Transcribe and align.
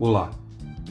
Olá! 0.00 0.30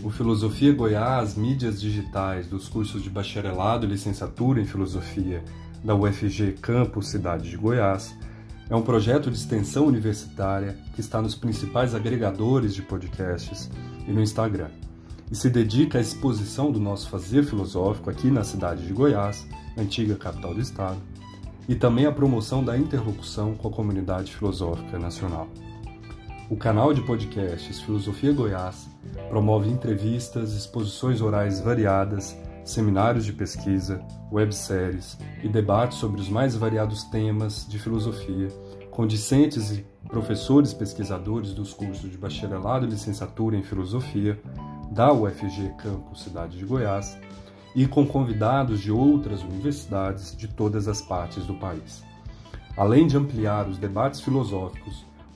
O 0.04 0.10
Filosofia 0.10 0.74
Goiás, 0.74 1.36
mídias 1.36 1.79
digitais 1.79 2.46
dos 2.46 2.68
cursos 2.68 3.02
de 3.02 3.10
bacharelado 3.10 3.86
e 3.86 3.90
licenciatura 3.90 4.60
em 4.60 4.65
filosofia 4.65 5.46
da 5.81 5.96
UFG 5.96 6.58
Campus 6.62 7.08
Cidade 7.08 7.49
de 7.49 7.56
Goiás 7.56 8.13
é 8.70 8.76
um 8.76 8.81
projeto 8.81 9.31
de 9.31 9.38
extensão 9.38 9.85
universitária 9.85 10.78
que 10.94 10.99
está 10.99 11.22
nos 11.22 11.35
principais 11.35 11.96
agregadores 11.96 12.76
de 12.76 12.81
podcasts 12.81 13.72
e 14.06 14.12
no 14.12 14.22
Instagram, 14.22 14.72
e 15.31 15.35
se 15.37 15.49
dedica 15.49 15.99
à 15.99 16.02
exposição 16.02 16.70
do 16.70 16.80
nosso 16.80 17.09
fazer 17.09 17.45
filosófico 17.45 18.09
aqui 18.09 18.30
na 18.30 18.44
cidade 18.44 18.85
de 18.85 18.91
Goiás, 18.91 19.48
antiga 19.77 20.17
capital 20.17 20.53
do 20.53 20.59
estado, 20.59 20.98
e 21.66 21.76
também 21.76 22.05
à 22.05 22.12
promoção 22.12 22.62
da 22.62 22.77
interlocução 22.77 23.55
com 23.55 23.70
a 23.70 23.71
comunidade 23.71 24.35
filosófica 24.35 24.99
nacional. 24.99 25.48
O 26.50 26.55
canal 26.55 26.94
de 26.94 27.02
podcasts 27.02 27.82
Filosofia 27.82 28.32
Goiás 28.32 28.97
promove 29.30 29.70
entrevistas, 29.70 30.54
exposições 30.54 31.22
orais 31.22 31.60
variadas, 31.60 32.38
seminários 32.64 33.26
de 33.26 33.34
pesquisa, 33.34 34.02
webséries 34.32 35.18
e 35.42 35.48
debates 35.48 35.98
sobre 35.98 36.20
os 36.20 36.30
mais 36.30 36.56
variados 36.56 37.04
temas 37.06 37.66
de 37.68 37.80
filosofia, 37.80 38.50
com 38.92 39.08
discentes 39.08 39.72
e 39.72 39.86
professores 40.10 40.74
pesquisadores 40.74 41.54
dos 41.54 41.74
cursos 41.74 42.10
de 42.10 42.18
bacharelado 42.18 42.86
e 42.86 42.90
licenciatura 42.90 43.56
em 43.56 43.64
filosofia 43.64 44.40
da 44.92 45.14
UFG 45.14 45.76
Campus 45.78 46.24
Cidade 46.24 46.58
de 46.58 46.66
Goiás 46.66 47.18
e 47.76 47.86
com 47.86 48.05
convidados 48.08 48.80
de 48.82 48.92
outras 48.92 49.44
universidades 49.44 50.36
de 50.36 50.48
todas 50.48 50.88
as 50.88 51.02
partes 51.02 51.46
do 51.46 51.54
país. 51.54 52.04
Além 52.76 53.08
de 53.08 53.18
ampliar 53.18 53.68
os 53.68 53.78
debates 53.78 54.22
filosóficos, 54.22 55.05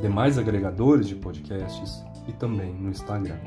demais 0.00 0.38
agregadores 0.38 1.08
de 1.08 1.14
podcasts 1.14 2.02
e 2.28 2.32
também 2.32 2.72
no 2.72 2.90
Instagram. 2.90 3.38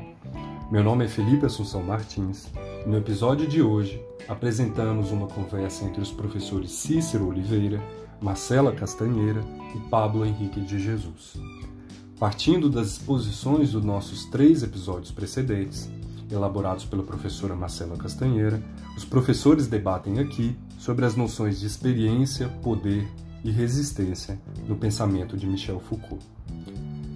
Meu 0.70 0.82
nome 0.82 1.04
é 1.04 1.08
Felipe 1.08 1.46
Assunção 1.46 1.82
Martins 1.82 2.48
e 2.84 2.88
no 2.88 2.96
episódio 2.96 3.46
de 3.46 3.62
hoje 3.62 4.02
apresentamos 4.28 5.10
uma 5.10 5.26
conversa 5.26 5.84
entre 5.84 6.00
os 6.00 6.10
professores 6.10 6.72
Cícero 6.72 7.28
Oliveira, 7.28 7.82
Marcela 8.20 8.72
Castanheira 8.72 9.42
e 9.74 9.88
Pablo 9.88 10.24
Henrique 10.24 10.60
de 10.60 10.78
Jesus. 10.78 11.36
Partindo 12.18 12.70
das 12.70 12.88
exposições 12.88 13.72
dos 13.72 13.84
nossos 13.84 14.26
três 14.26 14.62
episódios 14.62 15.10
precedentes, 15.10 15.90
elaborados 16.30 16.84
pela 16.84 17.02
professora 17.02 17.54
Marcela 17.54 17.96
Castanheira, 17.96 18.62
os 18.96 19.04
professores 19.04 19.66
debatem 19.66 20.18
aqui 20.18 20.56
sobre 20.78 21.04
as 21.04 21.16
noções 21.16 21.60
de 21.60 21.66
experiência, 21.66 22.48
poder 22.62 23.06
e 23.44 23.50
resistência 23.50 24.40
no 24.68 24.76
pensamento 24.76 25.36
de 25.36 25.46
Michel 25.46 25.80
Foucault. 25.80 26.24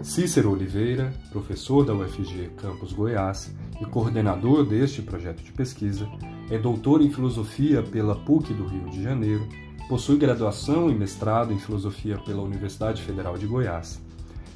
Cícero 0.02 0.52
Oliveira, 0.52 1.12
professor 1.32 1.84
da 1.84 1.94
UFG 1.94 2.50
Campus 2.56 2.92
Goiás 2.92 3.52
e 3.80 3.84
coordenador 3.86 4.64
deste 4.64 5.02
projeto 5.02 5.42
de 5.42 5.52
pesquisa, 5.52 6.08
é 6.50 6.58
doutor 6.58 7.02
em 7.02 7.10
filosofia 7.10 7.82
pela 7.82 8.14
PUC 8.14 8.54
do 8.54 8.66
Rio 8.66 8.88
de 8.90 9.02
Janeiro, 9.02 9.48
possui 9.88 10.16
graduação 10.16 10.90
e 10.90 10.94
mestrado 10.94 11.52
em 11.52 11.58
filosofia 11.58 12.18
pela 12.18 12.42
Universidade 12.42 13.02
Federal 13.02 13.36
de 13.36 13.46
Goiás. 13.46 14.00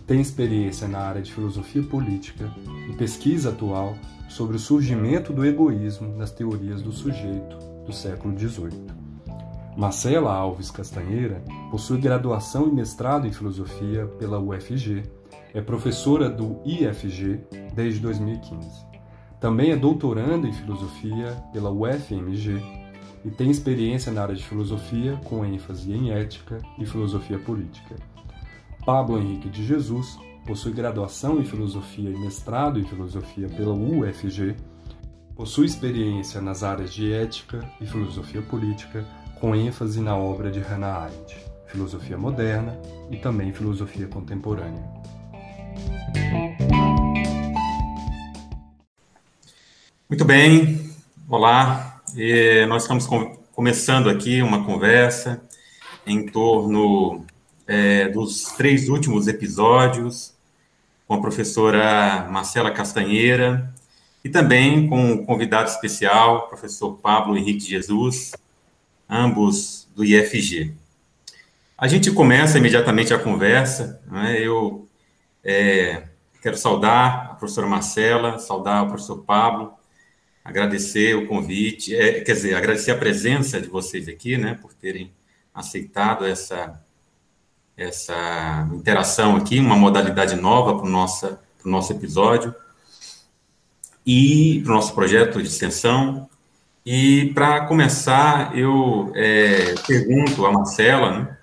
Tem 0.06 0.20
experiência 0.20 0.88
na 0.88 0.98
área 0.98 1.22
de 1.22 1.32
filosofia 1.32 1.82
política 1.82 2.52
e 2.88 2.92
pesquisa 2.94 3.50
atual 3.50 3.96
sobre 4.28 4.56
o 4.56 4.60
surgimento 4.60 5.32
do 5.32 5.44
egoísmo 5.44 6.16
nas 6.16 6.30
teorias 6.30 6.82
do 6.82 6.92
sujeito 6.92 7.56
do 7.86 7.92
século 7.92 8.38
XVIII. 8.38 8.99
Marcela 9.80 10.30
Alves 10.30 10.70
Castanheira 10.70 11.42
possui 11.70 11.98
graduação 11.98 12.68
e 12.68 12.70
mestrado 12.70 13.26
em 13.26 13.32
filosofia 13.32 14.04
pela 14.18 14.38
UFG, 14.38 15.04
é 15.54 15.62
professora 15.62 16.28
do 16.28 16.60
IFG 16.66 17.40
desde 17.72 17.98
2015. 18.00 18.68
Também 19.40 19.70
é 19.70 19.76
doutoranda 19.76 20.46
em 20.46 20.52
filosofia 20.52 21.34
pela 21.50 21.70
UFMG 21.70 22.60
e 23.24 23.30
tem 23.30 23.50
experiência 23.50 24.12
na 24.12 24.20
área 24.20 24.34
de 24.34 24.44
filosofia 24.44 25.18
com 25.24 25.46
ênfase 25.46 25.90
em 25.90 26.10
ética 26.10 26.58
e 26.78 26.84
filosofia 26.84 27.38
política. 27.38 27.96
Pablo 28.84 29.18
Henrique 29.18 29.48
de 29.48 29.64
Jesus 29.64 30.18
possui 30.46 30.72
graduação 30.74 31.40
em 31.40 31.44
filosofia 31.46 32.10
e 32.10 32.18
mestrado 32.18 32.78
em 32.78 32.84
filosofia 32.84 33.48
pela 33.48 33.72
UFG, 33.72 34.56
possui 35.34 35.64
experiência 35.64 36.38
nas 36.38 36.62
áreas 36.62 36.92
de 36.92 37.10
ética 37.10 37.66
e 37.80 37.86
filosofia 37.86 38.42
política 38.42 39.06
com 39.40 39.56
ênfase 39.56 40.00
na 40.02 40.14
obra 40.14 40.50
de 40.50 40.60
Hannah 40.60 41.04
Arendt, 41.04 41.36
filosofia 41.66 42.18
moderna 42.18 42.78
e 43.10 43.16
também 43.16 43.52
filosofia 43.52 44.06
contemporânea. 44.06 44.84
Muito 50.06 50.24
bem, 50.26 50.92
olá. 51.26 52.02
Nós 52.68 52.82
estamos 52.82 53.06
com, 53.06 53.34
começando 53.54 54.10
aqui 54.10 54.42
uma 54.42 54.64
conversa 54.66 55.40
em 56.06 56.26
torno 56.26 57.24
é, 57.66 58.08
dos 58.08 58.52
três 58.58 58.90
últimos 58.90 59.26
episódios 59.26 60.34
com 61.08 61.14
a 61.14 61.20
professora 61.20 62.28
Marcela 62.30 62.70
Castanheira 62.70 63.72
e 64.22 64.28
também 64.28 64.86
com 64.86 65.12
um 65.12 65.24
convidado 65.24 65.70
especial, 65.70 66.46
professor 66.48 66.98
Pablo 66.98 67.38
Henrique 67.38 67.66
Jesus, 67.66 68.32
ambos 69.10 69.88
do 69.94 70.04
IFG. 70.04 70.72
A 71.76 71.88
gente 71.88 72.12
começa 72.12 72.58
imediatamente 72.58 73.12
a 73.12 73.18
conversa, 73.18 74.00
né? 74.10 74.40
eu 74.40 74.88
é, 75.42 76.04
quero 76.40 76.56
saudar 76.56 77.30
a 77.32 77.34
professora 77.34 77.66
Marcela, 77.66 78.38
saudar 78.38 78.84
o 78.84 78.88
professor 78.88 79.18
Pablo, 79.24 79.72
agradecer 80.44 81.14
o 81.16 81.26
convite, 81.26 81.94
é, 81.94 82.20
quer 82.20 82.34
dizer, 82.34 82.54
agradecer 82.54 82.92
a 82.92 82.98
presença 82.98 83.60
de 83.60 83.68
vocês 83.68 84.08
aqui, 84.08 84.36
né, 84.36 84.54
por 84.54 84.72
terem 84.72 85.12
aceitado 85.52 86.24
essa, 86.24 86.80
essa 87.76 88.68
interação 88.72 89.36
aqui, 89.36 89.58
uma 89.58 89.76
modalidade 89.76 90.36
nova 90.36 90.76
para 90.76 90.86
o 90.86 90.88
nosso, 90.88 91.36
nosso 91.64 91.92
episódio 91.92 92.54
e 94.06 94.60
para 94.62 94.72
o 94.72 94.74
nosso 94.76 94.94
projeto 94.94 95.42
de 95.42 95.48
extensão. 95.48 96.29
E, 96.84 97.30
para 97.34 97.66
começar, 97.66 98.56
eu 98.56 99.12
é, 99.14 99.74
pergunto 99.86 100.46
a 100.46 100.52
Marcela 100.52 101.18
né, 101.18 101.38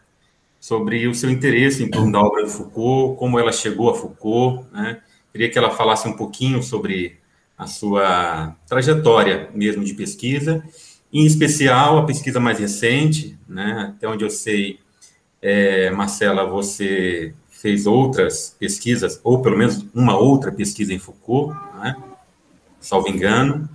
sobre 0.59 1.08
o 1.08 1.14
seu 1.14 1.30
interesse 1.30 1.84
em 1.84 1.90
torno 1.90 2.12
da 2.12 2.20
obra 2.20 2.44
de 2.44 2.50
Foucault, 2.50 3.20
como 3.20 3.40
ela 3.40 3.52
chegou 3.52 3.90
a 3.90 3.96
Foucault. 3.96 4.66
Né? 4.72 5.00
Queria 5.31 5.50
que 5.50 5.58
ela 5.58 5.70
falasse 5.70 6.08
um 6.08 6.14
pouquinho 6.14 6.64
sobre 6.64 7.18
a 7.56 7.68
sua 7.68 8.56
trajetória 8.68 9.50
mesmo 9.53 9.84
de 9.84 9.94
pesquisa, 9.94 10.64
em 11.14 11.26
especial 11.26 12.00
a 12.00 12.06
pesquisa 12.06 12.40
mais 12.40 12.59
recente, 12.59 13.38
né? 13.47 13.94
até 13.96 14.08
onde 14.08 14.24
eu 14.24 14.30
sei, 14.30 14.80
é, 15.42 15.92
Marcela, 15.92 16.46
você 16.46 17.34
fez 17.50 17.86
outras 17.86 18.56
pesquisas, 18.59 19.20
ou 19.23 19.41
pelo 19.41 19.58
menos 19.58 19.85
uma 19.94 20.17
outra 20.17 20.52
pesquisa 20.52 20.94
em 20.94 21.00
Foucault, 21.00 21.56
né? 21.79 21.96
salvo 22.79 23.09
engano, 23.09 23.70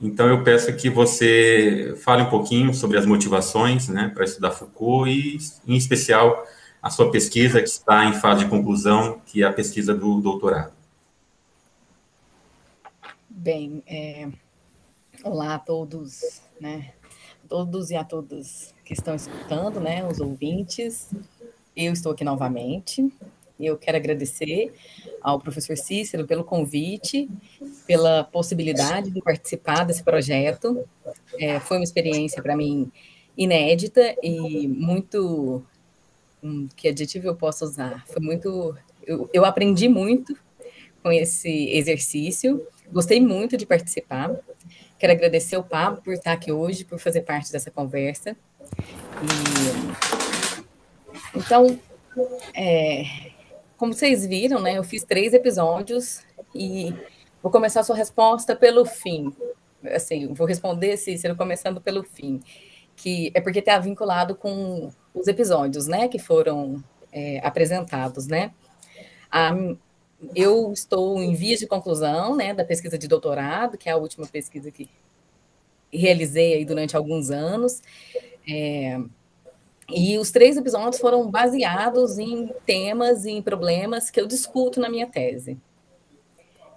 então, 0.00 0.28
eu 0.28 0.44
peço 0.44 0.74
que 0.76 0.90
você 0.90 1.94
fale 2.02 2.22
um 2.22 2.28
pouquinho 2.28 2.74
sobre 2.74 2.98
as 2.98 3.06
motivações 3.06 3.88
né, 3.88 4.10
para 4.12 4.24
estudar 4.24 4.50
Foucault 4.50 5.10
e, 5.10 5.38
em 5.66 5.76
especial, 5.76 6.44
a 6.82 6.90
sua 6.90 7.10
pesquisa 7.10 7.62
que 7.62 7.68
está 7.68 8.04
em 8.04 8.12
fase 8.12 8.44
de 8.44 8.50
conclusão, 8.50 9.20
que 9.24 9.42
é 9.42 9.46
a 9.46 9.52
pesquisa 9.52 9.94
do 9.94 10.20
doutorado. 10.20 10.72
Bem, 13.28 13.82
é... 13.86 14.28
olá 15.24 15.54
a 15.54 15.58
todos, 15.58 16.42
né? 16.60 16.92
Todos 17.48 17.90
e 17.90 17.96
a 17.96 18.04
todas 18.04 18.74
que 18.84 18.92
estão 18.92 19.14
escutando, 19.14 19.80
né? 19.80 20.06
Os 20.06 20.20
ouvintes. 20.20 21.10
Eu 21.74 21.92
estou 21.92 22.12
aqui 22.12 22.24
novamente. 22.24 23.10
Eu 23.58 23.76
quero 23.76 23.96
agradecer 23.96 24.72
ao 25.22 25.40
professor 25.40 25.76
Cícero 25.76 26.26
pelo 26.26 26.44
convite, 26.44 27.28
pela 27.86 28.24
possibilidade 28.24 29.10
de 29.10 29.20
participar 29.22 29.84
desse 29.84 30.02
projeto. 30.02 30.84
É, 31.38 31.58
foi 31.60 31.78
uma 31.78 31.84
experiência 31.84 32.42
para 32.42 32.56
mim 32.56 32.90
inédita 33.36 34.14
e 34.22 34.68
muito. 34.68 35.62
Que 36.76 36.88
adjetivo 36.88 37.26
eu 37.26 37.34
posso 37.34 37.64
usar? 37.64 38.04
Foi 38.06 38.22
muito. 38.22 38.76
Eu, 39.06 39.28
eu 39.32 39.44
aprendi 39.44 39.88
muito 39.88 40.36
com 41.02 41.10
esse 41.10 41.70
exercício, 41.70 42.66
Gostei 42.92 43.20
muito 43.20 43.56
de 43.56 43.66
participar. 43.66 44.34
Quero 44.98 45.12
agradecer 45.12 45.56
o 45.56 45.62
Pablo 45.62 46.00
por 46.02 46.12
estar 46.14 46.32
aqui 46.32 46.50
hoje, 46.52 46.84
por 46.84 46.98
fazer 46.98 47.22
parte 47.22 47.52
dessa 47.52 47.70
conversa. 47.70 48.36
E, 51.34 51.38
então, 51.38 51.78
é, 52.54 53.04
como 53.76 53.92
vocês 53.92 54.26
viram, 54.26 54.60
né, 54.60 54.78
eu 54.78 54.84
fiz 54.84 55.04
três 55.04 55.32
episódios 55.34 56.22
e 56.54 56.94
vou 57.42 57.50
começar 57.50 57.80
a 57.80 57.84
sua 57.84 57.96
resposta 57.96 58.56
pelo 58.56 58.84
fim. 58.84 59.32
Assim, 59.94 60.32
vou 60.32 60.46
responder, 60.46 60.96
Cícero, 60.96 61.36
começando 61.36 61.80
pelo 61.80 62.02
fim, 62.02 62.40
que 62.96 63.30
é 63.34 63.40
porque 63.40 63.60
está 63.60 63.78
vinculado 63.78 64.34
com 64.34 64.90
os 65.14 65.28
episódios, 65.28 65.86
né, 65.86 66.08
que 66.08 66.18
foram 66.18 66.82
é, 67.12 67.40
apresentados, 67.46 68.26
né. 68.26 68.52
A, 69.30 69.54
eu 70.34 70.72
estou 70.72 71.22
em 71.22 71.34
vias 71.34 71.60
de 71.60 71.66
conclusão, 71.66 72.34
né, 72.34 72.54
da 72.54 72.64
pesquisa 72.64 72.96
de 72.96 73.06
doutorado, 73.06 73.76
que 73.76 73.88
é 73.88 73.92
a 73.92 73.96
última 73.96 74.26
pesquisa 74.26 74.70
que 74.70 74.88
realizei 75.92 76.54
aí 76.54 76.64
durante 76.64 76.96
alguns 76.96 77.30
anos. 77.30 77.82
É, 78.48 78.98
e 79.88 80.18
os 80.18 80.30
três 80.30 80.56
episódios 80.56 81.00
foram 81.00 81.30
baseados 81.30 82.18
em 82.18 82.50
temas 82.64 83.24
e 83.24 83.30
em 83.30 83.42
problemas 83.42 84.10
que 84.10 84.20
eu 84.20 84.26
discuto 84.26 84.80
na 84.80 84.88
minha 84.88 85.06
tese. 85.06 85.58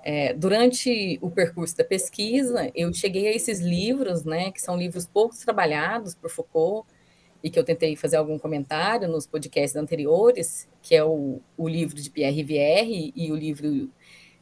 É, 0.03 0.33
durante 0.33 1.19
o 1.21 1.29
percurso 1.29 1.75
da 1.75 1.83
pesquisa, 1.83 2.71
eu 2.73 2.93
cheguei 2.93 3.27
a 3.27 3.35
esses 3.35 3.59
livros, 3.59 4.23
né, 4.23 4.51
que 4.51 4.61
são 4.61 4.77
livros 4.77 5.05
pouco 5.05 5.35
trabalhados 5.37 6.15
por 6.15 6.29
Foucault, 6.29 6.87
e 7.43 7.49
que 7.49 7.57
eu 7.57 7.63
tentei 7.63 7.95
fazer 7.95 8.17
algum 8.17 8.37
comentário 8.37 9.07
nos 9.07 9.25
podcasts 9.25 9.75
anteriores, 9.75 10.67
que 10.81 10.95
é 10.95 11.03
o, 11.03 11.39
o 11.57 11.67
livro 11.67 11.95
de 11.95 12.09
Pierre 12.09 12.35
Rivière 12.35 13.13
e 13.15 13.31
o 13.31 13.35
livro 13.35 13.89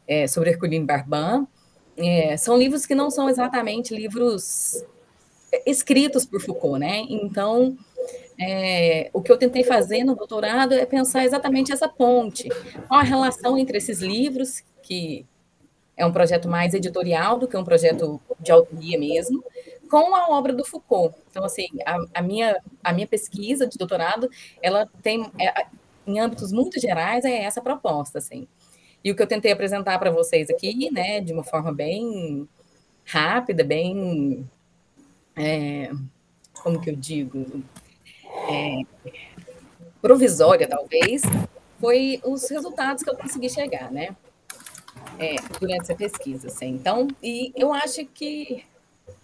é, 0.08 0.28
sobre 0.28 0.50
Herculine 0.50 0.86
Barban. 0.86 1.48
É, 1.96 2.36
são 2.38 2.58
livros 2.58 2.86
que 2.86 2.96
não 2.96 3.10
são 3.10 3.30
exatamente 3.30 3.96
livros 3.96 4.84
escritos 5.66 6.26
por 6.26 6.42
Foucault, 6.42 6.80
né? 6.80 7.06
Então, 7.10 7.78
é, 8.40 9.10
o 9.14 9.22
que 9.22 9.32
eu 9.32 9.38
tentei 9.38 9.64
fazer 9.64 10.04
no 10.04 10.16
doutorado 10.16 10.74
é 10.74 10.86
pensar 10.86 11.26
exatamente 11.26 11.72
essa 11.72 11.90
ponte. 11.90 12.50
Qual 12.88 13.00
a 13.00 13.04
relação 13.04 13.58
entre 13.58 13.78
esses 13.78 14.00
livros, 14.00 14.64
que 14.84 15.26
é 15.96 16.06
um 16.06 16.12
projeto 16.12 16.48
mais 16.48 16.74
editorial 16.74 17.40
do 17.40 17.48
que 17.48 17.58
um 17.58 17.64
projeto 17.64 18.22
de 18.40 18.52
autoria 18.52 19.00
mesmo, 19.00 19.44
com 19.90 20.16
a 20.16 20.30
obra 20.30 20.54
do 20.54 20.64
Foucault. 20.64 21.16
Então, 21.32 21.44
assim, 21.44 21.68
a, 21.86 21.98
a 22.16 22.22
minha, 22.22 22.62
a 22.84 22.94
minha 22.94 23.08
pesquisa 23.08 23.66
de 23.66 23.78
doutorado, 23.78 24.30
ela 24.62 24.88
tem, 25.02 25.32
é, 25.40 25.66
em 26.06 26.20
âmbitos 26.20 26.52
muito 26.52 26.80
gerais, 26.80 27.26
é 27.26 27.44
essa 27.44 27.62
proposta, 27.62 28.20
assim. 28.20 28.48
E 29.04 29.12
o 29.12 29.16
que 29.16 29.24
eu 29.24 29.28
tentei 29.28 29.52
apresentar 29.52 29.98
para 29.98 30.12
vocês 30.12 30.50
aqui, 30.50 30.92
né, 30.92 31.22
de 31.22 31.34
uma 31.34 31.44
forma 31.44 31.74
bem 31.74 32.48
rápida, 33.06 33.64
bem, 33.64 34.48
é, 35.36 35.90
como 36.62 36.82
que 36.82 36.90
eu 36.90 36.96
digo, 36.96 37.64
é, 38.50 38.82
provisória, 40.02 40.68
talvez, 40.68 41.24
foi 41.80 42.22
os 42.24 42.50
resultados 42.50 43.04
que 43.04 43.10
eu 43.10 43.16
consegui 43.16 43.50
chegar, 43.50 43.92
né? 43.92 44.16
É, 45.20 45.36
durante 45.60 45.82
essa 45.82 45.96
pesquisa, 45.96 46.48
assim. 46.48 46.68
Então, 46.68 47.08
e 47.24 47.52
eu 47.56 47.74
acho 47.74 48.06
que, 48.06 48.64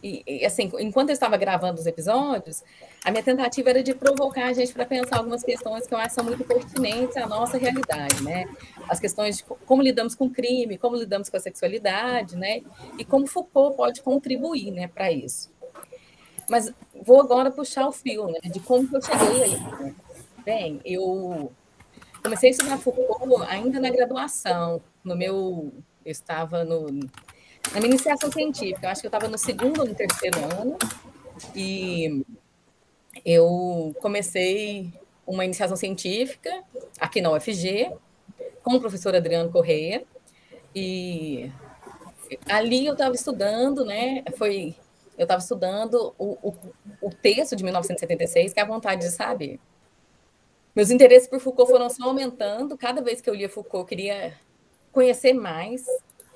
e, 0.02 0.24
e, 0.26 0.46
assim, 0.46 0.72
enquanto 0.80 1.10
eu 1.10 1.14
estava 1.14 1.38
gravando 1.38 1.80
os 1.80 1.86
episódios, 1.86 2.64
a 3.04 3.12
minha 3.12 3.24
tentativa 3.24 3.70
era 3.70 3.84
de 3.84 3.94
provocar 3.94 4.48
a 4.48 4.54
gente 4.54 4.74
para 4.74 4.86
pensar 4.86 5.18
algumas 5.18 5.44
questões 5.44 5.86
que 5.86 5.94
eu 5.94 5.98
acho 5.98 6.16
são 6.16 6.24
muito 6.24 6.44
pertinentes 6.44 7.18
à 7.18 7.28
nossa 7.28 7.58
realidade, 7.58 8.24
né? 8.24 8.46
As 8.90 9.00
questões 9.00 9.38
de 9.38 9.44
como 9.44 9.82
lidamos 9.82 10.16
com 10.16 10.26
o 10.26 10.30
crime, 10.30 10.78
como 10.78 10.96
lidamos 10.96 11.30
com 11.30 11.38
a 11.38 11.40
sexualidade, 11.40 12.36
né? 12.36 12.62
E 12.98 13.06
como 13.06 13.28
Foucault 13.28 13.76
pode 13.76 14.02
contribuir, 14.02 14.72
né, 14.72 14.88
para 14.88 15.12
isso. 15.12 15.53
Mas 16.50 16.72
vou 17.06 17.22
agora 17.22 17.52
puxar 17.52 17.88
o 17.88 17.92
fio, 17.92 18.28
né, 18.28 18.40
de 18.44 18.60
como 18.60 18.88
que 18.88 18.96
eu 18.96 19.02
cheguei 19.02 19.44
aí. 19.44 19.96
Bem, 20.46 20.82
eu 20.84 21.52
comecei 22.22 22.50
a 22.50 22.52
estudar 22.52 22.78
Foucault 22.78 23.46
ainda 23.48 23.80
na 23.80 23.90
graduação. 23.90 24.82
No 25.04 25.16
meu, 25.16 25.74
eu 26.06 26.12
estava 26.12 26.64
no, 26.64 26.88
na 26.92 27.80
minha 27.80 27.88
iniciação 27.88 28.32
científica. 28.32 28.88
Eu 28.88 28.90
acho 28.90 29.02
que 29.02 29.08
eu 29.08 29.10
estava 29.10 29.28
no 29.28 29.38
segundo 29.38 29.82
ou 29.82 29.88
no 29.88 29.96
terceiro 29.96 30.38
ano 30.60 30.78
e 31.56 32.26
eu 33.26 33.96
comecei 34.02 34.94
uma 35.26 35.46
iniciação 35.46 35.78
científica 35.78 36.64
aqui 37.00 37.22
na 37.22 37.32
UFG 37.32 37.92
com 38.62 38.76
o 38.76 38.80
professor 38.80 39.16
Adriano 39.16 39.52
Correia 39.52 40.04
e 40.76 41.52
ali 42.50 42.86
eu 42.86 42.94
estava 42.94 43.16
estudando, 43.16 43.86
né? 43.86 44.24
Foi 44.38 44.76
eu 45.18 45.24
estava 45.24 45.42
estudando 45.42 46.14
o, 46.18 46.38
o, 46.42 46.56
o, 47.02 47.10
texto 47.10 47.56
de 47.56 47.64
1976, 47.64 48.54
que 48.54 48.60
é 48.60 48.64
a 48.64 48.66
vontade 48.66 49.02
de 49.02 49.12
saber. 49.12 49.60
Meus 50.76 50.90
interesses 50.90 51.28
por 51.28 51.40
Foucault 51.40 51.72
foram 51.72 51.90
só 51.90 52.06
aumentando. 52.06 52.78
Cada 52.78 53.02
vez 53.02 53.22
que 53.22 53.30
eu 53.30 53.34
lia 53.34 53.50
Foucault, 53.50 53.84
eu 53.84 53.86
queria 53.86 54.34
conhecer 54.92 55.34
mais. 55.34 55.86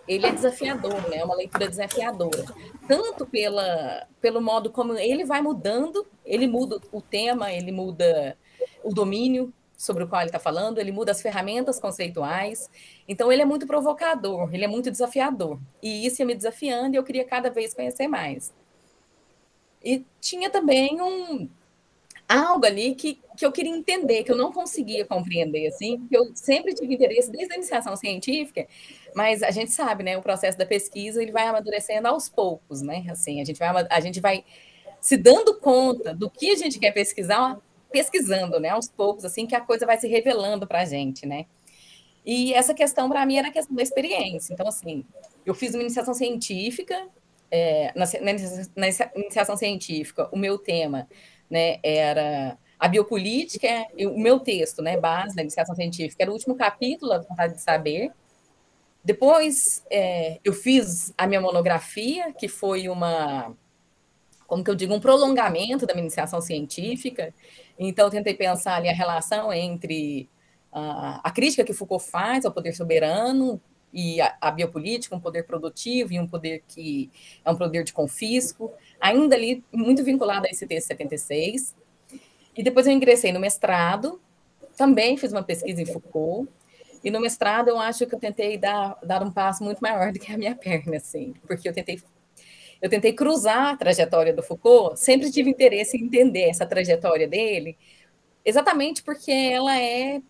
Ele 0.07 0.25
é 0.25 0.31
desafiador, 0.31 1.09
né? 1.09 1.17
É 1.17 1.25
uma 1.25 1.35
leitura 1.35 1.67
desafiadora. 1.67 2.45
Tanto 2.87 3.25
pela, 3.25 4.07
pelo 4.21 4.41
modo 4.41 4.69
como 4.69 4.93
ele 4.93 5.25
vai 5.25 5.41
mudando, 5.41 6.05
ele 6.23 6.47
muda 6.47 6.79
o 6.91 7.01
tema, 7.01 7.51
ele 7.51 7.71
muda 7.71 8.37
o 8.83 8.93
domínio 8.93 9.51
sobre 9.75 10.03
o 10.03 10.07
qual 10.07 10.21
ele 10.21 10.29
está 10.29 10.39
falando, 10.39 10.79
ele 10.79 10.91
muda 10.91 11.11
as 11.11 11.21
ferramentas 11.21 11.79
conceituais. 11.79 12.69
Então, 13.07 13.31
ele 13.31 13.41
é 13.41 13.45
muito 13.45 13.67
provocador, 13.67 14.53
ele 14.53 14.65
é 14.65 14.67
muito 14.67 14.89
desafiador. 14.89 15.59
E 15.81 16.05
isso 16.05 16.21
ia 16.21 16.25
me 16.25 16.35
desafiando 16.35 16.95
e 16.95 16.97
eu 16.97 17.03
queria 17.03 17.25
cada 17.25 17.49
vez 17.49 17.73
conhecer 17.73 18.07
mais. 18.07 18.53
E 19.87 20.05
tinha 20.19 20.49
também 20.49 21.01
um 21.01 21.47
algo 22.27 22.65
ali 22.65 22.93
que, 22.93 23.21
que 23.37 23.45
eu 23.45 23.53
queria 23.53 23.73
entender, 23.73 24.25
que 24.25 24.29
eu 24.29 24.35
não 24.35 24.51
conseguia 24.51 25.05
compreender, 25.05 25.65
assim, 25.67 26.05
que 26.09 26.17
eu 26.17 26.29
sempre 26.35 26.75
tive 26.75 26.93
interesse 26.93 27.31
desde 27.31 27.53
a 27.53 27.55
iniciação 27.55 27.95
científica, 27.95 28.67
mas 29.15 29.41
a 29.41 29.49
gente 29.49 29.71
sabe, 29.71 30.03
né, 30.03 30.17
o 30.17 30.21
processo 30.21 30.57
da 30.57 30.65
pesquisa, 30.65 31.23
ele 31.23 31.31
vai 31.31 31.47
amadurecendo 31.47 32.05
aos 32.09 32.27
poucos, 32.27 32.81
né, 32.81 33.05
assim, 33.09 33.39
a 33.39 33.45
gente 33.45 33.57
vai, 33.57 33.87
a 33.89 33.99
gente 34.01 34.19
vai 34.19 34.43
se 34.99 35.15
dando 35.15 35.57
conta 35.57 36.13
do 36.13 36.29
que 36.29 36.51
a 36.51 36.55
gente 36.55 36.79
quer 36.79 36.91
pesquisar, 36.91 37.57
pesquisando, 37.89 38.59
né, 38.59 38.71
aos 38.71 38.89
poucos, 38.89 39.23
assim, 39.23 39.47
que 39.47 39.55
a 39.55 39.61
coisa 39.61 39.85
vai 39.85 39.97
se 39.97 40.09
revelando 40.09 40.67
para 40.67 40.81
a 40.81 40.85
gente, 40.85 41.25
né. 41.25 41.45
E 42.25 42.53
essa 42.53 42.73
questão, 42.73 43.07
para 43.07 43.25
mim, 43.25 43.37
era 43.37 43.47
a 43.47 43.51
questão 43.51 43.73
da 43.73 43.81
experiência. 43.81 44.53
Então, 44.53 44.67
assim, 44.67 45.05
eu 45.45 45.55
fiz 45.55 45.73
uma 45.73 45.81
iniciação 45.81 46.13
científica, 46.13 47.07
é, 47.51 47.91
na, 47.95 48.05
na, 48.75 48.87
iniciação 49.15 49.55
científica, 49.55 50.29
o 50.31 50.37
meu 50.37 50.57
tema 50.57 51.07
né, 51.49 51.79
era 51.81 52.57
a 52.79 52.87
biopolítica, 52.87 53.87
o 53.99 54.19
meu 54.19 54.39
texto, 54.39 54.81
né, 54.81 54.97
base 54.97 55.35
da 55.35 55.41
iniciação 55.41 55.75
científica, 55.75 56.23
era 56.23 56.31
o 56.31 56.33
último 56.33 56.55
capítulo, 56.55 57.13
a 57.13 57.19
vontade 57.19 57.53
de 57.53 57.61
saber. 57.61 58.11
Depois, 59.03 59.83
é, 59.89 60.39
eu 60.43 60.53
fiz 60.53 61.13
a 61.17 61.25
minha 61.25 61.41
monografia, 61.41 62.33
que 62.33 62.47
foi 62.47 62.89
uma, 62.89 63.55
como 64.45 64.63
que 64.63 64.69
eu 64.69 64.75
digo, 64.75 64.93
um 64.93 64.99
prolongamento 64.99 65.85
da 65.85 65.93
minha 65.93 66.03
iniciação 66.03 66.41
científica. 66.41 67.33
Então, 67.79 68.09
tentei 68.09 68.33
pensar 68.33 68.75
ali 68.75 68.89
a 68.89 68.93
relação 68.93 69.51
entre 69.51 70.29
a 70.71 71.31
crítica 71.31 71.63
que 71.63 71.73
Foucault 71.73 72.09
faz 72.09 72.45
ao 72.45 72.51
poder 72.51 72.73
soberano, 72.73 73.59
e 73.93 74.19
a, 74.21 74.37
a, 74.41 74.51
biopolítica, 74.51 75.15
um 75.15 75.19
poder 75.19 75.43
produtivo 75.43 76.13
e 76.13 76.19
um 76.19 76.27
poder 76.27 76.63
que 76.67 77.09
é 77.43 77.49
um 77.49 77.55
poder 77.55 77.83
de 77.83 77.93
confisco, 77.93 78.71
ainda 78.99 79.35
ali 79.35 79.63
muito 79.71 80.03
vinculado 80.03 80.45
a 80.45 80.49
esse 80.49 80.67
texto 80.67 80.87
76. 80.87 81.75
E 82.55 82.63
depois 82.63 82.87
eu 82.87 82.93
ingressei 82.93 83.31
no 83.31 83.39
mestrado, 83.39 84.21
também 84.75 85.17
fiz 85.17 85.31
uma 85.31 85.43
pesquisa 85.43 85.81
em 85.81 85.85
Foucault, 85.85 86.49
e 87.03 87.11
no 87.11 87.19
mestrado 87.19 87.69
eu 87.69 87.79
acho 87.79 88.05
que 88.05 88.13
eu 88.13 88.19
tentei 88.19 88.57
dar, 88.57 88.97
dar 89.03 89.23
um 89.23 89.31
passo 89.31 89.63
muito 89.63 89.79
maior 89.79 90.11
do 90.11 90.19
que 90.19 90.31
a 90.31 90.37
minha 90.37 90.55
perna, 90.55 90.97
assim, 90.97 91.33
porque 91.45 91.67
eu 91.67 91.73
tentei 91.73 92.01
eu 92.79 92.89
tentei 92.89 93.11
cruzar 93.11 93.73
a 93.73 93.75
trajetória 93.77 94.31
do 94.31 94.43
Foucault, 94.43 94.99
sempre 94.99 95.31
tive 95.31 95.49
interesse 95.49 95.97
em 95.97 96.03
entender 96.03 96.49
essa 96.49 96.63
trajetória 96.63 97.27
dele, 97.27 97.75
exatamente 98.45 99.01
porque 99.01 99.31
ela 99.31 99.79
é 99.79 100.21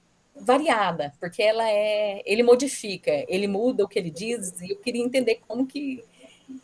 variada, 0.41 1.13
porque 1.19 1.41
ela 1.41 1.69
é, 1.69 2.21
ele 2.25 2.43
modifica, 2.43 3.11
ele 3.27 3.47
muda 3.47 3.83
o 3.83 3.87
que 3.87 3.97
ele 3.97 4.09
diz, 4.09 4.59
e 4.61 4.71
eu 4.71 4.77
queria 4.77 5.03
entender 5.03 5.41
como 5.47 5.65
que 5.65 6.03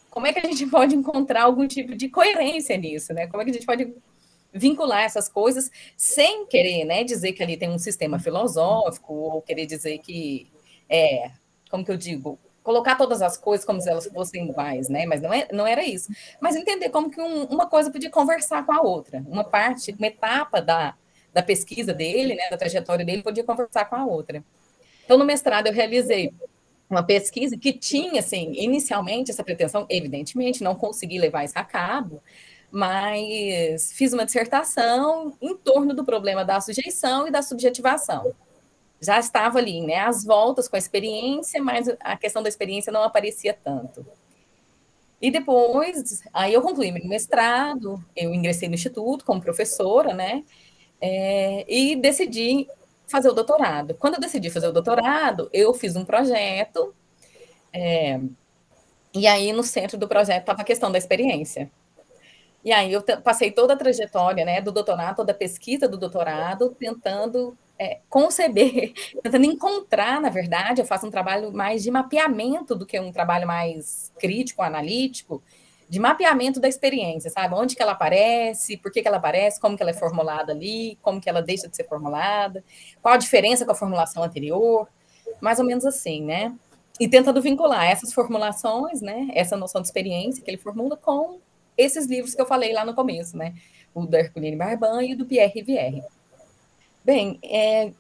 como 0.10 0.28
é 0.28 0.32
que 0.32 0.40
a 0.40 0.50
gente 0.50 0.68
pode 0.68 0.96
encontrar 0.96 1.44
algum 1.44 1.68
tipo 1.68 1.96
de 1.96 2.08
coerência 2.08 2.78
nisso, 2.78 3.14
né? 3.14 3.28
Como 3.28 3.42
é 3.42 3.46
que 3.46 3.52
a 3.52 3.54
gente 3.54 3.66
pode 3.66 3.94
vincular 4.54 5.04
essas 5.04 5.28
coisas 5.28 5.72
sem 5.98 6.46
querer, 6.46 6.86
né, 6.86 7.04
dizer 7.04 7.34
que 7.34 7.42
ali 7.42 7.58
tem 7.58 7.72
um 7.72 7.80
sistema 7.80 8.20
filosófico 8.20 9.12
ou 9.12 9.42
querer 9.42 9.66
dizer 9.66 9.98
que 9.98 10.48
é, 10.88 11.32
como 11.72 11.84
que 11.84 11.92
eu 11.92 11.98
digo, 11.98 12.38
colocar 12.62 12.96
todas 12.96 13.24
as 13.24 13.36
coisas 13.36 13.66
como 13.66 13.82
se 13.82 13.90
elas 13.90 14.06
fossem 14.06 14.48
iguais, 14.48 14.88
né? 14.88 15.06
Mas 15.06 15.22
não, 15.22 15.34
é, 15.34 15.48
não 15.52 15.66
era 15.66 15.84
isso. 15.84 16.12
Mas 16.40 16.56
entender 16.56 16.90
como 16.90 17.10
que 17.10 17.20
um, 17.20 17.46
uma 17.46 17.68
coisa 17.68 17.92
podia 17.92 18.12
conversar 18.12 18.66
com 18.66 18.72
a 18.72 18.82
outra, 18.82 19.24
uma 19.28 19.44
parte, 19.44 19.92
uma 19.98 20.08
etapa 20.08 20.62
da, 20.62 20.96
da 21.34 21.42
pesquisa 21.42 21.94
dele, 21.94 22.36
né, 22.36 22.50
da 22.50 22.58
trajetória 22.58 23.04
dele, 23.04 23.24
podia 23.24 23.44
conversar 23.44 23.86
com 23.86 23.96
a 23.96 24.06
outra. 24.06 24.44
Então, 25.04 25.18
no 25.18 25.26
mestrado, 25.26 25.68
eu 25.68 25.74
realizei 25.74 26.32
uma 26.90 27.04
pesquisa 27.04 27.58
que 27.58 27.74
tinha, 27.74 28.20
assim, 28.20 28.54
inicialmente 28.56 29.32
essa 29.32 29.44
pretensão, 29.44 29.86
evidentemente, 29.90 30.64
não 30.64 30.76
consegui 30.76 31.18
levar 31.18 31.44
isso 31.44 31.58
a 31.58 31.64
cabo, 31.64 32.22
mas 32.72 33.92
fiz 33.94 34.14
uma 34.14 34.26
dissertação 34.26 35.36
em 35.42 35.56
torno 35.58 35.94
do 35.94 36.04
problema 36.04 36.46
da 36.46 36.62
sujeição 36.62 37.28
e 37.28 37.32
da 37.32 37.42
subjetivação. 37.42 38.34
Já 39.02 39.20
estava 39.20 39.58
ali, 39.60 39.82
né, 39.82 39.98
as 39.98 40.24
voltas 40.24 40.68
com 40.68 40.76
a 40.76 40.80
experiência, 40.80 41.62
mas 41.62 41.88
a 42.00 42.16
questão 42.16 42.42
da 42.42 42.50
experiência 42.50 42.92
não 42.92 43.04
aparecia 43.04 43.54
tanto. 43.54 44.06
E 45.22 45.32
depois, 45.32 46.22
aí 46.34 46.54
eu 46.54 46.62
concluí 46.62 46.92
meu 46.92 47.06
mestrado, 47.08 48.04
eu 48.16 48.34
ingressei 48.34 48.68
no 48.68 48.76
instituto 48.76 49.24
como 49.26 49.42
professora, 49.42 50.14
né, 50.14 50.44
é, 51.06 51.66
e 51.68 51.98
decidi 51.98 52.66
fazer 53.10 53.28
o 53.28 53.34
doutorado. 53.34 53.94
Quando 53.96 54.14
eu 54.14 54.22
decidi 54.22 54.50
fazer 54.50 54.68
o 54.68 54.72
doutorado, 54.72 55.50
eu 55.52 55.74
fiz 55.74 55.98
um 55.98 56.06
projeto, 56.06 56.96
é, 57.74 58.22
e 59.14 59.28
aí 59.28 59.52
no 59.52 59.64
centro 59.64 59.98
do 59.98 60.08
projeto 60.08 60.44
estava 60.44 60.62
a 60.62 60.66
questão 60.66 60.90
da 60.90 60.98
experiência. 60.98 61.70
E 62.64 62.72
aí 62.72 62.94
eu 62.94 63.04
passei 63.22 63.52
toda 63.52 63.74
a 63.74 63.78
trajetória 63.78 64.46
né, 64.46 64.62
do 64.62 64.72
doutorado, 64.72 65.18
toda 65.18 65.34
a 65.34 65.36
pesquisa 65.36 65.90
do 65.90 65.98
doutorado, 65.98 66.74
tentando 66.80 67.58
é, 67.78 68.00
conceber, 68.10 68.94
tentando 69.22 69.44
encontrar, 69.44 70.22
na 70.22 70.30
verdade, 70.30 70.80
eu 70.80 70.86
faço 70.86 71.06
um 71.06 71.12
trabalho 71.12 71.52
mais 71.52 71.84
de 71.84 71.92
mapeamento 71.92 72.74
do 72.76 72.86
que 72.86 72.98
um 72.98 73.12
trabalho 73.12 73.46
mais 73.46 74.10
crítico, 74.18 74.62
analítico, 74.62 75.44
de 75.94 76.00
mapeamento 76.00 76.60
da 76.60 76.68
experiência, 76.68 77.30
sabe? 77.30 77.54
Onde 77.54 77.76
que 77.76 77.82
ela 77.84 77.92
aparece, 77.92 78.78
por 78.78 78.92
que, 78.92 79.00
que 79.00 79.08
ela 79.08 79.18
aparece, 79.18 79.60
como 79.60 79.78
que 79.78 79.84
ela 79.84 79.92
é 79.92 79.94
formulada 79.94 80.52
ali, 80.52 80.98
como 81.04 81.22
que 81.22 81.30
ela 81.30 81.40
deixa 81.40 81.68
de 81.68 81.76
ser 81.76 81.88
formulada, 81.88 82.64
qual 83.00 83.14
a 83.14 83.18
diferença 83.18 83.64
com 83.64 83.72
a 83.72 83.76
formulação 83.76 84.24
anterior, 84.24 84.90
mais 85.40 85.60
ou 85.60 85.66
menos 85.66 85.86
assim, 85.86 86.24
né? 86.24 86.52
E 87.00 87.08
tentando 87.08 87.40
vincular 87.40 87.86
essas 87.86 88.12
formulações, 88.12 89.02
né, 89.02 89.28
essa 89.36 89.56
noção 89.56 89.82
de 89.82 89.88
experiência 89.88 90.44
que 90.44 90.50
ele 90.50 90.58
formula 90.58 90.98
com 90.98 91.40
esses 91.78 92.08
livros 92.08 92.34
que 92.34 92.42
eu 92.42 92.48
falei 92.48 92.74
lá 92.74 92.84
no 92.84 92.96
começo, 92.96 93.38
né? 93.38 93.54
O 93.94 94.08
da 94.08 94.18
Herculine 94.18 94.56
Barban 94.56 95.04
e 95.04 95.14
o 95.14 95.18
do 95.18 95.28
Pierre 95.28 95.54
Rivière. 95.54 96.04
Bem, 97.06 97.38
é, 97.44 97.92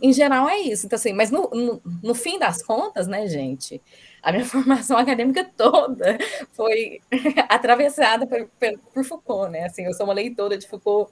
em 0.00 0.12
geral 0.12 0.48
é 0.48 0.58
isso. 0.58 0.86
Então, 0.86 0.96
assim, 0.96 1.12
mas 1.12 1.30
no, 1.30 1.50
no, 1.50 1.82
no, 2.02 2.14
fim 2.14 2.38
das 2.38 2.62
contas, 2.62 3.06
né, 3.06 3.26
gente, 3.26 3.80
a 4.22 4.32
minha 4.32 4.44
formação 4.46 4.96
acadêmica 4.96 5.44
toda 5.56 6.18
foi 6.52 7.00
atravessada 7.48 8.26
por, 8.26 8.48
por, 8.58 8.78
por, 8.92 9.04
Foucault, 9.04 9.50
né? 9.50 9.64
Assim, 9.64 9.84
eu 9.84 9.94
sou 9.94 10.06
uma 10.06 10.14
leitora 10.14 10.56
de 10.58 10.66
Foucault, 10.66 11.10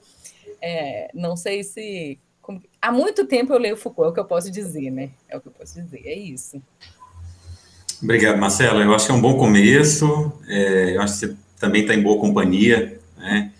é, 0.61 1.09
não 1.13 1.35
sei 1.35 1.63
se. 1.63 2.19
Como, 2.41 2.61
há 2.81 2.91
muito 2.91 3.25
tempo 3.25 3.53
eu 3.53 3.59
leio 3.59 3.77
Foucault, 3.77 4.07
é 4.07 4.11
o 4.11 4.13
que 4.13 4.19
eu 4.19 4.25
posso 4.25 4.51
dizer, 4.51 4.91
né? 4.91 5.09
É 5.27 5.37
o 5.37 5.41
que 5.41 5.47
eu 5.47 5.51
posso 5.51 5.81
dizer, 5.81 6.01
é 6.05 6.13
isso. 6.13 6.61
Obrigado, 8.01 8.37
Marcela. 8.37 8.83
Eu 8.83 8.93
acho 8.93 9.05
que 9.05 9.11
é 9.11 9.15
um 9.15 9.21
bom 9.21 9.37
começo. 9.37 10.31
É, 10.47 10.95
eu 10.95 11.01
acho 11.01 11.13
que 11.13 11.19
você 11.19 11.35
também 11.59 11.81
está 11.81 11.93
em 11.93 12.03
boa 12.03 12.19
companhia, 12.19 12.99
né? 13.17 13.51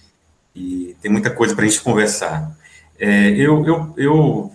E 0.56 0.96
tem 1.02 1.12
muita 1.12 1.32
coisa 1.32 1.56
para 1.56 1.66
a 1.66 1.68
gente 1.68 1.82
conversar. 1.82 2.56
É, 2.98 3.30
eu, 3.32 3.66
eu, 3.66 3.94
eu 3.98 4.55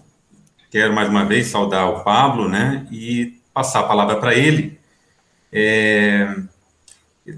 quero 0.71 0.95
mais 0.95 1.09
uma 1.09 1.25
vez 1.25 1.49
saudar 1.49 1.89
o 1.89 2.05
Pablo, 2.05 2.49
né? 2.49 2.87
E 2.91 3.41
passar 3.53 3.81
a 3.81 3.85
palavra 3.85 4.17
para 4.17 4.35
ele. 4.35 4.79
É, 5.53 6.35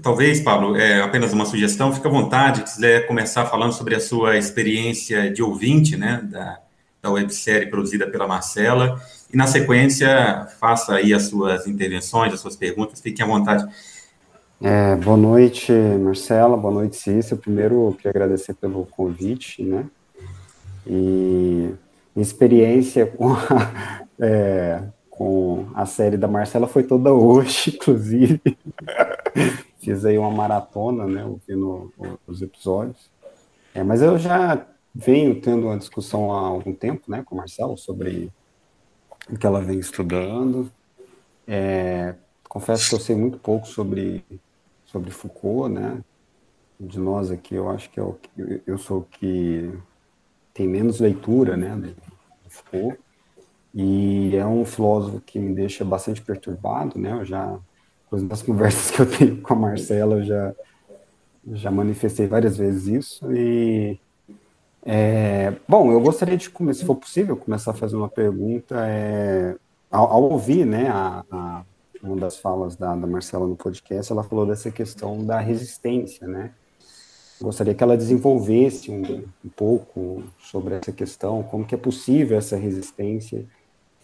talvez, 0.01 0.39
Pablo, 0.39 0.75
é 0.75 1.01
apenas 1.01 1.33
uma 1.33 1.45
sugestão, 1.45 1.93
fica 1.93 2.07
à 2.07 2.11
vontade, 2.11 2.69
se 2.69 2.75
quiser 2.75 3.07
começar 3.07 3.45
falando 3.45 3.73
sobre 3.73 3.95
a 3.95 3.99
sua 3.99 4.37
experiência 4.37 5.31
de 5.31 5.41
ouvinte, 5.41 5.97
né, 5.97 6.21
da, 6.23 6.59
da 7.01 7.11
websérie 7.11 7.69
produzida 7.69 8.07
pela 8.07 8.27
Marcela, 8.27 9.01
e 9.33 9.37
na 9.37 9.47
sequência 9.47 10.47
faça 10.59 10.95
aí 10.95 11.13
as 11.13 11.23
suas 11.23 11.67
intervenções, 11.67 12.33
as 12.33 12.39
suas 12.39 12.55
perguntas, 12.55 13.01
fiquem 13.01 13.25
à 13.25 13.27
vontade. 13.27 13.67
É, 14.61 14.95
boa 14.95 15.17
noite, 15.17 15.71
Marcela, 15.71 16.55
boa 16.55 16.73
noite, 16.73 16.95
Cícero. 16.95 17.41
Primeiro, 17.41 17.87
eu 17.89 17.93
queria 17.93 18.11
agradecer 18.11 18.53
pelo 18.53 18.85
convite, 18.85 19.61
né? 19.61 19.83
E 20.87 21.71
experiência 22.21 23.05
com 23.05 23.33
a, 23.33 24.05
é, 24.19 24.83
com 25.09 25.67
a 25.73 25.85
série 25.85 26.17
da 26.17 26.27
Marcela 26.27 26.67
foi 26.67 26.83
toda 26.83 27.13
hoje, 27.13 27.71
inclusive. 27.75 28.41
Fiz 29.79 30.05
aí 30.05 30.17
uma 30.17 30.31
maratona, 30.31 31.05
né, 31.05 31.25
ouvindo 31.25 31.91
os 32.27 32.41
episódios. 32.41 33.11
É, 33.73 33.83
mas 33.83 34.01
eu 34.01 34.17
já 34.17 34.65
venho 34.93 35.41
tendo 35.41 35.67
uma 35.67 35.77
discussão 35.77 36.31
há 36.31 36.47
algum 36.47 36.73
tempo, 36.73 37.09
né, 37.09 37.23
com 37.25 37.35
a 37.35 37.39
Marcela 37.39 37.75
sobre 37.77 38.31
o 39.29 39.37
que 39.37 39.45
ela 39.45 39.61
vem 39.61 39.79
estudando. 39.79 40.71
É, 41.47 42.15
confesso 42.47 42.89
que 42.89 42.95
eu 42.95 42.99
sei 42.99 43.15
muito 43.15 43.37
pouco 43.37 43.67
sobre 43.67 44.23
sobre 44.93 45.09
Foucault, 45.09 45.73
né? 45.73 46.03
De 46.79 46.99
nós 46.99 47.31
aqui, 47.31 47.55
eu 47.55 47.67
acho 47.69 47.89
que 47.89 47.99
é 47.99 48.03
que, 48.21 48.61
eu 48.67 48.77
sou 48.77 48.99
o 48.99 49.03
que 49.03 49.71
tem 50.53 50.67
menos 50.67 50.99
leitura, 50.99 51.57
né, 51.57 51.75
do 51.75 51.95
Foucault. 52.49 52.99
E 53.73 54.35
é 54.35 54.45
um 54.45 54.63
filósofo 54.65 55.19
que 55.21 55.39
me 55.39 55.53
deixa 55.53 55.83
bastante 55.83 56.21
perturbado, 56.21 56.99
né? 56.99 57.13
Eu 57.13 57.25
já 57.25 57.57
das 58.11 58.41
conversas 58.43 58.91
que 58.91 59.01
eu 59.01 59.09
tenho 59.09 59.41
com 59.41 59.53
a 59.53 59.57
Marcela, 59.57 60.17
eu 60.17 60.23
já 60.23 60.55
já 61.51 61.69
manifestei 61.69 62.25
várias 62.25 62.55
vezes 62.55 62.87
isso 62.87 63.33
e 63.33 63.99
é, 64.85 65.53
bom, 65.67 65.91
eu 65.91 65.99
gostaria 65.99 66.37
de, 66.37 66.49
se 66.73 66.85
for 66.85 66.95
possível, 66.95 67.37
começar 67.37 67.71
a 67.71 67.73
fazer 67.73 67.95
uma 67.95 68.09
pergunta 68.09 68.75
é, 68.85 69.55
ao, 69.89 70.11
ao 70.11 70.23
ouvir, 70.23 70.65
né, 70.65 70.89
a, 70.89 71.23
a 71.31 71.63
uma 72.01 72.17
das 72.17 72.37
falas 72.37 72.75
da, 72.75 72.93
da 72.95 73.07
Marcela 73.07 73.47
no 73.47 73.55
podcast, 73.55 74.11
ela 74.11 74.23
falou 74.23 74.45
dessa 74.45 74.69
questão 74.69 75.25
da 75.25 75.39
resistência, 75.39 76.27
né? 76.27 76.51
Gostaria 77.43 77.75
que 77.75 77.83
ela 77.83 77.97
desenvolvesse 77.97 78.89
um, 78.89 79.25
um 79.43 79.49
pouco 79.49 80.23
sobre 80.39 80.75
essa 80.75 80.93
questão, 80.93 81.43
como 81.43 81.65
que 81.65 81.75
é 81.75 81.77
possível 81.77 82.37
essa 82.37 82.55
resistência 82.55 83.45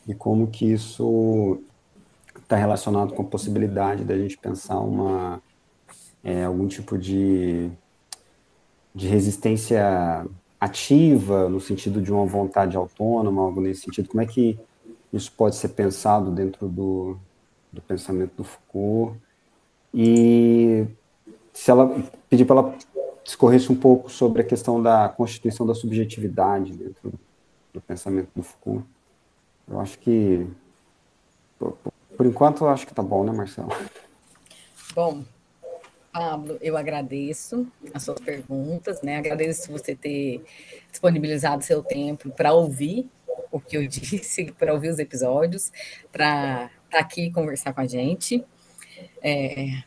e 0.05 0.13
como 0.13 0.47
que 0.47 0.73
isso 0.73 1.61
está 2.37 2.57
relacionado 2.57 3.13
com 3.13 3.21
a 3.21 3.25
possibilidade 3.25 4.03
da 4.03 4.17
gente 4.17 4.37
pensar 4.37 4.81
uma 4.81 5.41
é, 6.21 6.43
algum 6.43 6.67
tipo 6.67 6.97
de, 6.97 7.71
de 8.93 9.07
resistência 9.07 10.27
ativa 10.59 11.47
no 11.47 11.61
sentido 11.61 12.01
de 12.01 12.11
uma 12.11 12.25
vontade 12.25 12.75
autônoma, 12.75 13.41
algo 13.41 13.61
nesse 13.61 13.83
sentido. 13.83 14.09
Como 14.09 14.21
é 14.21 14.25
que 14.25 14.59
isso 15.13 15.31
pode 15.31 15.55
ser 15.55 15.69
pensado 15.69 16.29
dentro 16.29 16.67
do, 16.67 17.17
do 17.71 17.81
pensamento 17.83 18.33
do 18.35 18.43
Foucault. 18.43 19.17
E 19.93 20.85
se 21.53 21.71
ela 21.71 22.03
pedir 22.29 22.43
para 22.43 22.59
ela 22.59 22.77
discorresse 23.29 23.71
um 23.71 23.75
pouco 23.75 24.09
sobre 24.09 24.41
a 24.41 24.45
questão 24.45 24.81
da 24.81 25.07
constituição 25.07 25.63
da 25.63 25.75
subjetividade 25.75 26.73
dentro 26.73 27.13
do 27.71 27.79
pensamento 27.79 28.29
do 28.35 28.41
Foucault. 28.41 28.83
Eu 29.67 29.79
acho 29.79 29.99
que, 29.99 30.47
por, 31.59 31.77
por 32.17 32.25
enquanto, 32.25 32.63
eu 32.63 32.69
acho 32.69 32.87
que 32.87 32.93
tá 32.93 33.03
bom, 33.03 33.23
né, 33.23 33.31
Marcelo? 33.31 33.69
Bom, 34.95 35.23
Pablo, 36.11 36.57
eu 36.59 36.75
agradeço 36.75 37.67
as 37.93 38.01
suas 38.01 38.19
perguntas, 38.19 39.03
né? 39.03 39.17
Agradeço 39.17 39.71
você 39.71 39.95
ter 39.95 40.43
disponibilizado 40.89 41.63
seu 41.63 41.83
tempo 41.83 42.31
para 42.31 42.51
ouvir 42.51 43.07
o 43.51 43.59
que 43.59 43.77
eu 43.77 43.85
disse, 43.87 44.51
para 44.53 44.73
ouvir 44.73 44.89
os 44.89 44.97
episódios, 44.97 45.71
para 46.11 46.71
estar 46.85 46.89
tá 46.89 46.99
aqui 46.99 47.29
conversar 47.29 47.73
com 47.73 47.81
a 47.81 47.85
gente. 47.85 48.43
É, 49.21 49.83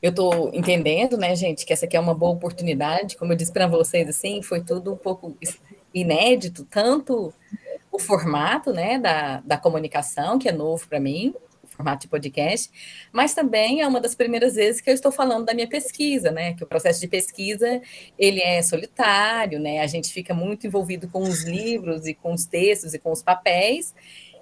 eu 0.00 0.10
estou 0.10 0.50
entendendo, 0.54 1.16
né, 1.16 1.34
gente, 1.34 1.66
que 1.66 1.72
essa 1.72 1.86
aqui 1.86 1.96
é 1.96 2.00
uma 2.00 2.14
boa 2.14 2.32
oportunidade. 2.32 3.16
Como 3.16 3.32
eu 3.32 3.36
disse 3.36 3.52
para 3.52 3.66
vocês, 3.66 4.08
assim, 4.08 4.42
foi 4.42 4.62
tudo 4.62 4.92
um 4.92 4.96
pouco 4.96 5.36
inédito, 5.92 6.64
tanto 6.64 7.32
o 7.90 7.98
formato, 7.98 8.72
né, 8.72 8.98
da, 8.98 9.40
da 9.40 9.56
comunicação, 9.56 10.38
que 10.38 10.48
é 10.48 10.52
novo 10.52 10.86
para 10.86 11.00
mim, 11.00 11.34
formato 11.78 12.02
de 12.02 12.08
podcast, 12.08 12.70
mas 13.12 13.34
também 13.34 13.80
é 13.80 13.86
uma 13.86 14.00
das 14.00 14.14
primeiras 14.14 14.56
vezes 14.56 14.80
que 14.80 14.90
eu 14.90 14.94
estou 14.94 15.12
falando 15.12 15.44
da 15.44 15.54
minha 15.54 15.68
pesquisa, 15.68 16.32
né? 16.32 16.54
Que 16.54 16.64
o 16.64 16.66
processo 16.66 17.00
de 17.00 17.06
pesquisa 17.06 17.80
ele 18.18 18.40
é 18.40 18.60
solitário, 18.62 19.60
né? 19.60 19.80
A 19.80 19.86
gente 19.86 20.12
fica 20.12 20.34
muito 20.34 20.66
envolvido 20.66 21.08
com 21.08 21.22
os 21.22 21.44
livros 21.44 22.06
e 22.06 22.14
com 22.14 22.32
os 22.32 22.44
textos 22.44 22.94
e 22.94 22.98
com 22.98 23.12
os 23.12 23.22
papéis, 23.22 23.94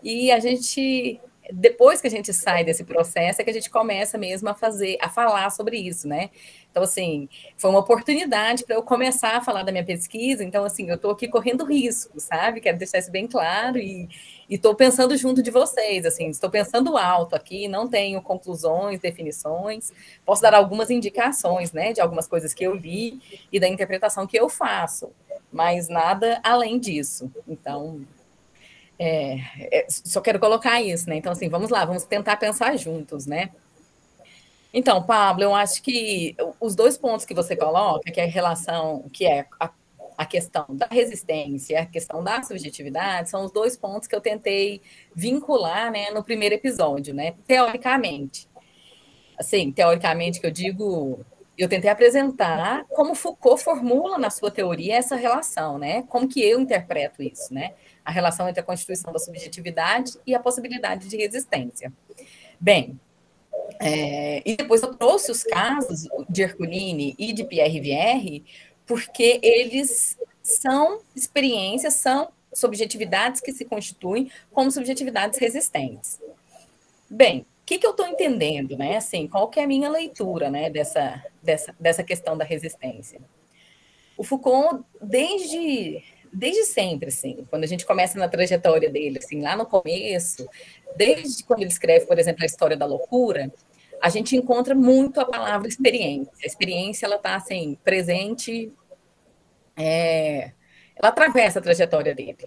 e 0.03 0.31
a 0.31 0.41
gente 0.41 1.21
depois 1.53 2.01
que 2.01 2.07
a 2.07 2.11
gente 2.11 2.33
sai 2.33 2.65
desse 2.65 2.85
processo 2.85 3.41
é 3.41 3.45
que 3.45 3.51
a 3.51 3.53
gente 3.53 3.71
começa 3.71 4.19
mesmo 4.19 4.49
a 4.49 4.55
fazer, 4.55 4.99
a 5.01 5.09
falar 5.09 5.51
sobre 5.51 5.79
isso, 5.79 6.09
né? 6.09 6.31
Então, 6.71 6.83
assim, 6.83 7.29
foi 7.57 7.71
uma 7.71 7.81
oportunidade 7.81 8.65
para 8.65 8.75
eu 8.75 8.83
começar 8.83 9.37
a 9.37 9.41
falar 9.41 9.63
da 9.63 9.73
minha 9.73 9.85
pesquisa. 9.85 10.45
Então, 10.45 10.65
assim, 10.65 10.89
eu 10.89 10.97
estou 10.97 11.11
aqui 11.11 11.29
correndo 11.29 11.65
risco, 11.65 12.21
sabe? 12.21 12.61
Quero 12.61 12.77
deixar 12.77 12.99
isso 12.99 13.11
bem 13.11 13.27
claro 13.27 13.79
e 13.79 14.09
estou 14.49 14.75
pensando 14.75 15.17
junto 15.17 15.43
de 15.43 15.51
vocês, 15.51 16.05
assim, 16.05 16.29
estou 16.29 16.51
pensando 16.51 16.97
alto 16.97 17.35
aqui, 17.35 17.67
não 17.67 17.89
tenho 17.89 18.23
conclusões, 18.23 19.01
definições, 19.01 19.93
posso 20.25 20.43
dar 20.43 20.55
algumas 20.55 20.91
indicações, 20.91 21.73
né, 21.73 21.93
de 21.93 22.01
algumas 22.01 22.29
coisas 22.29 22.55
que 22.55 22.65
eu 22.65 22.75
li 22.75 23.21
e 23.51 23.59
da 23.59 23.67
interpretação 23.67 24.27
que 24.27 24.39
eu 24.39 24.49
faço, 24.49 25.11
mas 25.51 25.89
nada 25.89 26.41
além 26.45 26.79
disso. 26.79 27.31
Então, 27.49 28.07
é, 28.99 29.39
é, 29.59 29.87
só 29.89 30.21
quero 30.21 30.41
colocar 30.41 30.81
isso, 30.81 31.09
né? 31.09 31.17
Então, 31.17 31.33
assim, 31.33 31.49
vamos 31.49 31.71
lá, 31.71 31.85
vamos 31.85 32.05
tentar 32.05 32.37
pensar 32.37 32.77
juntos, 32.77 33.27
né? 33.27 33.51
Então, 34.73 35.03
Pablo, 35.03 35.43
eu 35.43 35.55
acho 35.55 35.83
que 35.83 36.37
os 36.61 36.75
dois 36.75 36.99
pontos 36.99 37.25
que 37.25 37.35
você 37.35 37.57
coloca, 37.57 38.11
que 38.11 38.21
é 38.21 38.25
a 38.25 38.29
relação, 38.29 39.09
que 39.13 39.27
é 39.27 39.47
a, 39.59 39.71
a 40.19 40.27
questão 40.27 40.67
da 40.69 40.87
resistência, 40.91 41.81
a 41.81 41.87
questão 41.87 42.23
da 42.23 42.43
subjetividade, 42.43 43.31
são 43.31 43.45
os 43.45 43.53
dois 43.53 43.77
pontos 43.77 44.09
que 44.09 44.15
eu 44.15 44.21
tentei 44.21 44.83
vincular, 45.15 45.91
né, 45.91 46.11
no 46.11 46.23
primeiro 46.23 46.55
episódio, 46.55 47.15
né? 47.15 47.35
Teoricamente. 47.47 48.49
Assim, 49.39 49.71
teoricamente 49.71 50.41
que 50.41 50.47
eu 50.47 50.51
digo, 50.51 51.25
eu 51.57 51.69
tentei 51.69 51.91
apresentar 51.91 52.85
como 52.89 53.15
Foucault 53.15 53.63
formula 53.63 54.19
na 54.19 54.31
sua 54.31 54.51
teoria 54.51 54.97
essa 54.97 55.17
relação, 55.17 55.79
né? 55.79 56.03
Como 56.09 56.29
que 56.29 56.43
eu 56.43 56.61
interpreto 56.61 57.23
isso, 57.23 57.53
né? 57.53 57.73
A 58.07 58.11
relação 58.13 58.49
entre 58.49 58.61
a 58.61 58.65
constituição 58.65 59.13
da 59.13 59.19
subjetividade 59.19 60.13
e 60.27 60.35
a 60.35 60.41
possibilidade 60.41 61.09
de 61.09 61.17
resistência. 61.17 61.93
Bem, 62.59 62.99
é, 63.81 64.43
e 64.45 64.57
depois 64.57 64.83
eu 64.83 64.95
trouxe 64.95 65.31
os 65.31 65.43
casos 65.43 66.09
de 66.29 66.43
Herculine 66.43 67.15
e 67.19 67.33
de 67.33 67.45
Pierre 67.45 67.81
Vierre, 67.81 68.45
porque 68.87 69.41
eles 69.43 70.17
são 70.43 71.01
experiências, 71.15 71.95
são 71.95 72.31
subjetividades 72.53 73.41
que 73.41 73.53
se 73.53 73.65
constituem 73.65 74.31
como 74.53 74.71
subjetividades 74.71 75.39
resistentes. 75.39 76.21
Bem, 77.11 77.41
o 77.41 77.67
que, 77.67 77.79
que 77.79 77.87
eu 77.87 77.91
estou 77.91 78.07
entendendo, 78.07 78.77
né? 78.77 78.97
Assim, 78.97 79.27
qual 79.27 79.49
que 79.49 79.61
é 79.61 79.65
a 79.65 79.67
minha 79.67 79.89
leitura, 79.89 80.49
né, 80.49 80.71
dessa, 80.71 81.23
dessa, 81.43 81.75
dessa 81.79 82.03
questão 82.03 82.37
da 82.37 82.45
resistência? 82.45 83.21
O 84.17 84.25
Foucault, 84.25 84.83
desde 85.03 86.03
desde 86.33 86.65
sempre, 86.65 87.09
assim, 87.09 87.47
quando 87.51 87.65
a 87.65 87.67
gente 87.67 87.87
começa 87.87 88.19
na 88.19 88.29
trajetória 88.29 88.91
dele, 88.91 89.19
assim, 89.19 89.41
lá 89.41 89.57
no 89.57 89.67
começo, 89.67 90.49
desde 90.97 91.45
quando 91.45 91.61
ele 91.61 91.71
escreve, 91.71 92.07
por 92.07 92.19
exemplo, 92.19 92.43
a 92.43 92.47
história 92.47 92.77
da 92.77 92.87
loucura, 92.87 93.53
a 94.01 94.09
gente 94.09 94.37
encontra 94.37 94.75
muito 94.75 95.21
a 95.21 95.25
palavra 95.25 95.69
experiência. 95.69 96.33
A 96.43 96.47
experiência, 96.47 97.07
ela 97.07 97.17
está, 97.17 97.37
assim, 97.37 97.79
presente, 97.83 98.73
é, 99.77 100.53
ela 100.97 101.09
atravessa 101.09 101.59
a 101.59 101.63
trajetória 101.63 102.15
dele. 102.15 102.39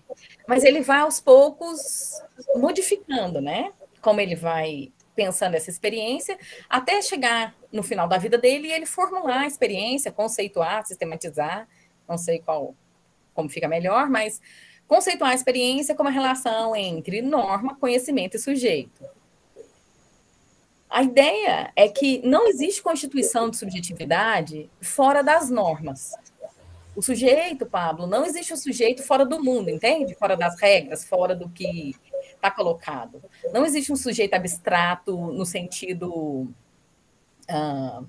Mas 0.48 0.64
ele 0.64 0.82
vai, 0.82 1.00
aos 1.00 1.20
poucos, 1.20 2.14
modificando, 2.56 3.42
né? 3.42 3.72
Como 4.02 4.20
ele 4.22 4.36
vai 4.36 4.92
pensando 5.16 5.56
essa 5.56 5.70
experiência, 5.70 6.38
até 6.70 7.02
chegar 7.02 7.54
no 7.74 7.84
final 7.84 8.08
da 8.08 8.18
vida 8.18 8.38
dele 8.38 8.70
e 8.70 8.72
ele 8.72 8.86
formular 8.86 9.42
a 9.42 9.48
experiência, 9.48 10.14
conceituar, 10.14 10.86
sistematizar, 10.86 11.68
não 12.08 12.18
sei 12.18 12.40
qual 12.40 12.74
como 13.34 13.50
fica 13.50 13.68
melhor, 13.68 14.10
mas 14.10 14.42
conceituar 14.88 15.32
a 15.32 15.36
experiência 15.36 15.96
como 15.96 16.10
a 16.10 16.12
relação 16.12 16.76
entre 16.76 17.22
norma, 17.22 17.76
conhecimento 17.76 18.36
e 18.36 18.40
sujeito. 18.40 19.04
A 20.90 21.04
ideia 21.04 21.72
é 21.76 21.88
que 21.88 22.20
não 22.26 22.48
existe 22.48 22.82
constituição 22.82 23.50
de 23.50 23.58
subjetividade 23.58 24.68
fora 24.82 25.22
das 25.22 25.50
normas. 25.50 26.16
O 26.96 27.02
sujeito, 27.02 27.66
Pablo, 27.66 28.08
não 28.08 28.26
existe 28.26 28.52
o 28.52 28.58
sujeito 28.58 29.04
fora 29.04 29.24
do 29.24 29.42
mundo, 29.42 29.70
entende? 29.70 30.16
Fora 30.16 30.36
das 30.36 30.60
regras, 30.60 31.06
fora 31.06 31.36
do 31.36 31.48
que 31.48 31.96
está 32.34 32.50
colocado. 32.50 33.22
Não 33.54 33.64
existe 33.66 33.94
um 33.94 33.96
sujeito 33.96 34.34
abstrato 34.34 35.16
no 35.16 35.46
sentido. 35.46 36.52
Uh, 37.50 38.06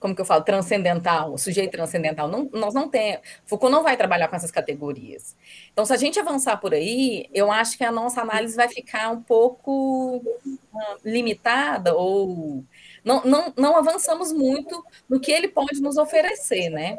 como 0.00 0.14
que 0.14 0.20
eu 0.22 0.24
falo, 0.24 0.42
transcendental, 0.42 1.36
sujeito 1.36 1.72
transcendental. 1.72 2.26
Não, 2.26 2.48
nós 2.52 2.72
não 2.72 2.88
temos. 2.88 3.20
Foucault 3.44 3.70
não 3.70 3.82
vai 3.82 3.98
trabalhar 3.98 4.28
com 4.28 4.34
essas 4.34 4.50
categorias. 4.50 5.36
Então, 5.72 5.84
se 5.84 5.92
a 5.92 5.96
gente 5.96 6.18
avançar 6.18 6.56
por 6.56 6.72
aí, 6.72 7.28
eu 7.34 7.52
acho 7.52 7.76
que 7.76 7.84
a 7.84 7.92
nossa 7.92 8.22
análise 8.22 8.56
vai 8.56 8.68
ficar 8.68 9.10
um 9.10 9.22
pouco 9.22 10.16
uh, 10.16 10.96
limitada 11.04 11.94
ou 11.94 12.64
não, 13.04 13.22
não, 13.24 13.52
não 13.56 13.76
avançamos 13.76 14.32
muito 14.32 14.82
no 15.08 15.20
que 15.20 15.30
ele 15.30 15.48
pode 15.48 15.80
nos 15.82 15.98
oferecer, 15.98 16.70
né? 16.70 16.98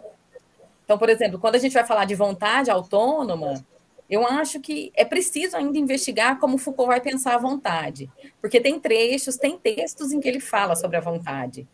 Então, 0.85 0.97
por 0.97 1.09
exemplo, 1.09 1.39
quando 1.39 1.55
a 1.55 1.59
gente 1.59 1.73
vai 1.73 1.85
falar 1.85 2.05
de 2.05 2.13
vontade 2.13 2.69
autônoma, 2.69 3.63
eu 4.07 4.27
acho 4.27 4.59
que 4.59 4.91
é 4.95 5.05
preciso 5.05 5.57
ainda 5.57 5.77
investigar 5.77 6.39
como 6.39 6.57
Foucault 6.57 6.89
vai 6.89 7.01
pensar 7.01 7.33
a 7.33 7.39
vontade, 7.39 8.09
porque 8.39 8.59
tem 8.59 8.79
trechos, 8.79 9.37
tem 9.37 9.57
textos 9.57 10.11
em 10.11 10.19
que 10.19 10.27
ele 10.27 10.39
fala 10.39 10.75
sobre 10.75 10.97
a 10.97 11.01
vontade. 11.01 11.67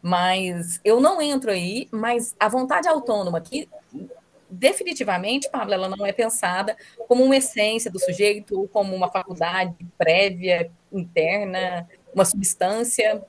Mas 0.00 0.80
eu 0.84 1.00
não 1.00 1.20
entro 1.20 1.50
aí, 1.50 1.88
mas 1.90 2.34
a 2.38 2.48
vontade 2.48 2.88
autônoma 2.88 3.40
que 3.40 3.68
definitivamente, 4.50 5.50
Pablo, 5.50 5.74
ela 5.74 5.88
não 5.88 6.06
é 6.06 6.12
pensada 6.12 6.76
como 7.06 7.22
uma 7.24 7.36
essência 7.36 7.90
do 7.90 7.98
sujeito, 7.98 8.58
ou 8.58 8.68
como 8.68 8.94
uma 8.94 9.10
faculdade 9.10 9.74
prévia, 9.96 10.70
interna, 10.90 11.88
uma 12.14 12.24
substância. 12.24 13.22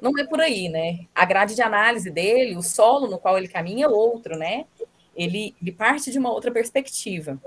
Não 0.00 0.18
é 0.18 0.24
por 0.24 0.40
aí, 0.40 0.68
né? 0.68 1.06
A 1.14 1.24
grade 1.24 1.54
de 1.54 1.62
análise 1.62 2.10
dele, 2.10 2.56
o 2.56 2.62
solo 2.62 3.06
no 3.06 3.18
qual 3.18 3.38
ele 3.38 3.48
caminha 3.48 3.86
é 3.86 3.88
outro, 3.88 4.36
né? 4.36 4.64
Ele, 5.14 5.54
ele 5.62 5.72
parte 5.72 6.10
de 6.10 6.18
uma 6.18 6.32
outra 6.32 6.50
perspectiva. 6.50 7.40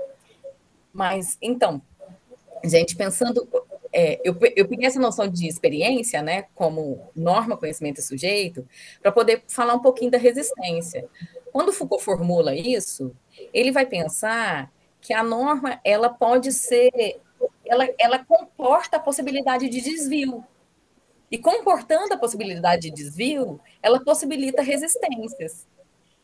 Mas, 0.92 1.36
então, 1.40 1.82
gente, 2.64 2.96
pensando 2.96 3.46
é, 3.92 4.20
eu, 4.24 4.36
eu 4.56 4.68
peguei 4.68 4.86
essa 4.86 5.00
noção 5.00 5.28
de 5.28 5.46
experiência, 5.46 6.22
né, 6.22 6.44
como 6.54 7.10
norma, 7.14 7.56
conhecimento 7.56 7.98
e 7.98 8.02
sujeito, 8.02 8.66
para 9.02 9.12
poder 9.12 9.42
falar 9.48 9.74
um 9.74 9.80
pouquinho 9.80 10.10
da 10.10 10.18
resistência. 10.18 11.08
Quando 11.52 11.72
Foucault 11.72 12.04
formula 12.04 12.54
isso, 12.54 13.14
ele 13.52 13.72
vai 13.72 13.86
pensar 13.86 14.70
que 15.00 15.12
a 15.12 15.22
norma 15.22 15.80
ela 15.84 16.08
pode 16.08 16.52
ser, 16.52 17.20
ela, 17.64 17.88
ela 17.98 18.24
comporta 18.24 18.96
a 18.96 19.00
possibilidade 19.00 19.68
de 19.68 19.80
desvio. 19.80 20.44
E 21.30 21.36
comportando 21.36 22.14
a 22.14 22.18
possibilidade 22.18 22.82
de 22.82 22.90
desvio, 22.90 23.60
ela 23.82 24.02
possibilita 24.02 24.62
resistências. 24.62 25.66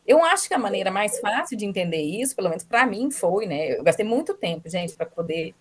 Eu 0.05 0.23
acho 0.23 0.47
que 0.47 0.53
a 0.53 0.59
maneira 0.59 0.91
mais 0.91 1.19
fácil 1.19 1.57
de 1.57 1.65
entender 1.65 2.01
isso, 2.01 2.35
pelo 2.35 2.49
menos 2.49 2.63
para 2.63 2.85
mim, 2.85 3.09
foi, 3.09 3.45
né? 3.45 3.77
Eu 3.77 3.83
gastei 3.83 4.05
muito 4.05 4.35
tempo, 4.35 4.69
gente, 4.69 4.95
para 4.95 5.05
poder 5.05 5.55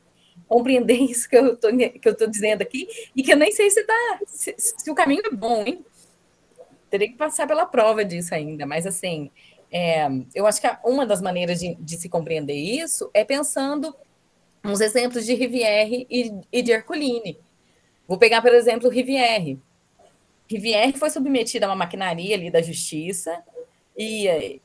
compreender 0.46 0.96
isso 1.02 1.28
que 1.28 1.36
eu 1.36 1.56
tô 1.56 2.26
dizendo 2.26 2.62
aqui, 2.62 2.88
e 3.14 3.22
que 3.22 3.32
eu 3.32 3.36
nem 3.36 3.52
sei 3.52 3.70
se, 3.70 3.82
tá, 3.84 4.20
se, 4.26 4.54
se 4.56 4.90
o 4.90 4.94
caminho 4.94 5.22
é 5.24 5.30
bom, 5.30 5.64
hein? 5.66 5.84
Teria 6.90 7.08
que 7.08 7.16
passar 7.16 7.46
pela 7.46 7.66
prova 7.66 8.04
disso 8.04 8.34
ainda, 8.34 8.66
mas 8.66 8.86
assim, 8.86 9.30
é, 9.70 10.06
eu 10.34 10.46
acho 10.46 10.60
que 10.60 10.68
uma 10.84 11.04
das 11.04 11.20
maneiras 11.20 11.58
de, 11.58 11.74
de, 11.74 11.96
se 11.96 12.08
compreender 12.08 12.54
isso 12.54 13.10
é 13.12 13.24
pensando 13.24 13.94
uns 14.64 14.80
exemplos 14.80 15.26
de 15.26 15.34
Rivière 15.34 16.06
e, 16.08 16.32
e 16.52 16.62
de 16.62 16.70
Herculine. 16.70 17.38
Vou 18.06 18.16
pegar, 18.16 18.40
por 18.40 18.54
exemplo, 18.54 18.88
Rivière. 18.88 19.58
Rivière 20.48 20.96
foi 20.96 21.10
submetida 21.10 21.66
a 21.66 21.70
uma 21.70 21.76
maquinaria 21.76 22.36
ali 22.36 22.50
da 22.50 22.62
justiça, 22.62 23.42
e 23.96 24.60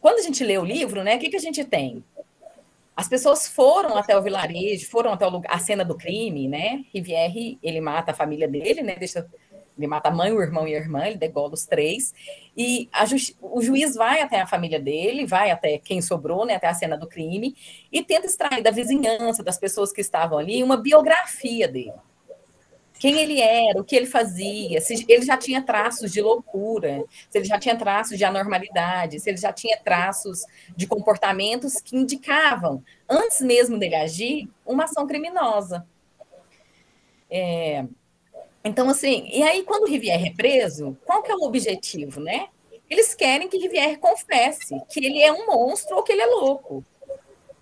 quando 0.00 0.18
a 0.18 0.22
gente 0.22 0.44
lê 0.44 0.58
o 0.58 0.64
livro, 0.64 1.02
né, 1.02 1.16
o 1.16 1.18
que, 1.18 1.30
que 1.30 1.36
a 1.36 1.40
gente 1.40 1.64
tem? 1.64 2.04
As 2.96 3.08
pessoas 3.08 3.48
foram 3.48 3.96
até 3.96 4.16
o 4.16 4.22
vilarejo, 4.22 4.88
foram 4.88 5.12
até 5.12 5.26
lugar, 5.26 5.52
a 5.52 5.58
cena 5.58 5.84
do 5.84 5.96
crime, 5.96 6.48
né? 6.48 6.84
Rivière, 6.92 7.58
ele 7.62 7.80
mata 7.80 8.12
a 8.12 8.14
família 8.14 8.46
dele, 8.46 8.82
né? 8.82 8.94
Deixa, 8.96 9.28
ele 9.76 9.86
mata 9.86 10.08
a 10.08 10.12
mãe, 10.12 10.32
o 10.32 10.40
irmão 10.40 10.66
e 10.68 10.74
a 10.74 10.78
irmã, 10.78 11.04
ele 11.06 11.16
degola 11.16 11.54
os 11.54 11.66
três. 11.66 12.14
E 12.56 12.88
o 13.42 13.60
juiz 13.60 13.96
vai 13.96 14.20
até 14.20 14.40
a 14.40 14.46
família 14.46 14.78
dele, 14.78 15.26
vai 15.26 15.50
até 15.50 15.78
quem 15.78 16.00
sobrou, 16.00 16.46
né? 16.46 16.54
Até 16.54 16.68
a 16.68 16.74
cena 16.74 16.96
do 16.96 17.08
crime, 17.08 17.56
e 17.90 18.02
tenta 18.02 18.26
extrair 18.26 18.62
da 18.62 18.70
vizinhança, 18.70 19.42
das 19.42 19.58
pessoas 19.58 19.92
que 19.92 20.00
estavam 20.00 20.38
ali, 20.38 20.62
uma 20.62 20.76
biografia 20.76 21.66
dele 21.66 21.94
quem 23.04 23.20
ele 23.20 23.38
era, 23.38 23.78
o 23.78 23.84
que 23.84 23.94
ele 23.94 24.06
fazia, 24.06 24.80
se 24.80 25.04
ele 25.06 25.26
já 25.26 25.36
tinha 25.36 25.60
traços 25.60 26.10
de 26.10 26.22
loucura, 26.22 27.04
se 27.28 27.36
ele 27.36 27.44
já 27.44 27.58
tinha 27.58 27.76
traços 27.76 28.16
de 28.16 28.24
anormalidade, 28.24 29.20
se 29.20 29.28
ele 29.28 29.36
já 29.36 29.52
tinha 29.52 29.76
traços 29.76 30.46
de 30.74 30.86
comportamentos 30.86 31.82
que 31.82 31.98
indicavam, 31.98 32.82
antes 33.06 33.42
mesmo 33.42 33.78
dele 33.78 33.94
agir, 33.94 34.48
uma 34.64 34.84
ação 34.84 35.06
criminosa. 35.06 35.86
É, 37.30 37.84
então, 38.64 38.88
assim, 38.88 39.28
e 39.30 39.42
aí 39.42 39.64
quando 39.64 39.82
o 39.82 39.90
Rivière 39.90 40.28
é 40.28 40.32
preso, 40.32 40.96
qual 41.04 41.22
que 41.22 41.30
é 41.30 41.36
o 41.36 41.42
objetivo, 41.42 42.20
né? 42.20 42.48
Eles 42.88 43.14
querem 43.14 43.50
que 43.50 43.58
Rivière 43.58 43.98
confesse 43.98 44.80
que 44.88 45.04
ele 45.04 45.20
é 45.20 45.30
um 45.30 45.44
monstro 45.44 45.94
ou 45.96 46.02
que 46.02 46.12
ele 46.12 46.22
é 46.22 46.26
louco. 46.26 46.82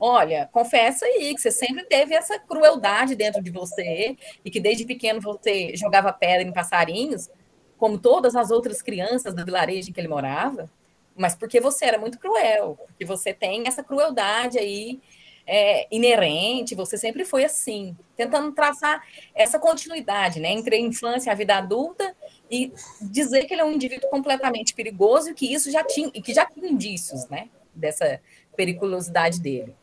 Olha, 0.05 0.49
confessa 0.51 1.07
aí 1.07 1.33
que 1.33 1.41
você 1.41 1.53
sempre 1.53 1.85
teve 1.85 2.13
essa 2.13 2.37
crueldade 2.37 3.15
dentro 3.15 3.41
de 3.41 3.53
você 3.53 4.17
e 4.45 4.51
que 4.51 4.59
desde 4.59 4.85
pequeno 4.85 5.21
você 5.21 5.77
jogava 5.77 6.13
pedra 6.13 6.43
em 6.43 6.53
passarinhos, 6.53 7.31
como 7.79 7.97
todas 7.97 8.35
as 8.35 8.51
outras 8.51 8.83
crianças 8.83 9.33
do 9.33 9.45
vilarejo 9.45 9.91
em 9.91 9.93
que 9.93 10.01
ele 10.01 10.09
morava, 10.09 10.69
mas 11.15 11.37
porque 11.37 11.61
você 11.61 11.85
era 11.85 11.99
muito 11.99 12.19
cruel, 12.19 12.81
porque 12.85 13.05
você 13.05 13.33
tem 13.33 13.63
essa 13.65 13.81
crueldade 13.81 14.59
aí 14.59 15.01
é, 15.47 15.87
inerente, 15.89 16.75
você 16.75 16.99
sempre 16.99 17.25
foi 17.25 17.45
assim, 17.45 17.97
tentando 18.17 18.51
traçar 18.51 19.07
essa 19.33 19.57
continuidade 19.57 20.41
né, 20.41 20.51
entre 20.51 20.75
a 20.75 20.81
infância 20.81 21.31
e 21.31 21.33
a 21.33 21.37
vida 21.37 21.55
adulta 21.55 22.13
e 22.51 22.73
dizer 23.01 23.45
que 23.45 23.55
ele 23.55 23.61
é 23.61 23.65
um 23.65 23.73
indivíduo 23.73 24.11
completamente 24.11 24.75
perigoso 24.75 25.31
e 25.31 25.35
que 25.35 25.55
isso 25.55 25.71
já 25.71 25.85
tinha, 25.85 26.11
e 26.13 26.21
que 26.21 26.35
já 26.35 26.45
tinha 26.45 26.69
indícios 26.69 27.29
né, 27.29 27.49
dessa 27.73 28.21
periculosidade 28.57 29.41
dele. 29.41 29.77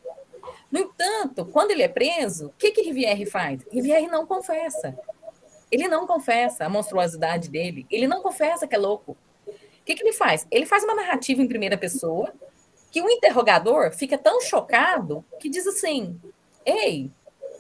No 0.72 0.80
entanto, 0.80 1.46
quando 1.46 1.72
ele 1.72 1.84
é 1.84 1.88
preso, 1.88 2.48
o 2.48 2.54
que 2.58 2.72
que 2.72 2.82
Rivière 2.82 3.26
faz? 3.26 3.62
Rivière 3.72 4.08
não 4.08 4.26
confessa. 4.26 4.98
Ele 5.72 5.88
não 5.88 6.06
confessa 6.06 6.66
a 6.66 6.70
monstruosidade 6.70 7.50
dele. 7.50 7.86
Ele 7.90 8.08
não 8.08 8.22
confessa 8.22 8.68
que 8.68 8.76
é 8.76 8.78
louco. 8.78 9.18
O 9.48 9.84
que, 9.86 9.96
que 9.96 10.04
ele 10.04 10.14
faz? 10.14 10.46
Ele 10.52 10.66
faz 10.66 10.84
uma 10.84 10.96
narrativa 10.96 11.42
em 11.42 11.48
primeira 11.48 11.78
pessoa 11.78 12.32
que 12.92 13.02
o 13.02 13.10
interrogador 13.10 13.92
fica 13.92 14.18
tão 14.18 14.42
chocado 14.42 15.24
que 15.40 15.50
diz 15.50 15.66
assim: 15.66 16.20
Ei, 16.66 17.12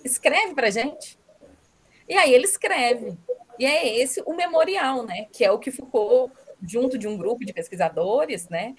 escreve 0.03 0.53
para 0.53 0.69
gente. 0.69 1.17
E 2.07 2.15
aí 2.15 2.33
ele 2.33 2.45
escreve. 2.45 3.17
E 3.57 3.65
é 3.65 3.97
esse 3.99 4.21
o 4.25 4.33
memorial, 4.35 5.03
né? 5.03 5.27
Que 5.31 5.43
é 5.43 5.51
o 5.51 5.59
que 5.59 5.71
Foucault, 5.71 6.33
junto 6.65 6.97
de 6.97 7.07
um 7.07 7.17
grupo 7.17 7.45
de 7.45 7.53
pesquisadores, 7.53 8.49
né? 8.49 8.75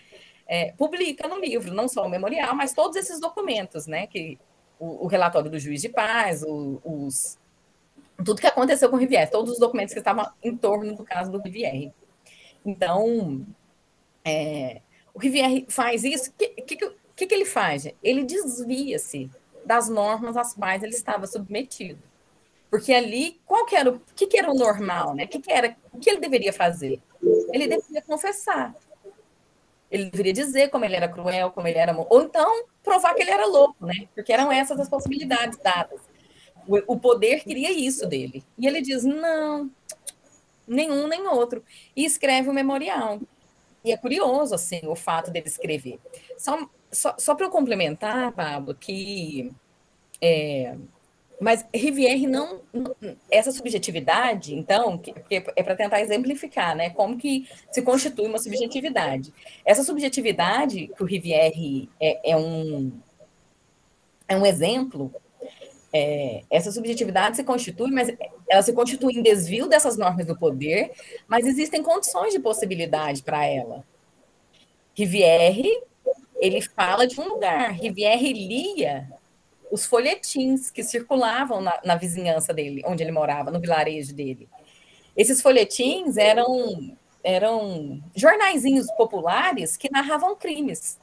É, 0.53 0.73
publica 0.73 1.29
no 1.29 1.39
livro, 1.39 1.73
não 1.73 1.87
só 1.87 2.05
o 2.05 2.09
memorial, 2.09 2.57
mas 2.57 2.75
todos 2.75 2.97
esses 2.97 3.21
documentos, 3.21 3.87
né? 3.87 4.09
Que 4.09 4.37
o, 4.81 5.05
o 5.05 5.07
relatório 5.07 5.49
do 5.49 5.61
juiz 5.61 5.81
de 5.81 5.89
paz, 5.89 6.43
o, 6.43 6.81
os 6.85 7.39
tudo 8.25 8.41
que 8.41 8.49
aconteceu 8.49 8.91
com 8.91 8.97
o 8.97 8.99
Rivière, 8.99 9.31
todos 9.31 9.53
os 9.53 9.61
documentos 9.61 9.95
que 9.95 10.01
estavam 10.01 10.29
em 10.43 10.57
torno 10.57 10.97
do 10.97 11.05
caso 11.05 11.31
do 11.31 11.41
Rivière. 11.41 11.93
Então, 12.67 13.47
é, 14.25 14.81
o 15.15 15.21
Rivière 15.21 15.67
faz 15.69 16.03
isso. 16.03 16.31
O 16.31 16.33
que, 16.35 16.49
que, 16.49 16.77
que, 17.15 17.27
que 17.27 17.35
ele 17.35 17.45
faz? 17.45 17.87
Ele 18.03 18.25
desvia-se 18.25 19.31
das 19.65 19.89
normas 19.89 20.37
às 20.37 20.53
quais 20.53 20.83
ele 20.83 20.95
estava 20.95 21.29
submetido. 21.29 22.03
Porque 22.69 22.93
ali, 22.93 23.41
qual 23.47 23.65
que 23.67 23.77
era 23.77 23.89
o 23.89 24.01
que, 24.17 24.27
que 24.27 24.37
era 24.37 24.51
o 24.51 24.55
normal, 24.55 25.15
né? 25.15 25.27
O 25.27 25.29
que, 25.29 25.39
que 25.39 25.53
era, 25.53 25.77
o 25.93 25.99
que 26.01 26.11
ele 26.11 26.21
deveria 26.21 26.53
fazer? 26.53 27.01
Ele 27.53 27.69
deveria 27.69 28.03
confessar. 28.03 28.75
Ele 29.91 30.11
deveria 30.11 30.33
dizer 30.33 30.71
como 30.71 30.85
ele 30.85 30.97
era 30.97 31.09
cruel, 31.09 31.51
como 31.51 31.67
ele 31.67 31.79
era, 31.79 31.95
ou 32.09 32.23
então 32.23 32.65
provar 32.83 33.15
que 33.15 33.23
ele 33.23 33.31
era 33.31 33.47
louco, 33.47 33.85
né? 33.85 34.09
Porque 34.15 34.33
eram 34.33 34.51
essas 34.53 34.79
as 34.79 34.89
possibilidades 34.89 35.59
dadas. 35.59 36.01
O, 36.69 36.95
o 36.95 36.99
poder 36.99 37.43
queria 37.43 37.73
isso 37.73 38.07
dele. 38.07 38.45
E 38.57 38.67
ele 38.67 38.81
diz: 38.81 39.03
não, 39.05 39.71
nenhum 40.67 41.09
nem 41.09 41.27
outro. 41.27 41.65
E 41.97 42.05
escreve 42.05 42.49
o 42.49 42.55
memorial. 42.55 43.21
E 43.85 43.93
é 43.93 43.97
curioso, 43.97 44.55
assim, 44.55 44.81
o 44.85 44.95
fato 44.95 45.31
dele 45.31 45.49
escrever. 45.49 45.99
Só, 46.39 46.69
só, 46.93 47.15
só 47.19 47.35
para 47.35 47.47
eu 47.47 47.51
complementar, 47.51 48.33
Pablo, 48.33 48.75
que. 48.75 49.51
É, 50.21 50.77
mas 51.41 51.65
Rivière 51.75 52.27
não, 52.27 52.61
essa 53.31 53.51
subjetividade, 53.51 54.55
então, 54.55 54.99
que, 54.99 55.15
é 55.31 55.63
para 55.63 55.75
tentar 55.75 56.01
exemplificar, 56.03 56.77
né, 56.77 56.91
como 56.91 57.17
que 57.17 57.49
se 57.71 57.81
constitui 57.81 58.27
uma 58.27 58.39
subjetividade. 58.39 59.33
Essa 59.65 59.83
subjetividade 59.83 60.89
que 60.89 61.03
o 61.03 61.07
Rivière 61.07 61.89
é, 61.99 62.33
é 62.33 62.37
um 62.37 62.93
é 64.29 64.37
um 64.37 64.47
exemplo 64.47 65.13
é, 65.93 66.45
essa 66.51 66.71
subjetividade 66.71 67.37
se 67.37 67.45
constitui, 67.45 67.91
mas 67.91 68.15
ela 68.49 68.63
se 68.63 68.73
constitui 68.73 69.15
em 69.15 69.23
desvio 69.23 69.67
dessas 69.67 69.97
normas 69.97 70.27
do 70.27 70.37
poder, 70.37 70.93
mas 71.27 71.47
existem 71.47 71.83
condições 71.83 72.33
de 72.33 72.39
possibilidade 72.39 73.23
para 73.23 73.45
ela. 73.45 73.85
Rivière, 74.95 75.83
ele 76.37 76.61
fala 76.61 77.07
de 77.07 77.21
um 77.21 77.29
lugar. 77.29 77.73
Rivière 77.73 78.33
lia 78.33 79.09
os 79.71 79.87
folhetins 79.87 80.71
que 80.71 80.83
circulavam 80.83 81.61
na, 81.61 81.81
na 81.85 81.97
vizinhança 81.97 82.53
dele, 82.53 82.83
onde 82.85 83.03
ele 83.03 83.13
morava, 83.13 83.51
no 83.51 83.61
vilarejo 83.61 84.15
dele. 84.15 84.49
Esses 85.17 85.41
folhetins 85.41 86.17
eram 86.17 86.97
eram 87.23 88.03
jornaizinhos 88.15 88.87
populares 88.93 89.77
que 89.77 89.91
narravam 89.91 90.35
crimes. 90.35 90.99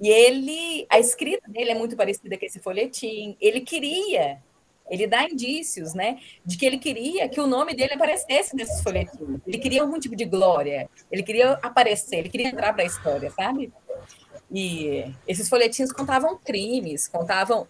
E 0.00 0.08
ele, 0.08 0.86
a 0.88 0.98
escrita 0.98 1.50
dele 1.50 1.70
é 1.70 1.74
muito 1.74 1.96
parecida 1.96 2.38
com 2.38 2.46
esse 2.46 2.60
folhetim. 2.60 3.36
Ele 3.40 3.60
queria, 3.60 4.40
ele 4.88 5.06
dá 5.06 5.24
indícios, 5.24 5.92
né, 5.92 6.18
de 6.44 6.56
que 6.56 6.64
ele 6.64 6.78
queria 6.78 7.28
que 7.28 7.40
o 7.40 7.46
nome 7.46 7.74
dele 7.74 7.94
aparecesse 7.94 8.54
nesses 8.54 8.80
folhetins. 8.82 9.40
Ele 9.46 9.58
queria 9.58 9.82
algum 9.82 9.98
tipo 9.98 10.14
de 10.14 10.24
glória. 10.24 10.88
Ele 11.10 11.22
queria 11.22 11.52
aparecer, 11.62 12.18
ele 12.18 12.28
queria 12.28 12.48
entrar 12.48 12.72
para 12.72 12.84
a 12.84 12.86
história, 12.86 13.30
sabe? 13.30 13.72
E 14.50 15.14
esses 15.26 15.48
folhetins 15.48 15.92
contavam 15.92 16.38
crimes, 16.38 17.06
contavam. 17.06 17.66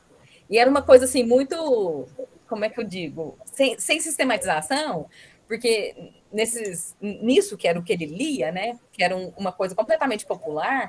E 0.48 0.58
era 0.58 0.70
uma 0.70 0.82
coisa 0.82 1.04
assim 1.04 1.24
muito, 1.24 2.06
como 2.48 2.64
é 2.64 2.68
que 2.68 2.80
eu 2.80 2.84
digo, 2.84 3.36
sem, 3.44 3.78
sem 3.78 4.00
sistematização, 4.00 5.06
porque 5.46 6.12
nesses, 6.32 6.96
nisso 7.00 7.56
que 7.56 7.66
era 7.66 7.78
o 7.78 7.82
que 7.82 7.92
ele 7.92 8.06
lia, 8.06 8.52
né, 8.52 8.78
que 8.92 9.02
era 9.02 9.16
um, 9.16 9.32
uma 9.36 9.52
coisa 9.52 9.74
completamente 9.74 10.24
popular, 10.24 10.88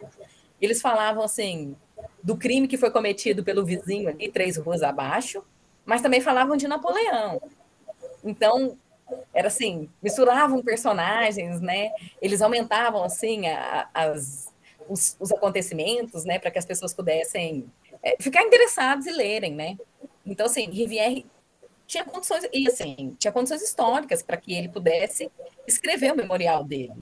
eles 0.61 0.81
falavam 0.81 1.23
assim 1.23 1.75
do 2.21 2.37
crime 2.37 2.67
que 2.67 2.77
foi 2.77 2.91
cometido 2.91 3.43
pelo 3.43 3.65
vizinho 3.65 4.09
ali, 4.09 4.29
três 4.29 4.57
ruas 4.57 4.83
abaixo, 4.83 5.43
mas 5.85 6.01
também 6.01 6.21
falavam 6.21 6.55
de 6.55 6.67
Napoleão. 6.67 7.41
Então, 8.23 8.77
era 9.33 9.47
assim, 9.47 9.89
misturavam 10.01 10.61
personagens, 10.61 11.59
né? 11.61 11.91
Eles 12.21 12.41
aumentavam 12.41 13.03
assim 13.03 13.47
a, 13.47 13.89
as, 13.93 14.48
os, 14.89 15.15
os, 15.19 15.31
acontecimentos, 15.31 16.25
né, 16.25 16.39
para 16.39 16.51
que 16.51 16.59
as 16.59 16.65
pessoas 16.65 16.93
pudessem 16.93 17.71
é, 18.03 18.17
ficar 18.19 18.43
interessados 18.43 19.05
e 19.05 19.11
lerem, 19.11 19.53
né? 19.53 19.77
Então, 20.25 20.45
assim, 20.45 20.69
Rivière 20.69 21.25
tinha 21.87 22.03
condições 22.03 22.47
e 22.53 22.67
assim 22.67 23.15
tinha 23.17 23.31
condições 23.31 23.63
históricas 23.63 24.21
para 24.21 24.37
que 24.37 24.53
ele 24.53 24.69
pudesse 24.69 25.31
escrever 25.67 26.11
o 26.11 26.15
memorial 26.15 26.63
dele. 26.63 26.93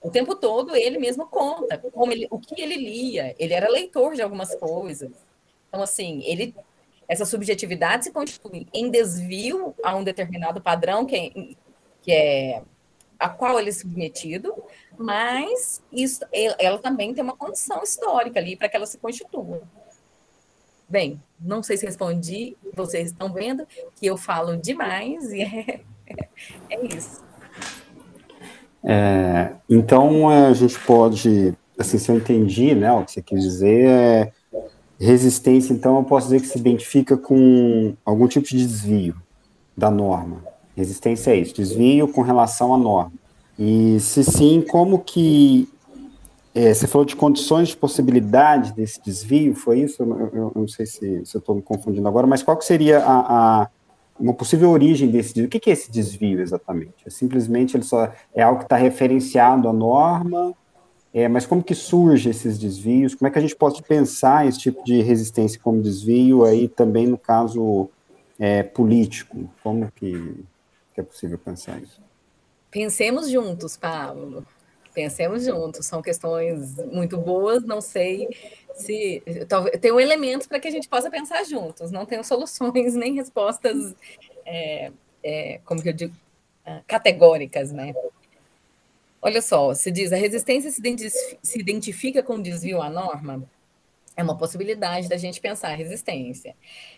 O 0.00 0.10
tempo 0.10 0.34
todo 0.34 0.74
ele 0.74 0.98
mesmo 0.98 1.26
conta 1.26 1.78
como 1.78 2.12
ele, 2.12 2.26
o 2.30 2.38
que 2.38 2.60
ele 2.60 2.74
lia. 2.74 3.34
Ele 3.38 3.54
era 3.54 3.70
leitor 3.70 4.14
de 4.14 4.22
algumas 4.22 4.54
coisas. 4.56 5.12
Então, 5.68 5.82
assim, 5.82 6.22
ele 6.24 6.54
essa 7.06 7.24
subjetividade 7.24 8.04
se 8.04 8.12
constitui 8.12 8.66
em 8.72 8.90
desvio 8.90 9.74
a 9.84 9.94
um 9.94 10.02
determinado 10.02 10.60
padrão 10.60 11.04
que 11.04 11.16
é, 11.16 11.30
que 12.02 12.12
é 12.12 12.62
a 13.18 13.28
qual 13.28 13.58
ele 13.58 13.70
é 13.70 13.72
submetido, 13.72 14.54
mas 14.98 15.82
isso, 15.92 16.24
ela 16.58 16.78
também 16.78 17.14
tem 17.14 17.22
uma 17.22 17.36
condição 17.36 17.82
histórica 17.82 18.38
ali 18.38 18.56
para 18.56 18.68
que 18.68 18.76
ela 18.76 18.86
se 18.86 18.98
constitua. 18.98 19.62
Bem, 20.88 21.20
não 21.40 21.62
sei 21.62 21.76
se 21.76 21.86
respondi, 21.86 22.56
vocês 22.74 23.08
estão 23.08 23.32
vendo 23.32 23.66
que 23.96 24.06
eu 24.06 24.16
falo 24.16 24.56
demais 24.56 25.32
e 25.32 25.42
é, 25.42 25.80
é 26.70 26.86
isso. 26.86 27.24
É, 28.84 29.54
então, 29.68 30.28
a 30.28 30.52
gente 30.52 30.78
pode, 30.80 31.54
assim, 31.78 31.98
se 31.98 32.10
eu 32.10 32.16
entendi, 32.16 32.74
né, 32.74 32.92
o 32.92 33.02
que 33.04 33.12
você 33.12 33.22
quis 33.22 33.42
dizer, 33.42 33.88
é 33.88 34.32
resistência, 35.00 35.72
então, 35.72 35.96
eu 35.96 36.04
posso 36.04 36.28
dizer 36.28 36.40
que 36.40 36.46
se 36.46 36.58
identifica 36.58 37.16
com 37.16 37.94
algum 38.04 38.28
tipo 38.28 38.46
de 38.46 38.58
desvio 38.58 39.16
da 39.76 39.90
norma. 39.90 40.44
Resistência 40.76 41.30
é 41.30 41.36
isso, 41.36 41.54
desvio 41.54 42.08
com 42.08 42.20
relação 42.20 42.74
à 42.74 42.78
norma. 42.78 43.23
E 43.58 43.98
se 44.00 44.24
sim, 44.24 44.60
como 44.60 44.98
que 44.98 45.68
é, 46.54 46.72
você 46.72 46.86
falou 46.86 47.04
de 47.04 47.16
condições 47.16 47.68
de 47.68 47.76
possibilidade 47.76 48.72
desse 48.72 49.02
desvio, 49.02 49.54
foi 49.54 49.80
isso? 49.80 50.02
Eu, 50.02 50.30
eu, 50.32 50.52
não 50.54 50.68
sei 50.68 50.86
se, 50.86 51.24
se 51.24 51.36
eu 51.36 51.38
estou 51.38 51.54
me 51.54 51.62
confundindo 51.62 52.06
agora, 52.06 52.26
mas 52.26 52.42
qual 52.42 52.56
que 52.56 52.64
seria 52.64 52.98
a, 53.00 53.62
a 53.62 53.68
uma 54.18 54.32
possível 54.32 54.70
origem 54.70 55.10
desse 55.10 55.34
desvio. 55.34 55.46
O 55.46 55.50
que 55.50 55.68
é 55.68 55.72
esse 55.72 55.90
desvio 55.90 56.40
exatamente? 56.40 56.94
É 57.04 57.10
simplesmente 57.10 57.76
ele 57.76 57.84
só 57.84 58.12
é 58.32 58.42
algo 58.42 58.58
que 58.58 58.64
está 58.64 58.76
referenciado 58.76 59.68
à 59.68 59.72
norma, 59.72 60.54
é, 61.12 61.28
mas 61.28 61.46
como 61.46 61.62
que 61.62 61.74
surge 61.74 62.30
esses 62.30 62.58
desvios? 62.58 63.14
Como 63.14 63.28
é 63.28 63.30
que 63.30 63.38
a 63.38 63.42
gente 63.42 63.56
pode 63.56 63.82
pensar 63.82 64.46
esse 64.46 64.58
tipo 64.58 64.84
de 64.84 65.00
resistência 65.02 65.60
como 65.62 65.82
desvio 65.82 66.44
aí 66.44 66.68
também 66.68 67.06
no 67.06 67.18
caso 67.18 67.88
é, 68.38 68.62
político? 68.62 69.48
Como 69.62 69.90
que, 69.92 70.44
que 70.94 71.00
é 71.00 71.02
possível 71.02 71.38
pensar 71.38 71.80
isso? 71.80 72.03
Pensemos 72.74 73.30
juntos, 73.30 73.76
Pablo. 73.76 74.44
Pensemos 74.92 75.44
juntos. 75.44 75.86
São 75.86 76.02
questões 76.02 76.74
muito 76.86 77.16
boas. 77.16 77.62
Não 77.62 77.80
sei 77.80 78.28
se 78.74 79.22
tenho 79.80 80.00
elementos 80.00 80.48
para 80.48 80.58
que 80.58 80.66
a 80.66 80.70
gente 80.72 80.88
possa 80.88 81.08
pensar 81.08 81.44
juntos. 81.44 81.92
Não 81.92 82.04
tenho 82.04 82.24
soluções 82.24 82.94
nem 82.98 83.14
respostas, 83.14 83.94
é, 84.44 84.90
é, 85.22 85.60
como 85.64 85.80
que 85.80 85.88
eu 85.88 85.92
digo, 85.92 86.16
ah, 86.66 86.80
categóricas, 86.84 87.70
né? 87.70 87.94
Olha 89.22 89.40
só, 89.40 89.72
se 89.72 89.92
diz 89.92 90.12
a 90.12 90.16
resistência 90.16 90.68
se 90.72 91.58
identifica 91.60 92.24
com 92.24 92.42
desvio 92.42 92.82
à 92.82 92.90
norma, 92.90 93.48
é 94.16 94.22
uma 94.22 94.36
possibilidade 94.36 95.08
da 95.08 95.16
gente 95.16 95.40
pensar 95.40 95.68
a 95.68 95.76
resistência. 95.76 96.56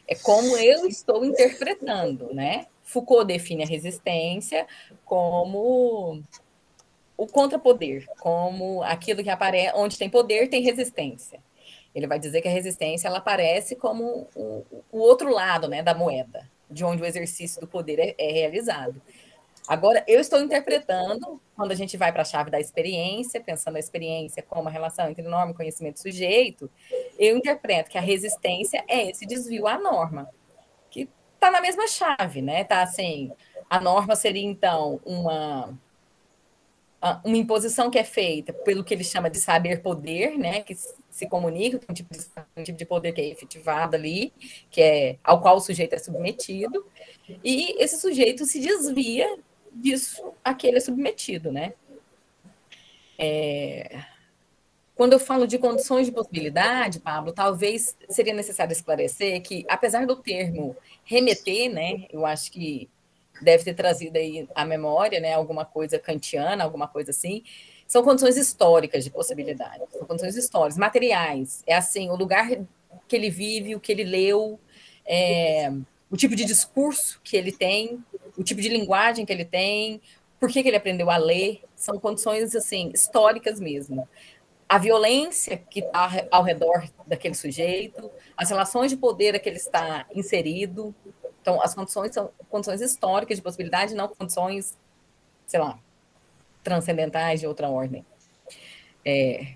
É 0.09 0.15
como 0.15 0.57
eu 0.57 0.87
estou 0.87 1.23
interpretando, 1.23 2.33
né? 2.33 2.67
Foucault 2.87 3.27
define 3.27 3.65
a 3.65 3.67
resistência 3.67 4.67
como 5.05 6.23
o 7.17 7.27
contrapoder, 7.27 8.07
como 8.21 8.83
aquilo 8.85 9.23
que 9.25 9.29
aparece, 9.29 9.73
onde 9.75 9.99
tem 9.99 10.09
poder 10.09 10.49
tem 10.49 10.63
resistência. 10.63 11.41
Ele 11.93 12.07
vai 12.07 12.19
dizer 12.19 12.41
que 12.41 12.49
a 12.49 12.51
resistência 12.51 13.09
ela 13.09 13.19
aparece 13.19 13.75
como 13.75 14.29
o, 14.37 14.65
o 14.93 14.99
outro 14.99 15.31
lado 15.31 15.67
né, 15.67 15.83
da 15.83 15.95
moeda, 15.95 16.49
de 16.71 16.85
onde 16.85 17.03
o 17.03 17.07
exercício 17.07 17.61
do 17.61 17.67
poder 17.67 17.99
é, 17.99 18.15
é 18.19 18.33
realizado. 18.33 19.03
Agora, 19.67 20.05
eu 20.07 20.21
estou 20.21 20.41
interpretando, 20.41 21.41
quando 21.57 21.73
a 21.73 21.75
gente 21.75 21.97
vai 21.97 22.13
para 22.13 22.23
a 22.23 22.25
chave 22.25 22.53
da 22.53 22.61
experiência, 22.61 23.41
pensando 23.41 23.75
a 23.75 23.81
experiência 23.81 24.41
como 24.41 24.69
a 24.69 24.71
relação 24.71 25.11
entre 25.11 25.25
norma, 25.25 25.55
conhecimento 25.55 25.97
e 25.97 26.03
sujeito, 26.03 26.71
eu 27.19 27.37
interpreto 27.37 27.91
que 27.91 27.99
a 27.99 28.01
resistência 28.01 28.85
é 28.87 29.11
esse 29.11 29.27
desvio 29.27 29.67
à 29.67 29.77
norma, 29.77 30.31
está 31.37 31.51
na 31.51 31.61
mesma 31.61 31.87
chave, 31.87 32.43
né? 32.43 32.65
Tá 32.65 32.83
assim, 32.83 33.31
a 33.71 33.81
norma 33.81 34.17
seria 34.17 34.45
então 34.45 35.01
uma 35.05 35.79
uma 37.25 37.37
imposição 37.37 37.91
que 37.91 37.99
é 37.99 38.05
feita 38.05 38.53
pelo 38.53 38.83
que 38.83 38.93
ele 38.93 39.05
chama 39.05 39.31
de 39.31 39.39
saber-poder, 39.39 40.37
né, 40.37 40.63
que 40.63 40.75
se 41.11 41.29
comunica, 41.29 41.81
um 41.89 41.95
tipo, 41.95 42.13
de, 42.13 42.21
um 42.57 42.65
tipo 42.65 42.79
de 42.79 42.85
poder 42.85 43.13
que 43.13 43.21
é 43.21 43.29
efetivado 43.29 43.95
ali, 43.95 44.33
que 44.71 44.83
é 44.83 45.19
ao 45.23 45.41
qual 45.41 45.57
o 45.57 45.61
sujeito 45.61 45.95
é 45.95 45.99
submetido, 45.99 46.85
e 47.45 47.81
esse 47.83 48.01
sujeito 48.01 48.45
se 48.45 48.59
desvia 48.59 49.39
disso 49.73 50.33
a 50.43 50.53
que 50.55 50.67
ele 50.67 50.79
é 50.79 50.81
submetido, 50.81 51.53
né. 51.53 51.75
É... 53.19 54.05
Quando 54.97 55.13
eu 55.13 55.19
falo 55.21 55.47
de 55.47 55.59
condições 55.59 56.07
de 56.07 56.13
possibilidade, 56.13 57.01
Pablo, 57.01 57.31
talvez 57.31 57.95
seria 58.09 58.33
necessário 58.33 58.73
esclarecer 58.73 59.43
que, 59.43 59.67
apesar 59.69 60.07
do 60.07 60.17
termo 60.17 60.75
remeter, 61.05 61.71
né, 61.71 62.07
eu 62.11 62.25
acho 62.25 62.51
que 62.51 62.89
deve 63.43 63.63
ter 63.63 63.75
trazido 63.75 64.17
aí 64.17 64.49
a 64.55 64.65
memória, 64.65 65.21
né, 65.21 65.35
alguma 65.35 65.67
coisa 65.67 65.99
kantiana, 65.99 66.65
alguma 66.65 66.89
coisa 66.89 67.11
assim, 67.11 67.43
são 67.87 68.03
condições 68.03 68.39
históricas 68.39 69.05
de 69.05 69.11
possibilidade, 69.11 69.85
são 69.93 70.07
condições 70.07 70.35
históricas, 70.35 70.79
materiais, 70.79 71.63
é 71.67 71.75
assim, 71.75 72.09
o 72.09 72.17
lugar 72.17 72.49
que 73.07 73.17
ele 73.17 73.29
vive, 73.29 73.75
o 73.75 73.81
que 73.81 73.93
ele 73.93 74.05
leu, 74.05 74.59
é, 75.05 75.71
o 76.11 76.17
tipo 76.17 76.35
de 76.35 76.47
discurso 76.47 77.21
que 77.23 77.37
ele 77.37 77.53
tem, 77.53 78.03
o 78.35 78.43
tipo 78.43 78.63
de 78.63 78.71
linguagem 78.71 79.27
que 79.27 79.33
ele 79.33 79.45
tem, 79.45 80.01
por 80.41 80.51
que, 80.51 80.63
que 80.63 80.69
ele 80.69 80.77
aprendeu 80.77 81.11
a 81.11 81.17
ler, 81.17 81.63
são 81.75 81.99
condições, 81.99 82.55
assim, 82.55 82.91
históricas 82.95 83.59
mesmo. 83.59 84.09
A 84.69 84.79
violência 84.79 85.57
que 85.57 85.81
está 85.81 86.27
ao 86.31 86.43
redor 86.43 86.85
daquele 87.07 87.35
sujeito, 87.35 88.11
as 88.37 88.51
relações 88.51 88.91
de 88.91 88.97
poder 88.97 89.35
a 89.37 89.39
que 89.39 89.49
ele 89.49 89.59
está 89.59 90.07
inserido, 90.13 90.95
então, 91.47 91.63
as 91.63 91.77
condições 91.77 92.13
são 92.13 92.29
condições 92.51 92.81
históricas 92.81 93.37
de 93.37 93.43
possibilidade, 93.43 93.95
não 93.95 94.09
condições, 94.09 94.77
sei 95.47 95.61
lá, 95.61 95.79
transcendentais 96.65 97.39
de 97.39 97.47
outra 97.47 97.69
ordem. 97.69 98.05
É, 99.05 99.55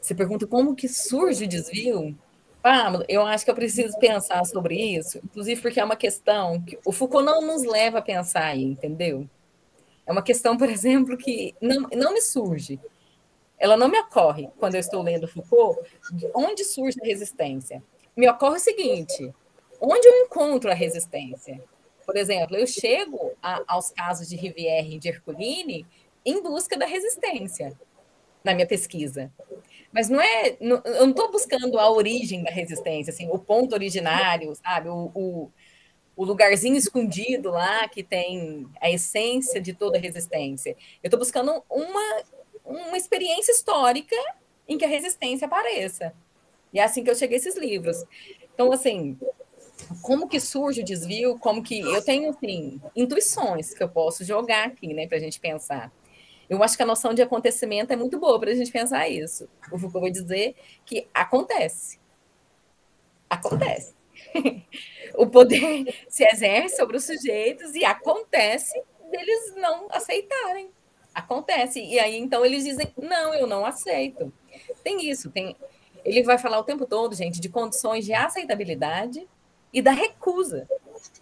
você 0.00 0.14
pergunta 0.14 0.46
como 0.46 0.76
que 0.76 0.88
surge 0.88 1.46
o 1.46 1.48
desvio? 1.48 2.16
Pablo, 2.62 3.04
eu 3.08 3.26
acho 3.26 3.44
que 3.44 3.50
eu 3.50 3.56
preciso 3.56 3.98
pensar 3.98 4.44
sobre 4.46 4.76
isso, 4.76 5.18
inclusive 5.18 5.60
porque 5.60 5.80
é 5.80 5.84
uma 5.84 5.96
questão 5.96 6.62
que 6.62 6.78
o 6.84 6.92
Foucault 6.92 7.26
não 7.26 7.44
nos 7.44 7.64
leva 7.64 7.98
a 7.98 8.02
pensar 8.02 8.44
aí, 8.44 8.62
entendeu? 8.62 9.28
É 10.06 10.12
uma 10.12 10.22
questão, 10.22 10.56
por 10.56 10.68
exemplo, 10.68 11.16
que 11.16 11.56
não, 11.60 11.88
não 11.92 12.14
me 12.14 12.22
surge. 12.22 12.78
Ela 13.58 13.76
não 13.76 13.88
me 13.88 13.98
ocorre 13.98 14.48
quando 14.58 14.74
eu 14.74 14.80
estou 14.80 15.02
lendo 15.02 15.28
Foucault. 15.28 15.80
Onde 16.34 16.64
surge 16.64 16.98
a 17.02 17.06
resistência? 17.06 17.82
Me 18.16 18.28
ocorre 18.28 18.56
o 18.56 18.60
seguinte: 18.60 19.34
onde 19.80 20.06
eu 20.06 20.24
encontro 20.24 20.70
a 20.70 20.74
resistência? 20.74 21.62
Por 22.04 22.16
exemplo, 22.16 22.56
eu 22.56 22.66
chego 22.66 23.32
a, 23.42 23.62
aos 23.66 23.90
casos 23.90 24.28
de 24.28 24.36
Rivière 24.36 24.94
e 24.94 24.98
de 24.98 25.08
Herculine 25.08 25.86
em 26.24 26.42
busca 26.42 26.76
da 26.76 26.86
resistência 26.86 27.76
na 28.44 28.54
minha 28.54 28.66
pesquisa. 28.66 29.32
Mas 29.92 30.08
não 30.08 30.20
é, 30.20 30.56
não, 30.60 30.80
eu 30.84 31.02
não 31.02 31.10
estou 31.10 31.30
buscando 31.30 31.78
a 31.78 31.90
origem 31.90 32.42
da 32.42 32.50
resistência, 32.50 33.10
assim, 33.10 33.28
o 33.28 33.38
ponto 33.38 33.74
originário, 33.74 34.54
sabe, 34.54 34.88
o, 34.88 35.10
o, 35.14 35.50
o 36.14 36.24
lugarzinho 36.24 36.76
escondido 36.76 37.50
lá 37.50 37.88
que 37.88 38.02
tem 38.02 38.68
a 38.80 38.90
essência 38.90 39.60
de 39.60 39.72
toda 39.72 39.98
resistência. 39.98 40.76
Eu 41.02 41.08
estou 41.08 41.18
buscando 41.18 41.62
uma, 41.68 42.22
uma 42.66 42.96
experiência 42.96 43.52
histórica 43.52 44.16
em 44.68 44.76
que 44.76 44.84
a 44.84 44.88
resistência 44.88 45.46
apareça. 45.46 46.12
E 46.72 46.78
é 46.78 46.82
assim 46.82 47.02
que 47.04 47.10
eu 47.10 47.14
cheguei 47.14 47.36
a 47.36 47.40
esses 47.40 47.56
livros. 47.56 48.04
Então, 48.52 48.72
assim, 48.72 49.18
como 50.02 50.28
que 50.28 50.40
surge 50.40 50.80
o 50.80 50.84
desvio, 50.84 51.38
como 51.38 51.62
que 51.62 51.80
eu 51.80 52.02
tenho 52.02 52.30
assim, 52.30 52.80
intuições 52.94 53.72
que 53.72 53.82
eu 53.82 53.88
posso 53.88 54.24
jogar 54.24 54.66
aqui, 54.66 54.92
né, 54.92 55.06
para 55.06 55.16
a 55.16 55.20
gente 55.20 55.38
pensar. 55.38 55.92
Eu 56.48 56.62
acho 56.62 56.76
que 56.76 56.82
a 56.82 56.86
noção 56.86 57.12
de 57.12 57.22
acontecimento 57.22 57.92
é 57.92 57.96
muito 57.96 58.18
boa 58.18 58.38
para 58.38 58.50
a 58.50 58.54
gente 58.54 58.70
pensar 58.70 59.08
isso. 59.08 59.48
O 59.70 59.78
Foucault 59.78 60.00
vai 60.00 60.10
dizer 60.10 60.54
que 60.84 61.06
acontece. 61.12 61.98
Acontece. 63.28 63.94
o 65.14 65.26
poder 65.26 65.92
se 66.08 66.24
exerce 66.24 66.76
sobre 66.76 66.96
os 66.96 67.04
sujeitos 67.04 67.74
e 67.74 67.84
acontece 67.84 68.80
deles 69.10 69.54
não 69.56 69.88
aceitarem. 69.90 70.70
Acontece. 71.16 71.82
E 71.82 71.98
aí, 71.98 72.14
então, 72.18 72.44
eles 72.44 72.62
dizem: 72.62 72.92
não, 72.94 73.32
eu 73.32 73.46
não 73.46 73.64
aceito. 73.64 74.30
Tem 74.84 75.08
isso, 75.08 75.30
tem. 75.30 75.56
Ele 76.04 76.22
vai 76.22 76.36
falar 76.36 76.58
o 76.58 76.62
tempo 76.62 76.84
todo, 76.84 77.14
gente, 77.14 77.40
de 77.40 77.48
condições 77.48 78.04
de 78.04 78.12
aceitabilidade 78.12 79.26
e 79.72 79.80
da 79.80 79.92
recusa. 79.92 80.68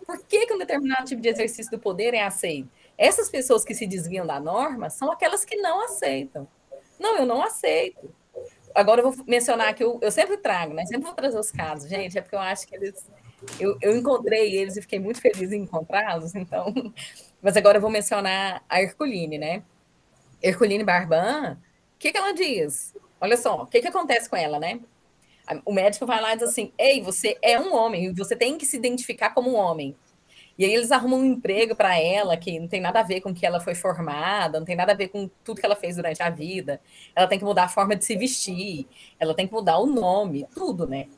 Por 0.04 0.18
que, 0.26 0.46
que 0.46 0.52
um 0.52 0.58
determinado 0.58 1.04
tipo 1.04 1.22
de 1.22 1.28
exercício 1.28 1.70
do 1.70 1.78
poder 1.78 2.12
é 2.12 2.22
aceito? 2.22 2.68
Essas 2.98 3.30
pessoas 3.30 3.64
que 3.64 3.72
se 3.72 3.86
desviam 3.86 4.26
da 4.26 4.40
norma 4.40 4.90
são 4.90 5.12
aquelas 5.12 5.44
que 5.44 5.56
não 5.56 5.84
aceitam. 5.84 6.48
Não, 6.98 7.16
eu 7.16 7.24
não 7.24 7.40
aceito. 7.40 8.12
Agora 8.74 9.00
eu 9.00 9.12
vou 9.12 9.24
mencionar 9.26 9.72
que 9.74 9.84
eu, 9.84 10.00
eu 10.02 10.10
sempre 10.10 10.36
trago, 10.38 10.74
né? 10.74 10.84
Sempre 10.86 11.04
vou 11.04 11.14
trazer 11.14 11.38
os 11.38 11.52
casos, 11.52 11.88
gente, 11.88 12.18
é 12.18 12.20
porque 12.20 12.34
eu 12.34 12.40
acho 12.40 12.66
que 12.66 12.74
eles. 12.74 13.08
Eu, 13.60 13.78
eu 13.80 13.96
encontrei 13.96 14.56
eles 14.56 14.76
e 14.76 14.82
fiquei 14.82 14.98
muito 14.98 15.20
feliz 15.20 15.52
em 15.52 15.62
encontrá-los, 15.62 16.34
então. 16.34 16.74
Mas 17.40 17.56
agora 17.56 17.78
eu 17.78 17.80
vou 17.80 17.90
mencionar 17.90 18.64
a 18.68 18.82
Herculine, 18.82 19.38
né? 19.38 19.62
Herculine 20.44 20.84
Barban, 20.84 21.58
o 21.94 21.98
que, 21.98 22.12
que 22.12 22.18
ela 22.18 22.32
diz? 22.32 22.94
Olha 23.18 23.36
só, 23.36 23.62
o 23.62 23.66
que, 23.66 23.80
que 23.80 23.88
acontece 23.88 24.28
com 24.28 24.36
ela, 24.36 24.60
né? 24.60 24.78
O 25.64 25.72
médico 25.72 26.04
vai 26.04 26.20
lá 26.20 26.34
e 26.34 26.36
diz 26.36 26.48
assim: 26.50 26.72
Ei, 26.76 27.00
você 27.00 27.38
é 27.40 27.58
um 27.58 27.74
homem, 27.74 28.12
você 28.12 28.36
tem 28.36 28.58
que 28.58 28.66
se 28.66 28.76
identificar 28.76 29.30
como 29.30 29.50
um 29.50 29.56
homem. 29.56 29.96
E 30.56 30.64
aí 30.64 30.72
eles 30.72 30.92
arrumam 30.92 31.20
um 31.20 31.24
emprego 31.24 31.74
para 31.74 31.98
ela 31.98 32.36
que 32.36 32.60
não 32.60 32.68
tem 32.68 32.80
nada 32.80 33.00
a 33.00 33.02
ver 33.02 33.20
com 33.20 33.34
que 33.34 33.44
ela 33.44 33.58
foi 33.58 33.74
formada, 33.74 34.58
não 34.58 34.66
tem 34.66 34.76
nada 34.76 34.92
a 34.92 34.94
ver 34.94 35.08
com 35.08 35.28
tudo 35.42 35.60
que 35.60 35.66
ela 35.66 35.74
fez 35.74 35.96
durante 35.96 36.22
a 36.22 36.30
vida. 36.30 36.80
Ela 37.14 37.26
tem 37.26 37.38
que 37.38 37.44
mudar 37.44 37.64
a 37.64 37.68
forma 37.68 37.96
de 37.96 38.04
se 38.04 38.14
vestir, 38.14 38.86
ela 39.18 39.34
tem 39.34 39.48
que 39.48 39.52
mudar 39.52 39.78
o 39.78 39.86
nome, 39.86 40.46
tudo, 40.54 40.86
né? 40.86 41.08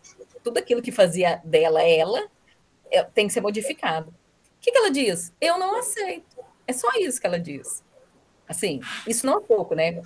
Tudo 0.43 0.59
aquilo 0.59 0.81
que 0.81 0.93
fazia 0.93 1.41
dela 1.45 1.83
ela 1.83 2.29
é, 2.91 3.03
tem 3.03 3.27
que 3.27 3.33
ser 3.33 3.41
modificado. 3.41 4.09
O 4.11 4.61
que, 4.61 4.73
que 4.73 4.79
ela 4.79 4.91
diz? 4.91 5.33
Eu 5.41 5.59
não 5.59 5.77
aceito. 5.77 6.37
É 6.67 6.73
só 6.73 6.89
isso 6.99 7.21
que 7.21 7.27
ela 7.27 7.39
diz. 7.39 7.85
Assim, 8.49 8.81
isso 9.07 9.27
não 9.27 9.39
é 9.39 9.41
pouco, 9.41 9.75
né? 9.75 10.01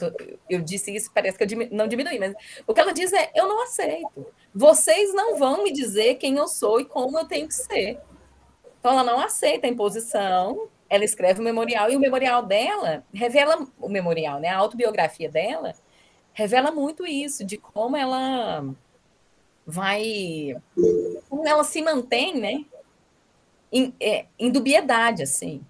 Eu 0.48 0.60
disse 0.62 0.94
isso, 0.94 1.10
parece 1.12 1.36
que 1.36 1.44
eu 1.44 1.68
não 1.70 1.86
diminui, 1.86 2.18
mas 2.18 2.34
o 2.66 2.72
que 2.72 2.80
ela 2.80 2.92
diz 2.92 3.12
é: 3.12 3.30
eu 3.34 3.46
não 3.46 3.62
aceito. 3.62 4.26
Vocês 4.54 5.12
não 5.12 5.36
vão 5.36 5.62
me 5.62 5.72
dizer 5.72 6.14
quem 6.14 6.36
eu 6.36 6.48
sou 6.48 6.80
e 6.80 6.84
como 6.84 7.18
eu 7.18 7.26
tenho 7.26 7.46
que 7.46 7.54
ser. 7.54 8.00
Então, 8.78 8.92
ela 8.92 9.04
não 9.04 9.20
aceita 9.20 9.66
a 9.66 9.70
imposição, 9.70 10.68
ela 10.88 11.04
escreve 11.04 11.40
o 11.40 11.44
memorial, 11.44 11.90
e 11.90 11.96
o 11.96 12.00
memorial 12.00 12.42
dela 12.42 13.04
revela 13.12 13.66
o 13.78 13.88
memorial, 13.88 14.40
né? 14.40 14.48
A 14.48 14.56
autobiografia 14.56 15.28
dela 15.28 15.74
revela 16.32 16.70
muito 16.70 17.06
isso, 17.06 17.44
de 17.44 17.58
como 17.58 17.96
ela 17.96 18.64
vai. 19.66 20.56
como 21.28 21.46
ela 21.46 21.62
se 21.62 21.82
mantém, 21.82 22.40
né? 22.40 22.64
Em, 23.70 23.94
é, 24.00 24.24
em 24.38 24.50
dubiedade, 24.50 25.22
assim. 25.22 25.60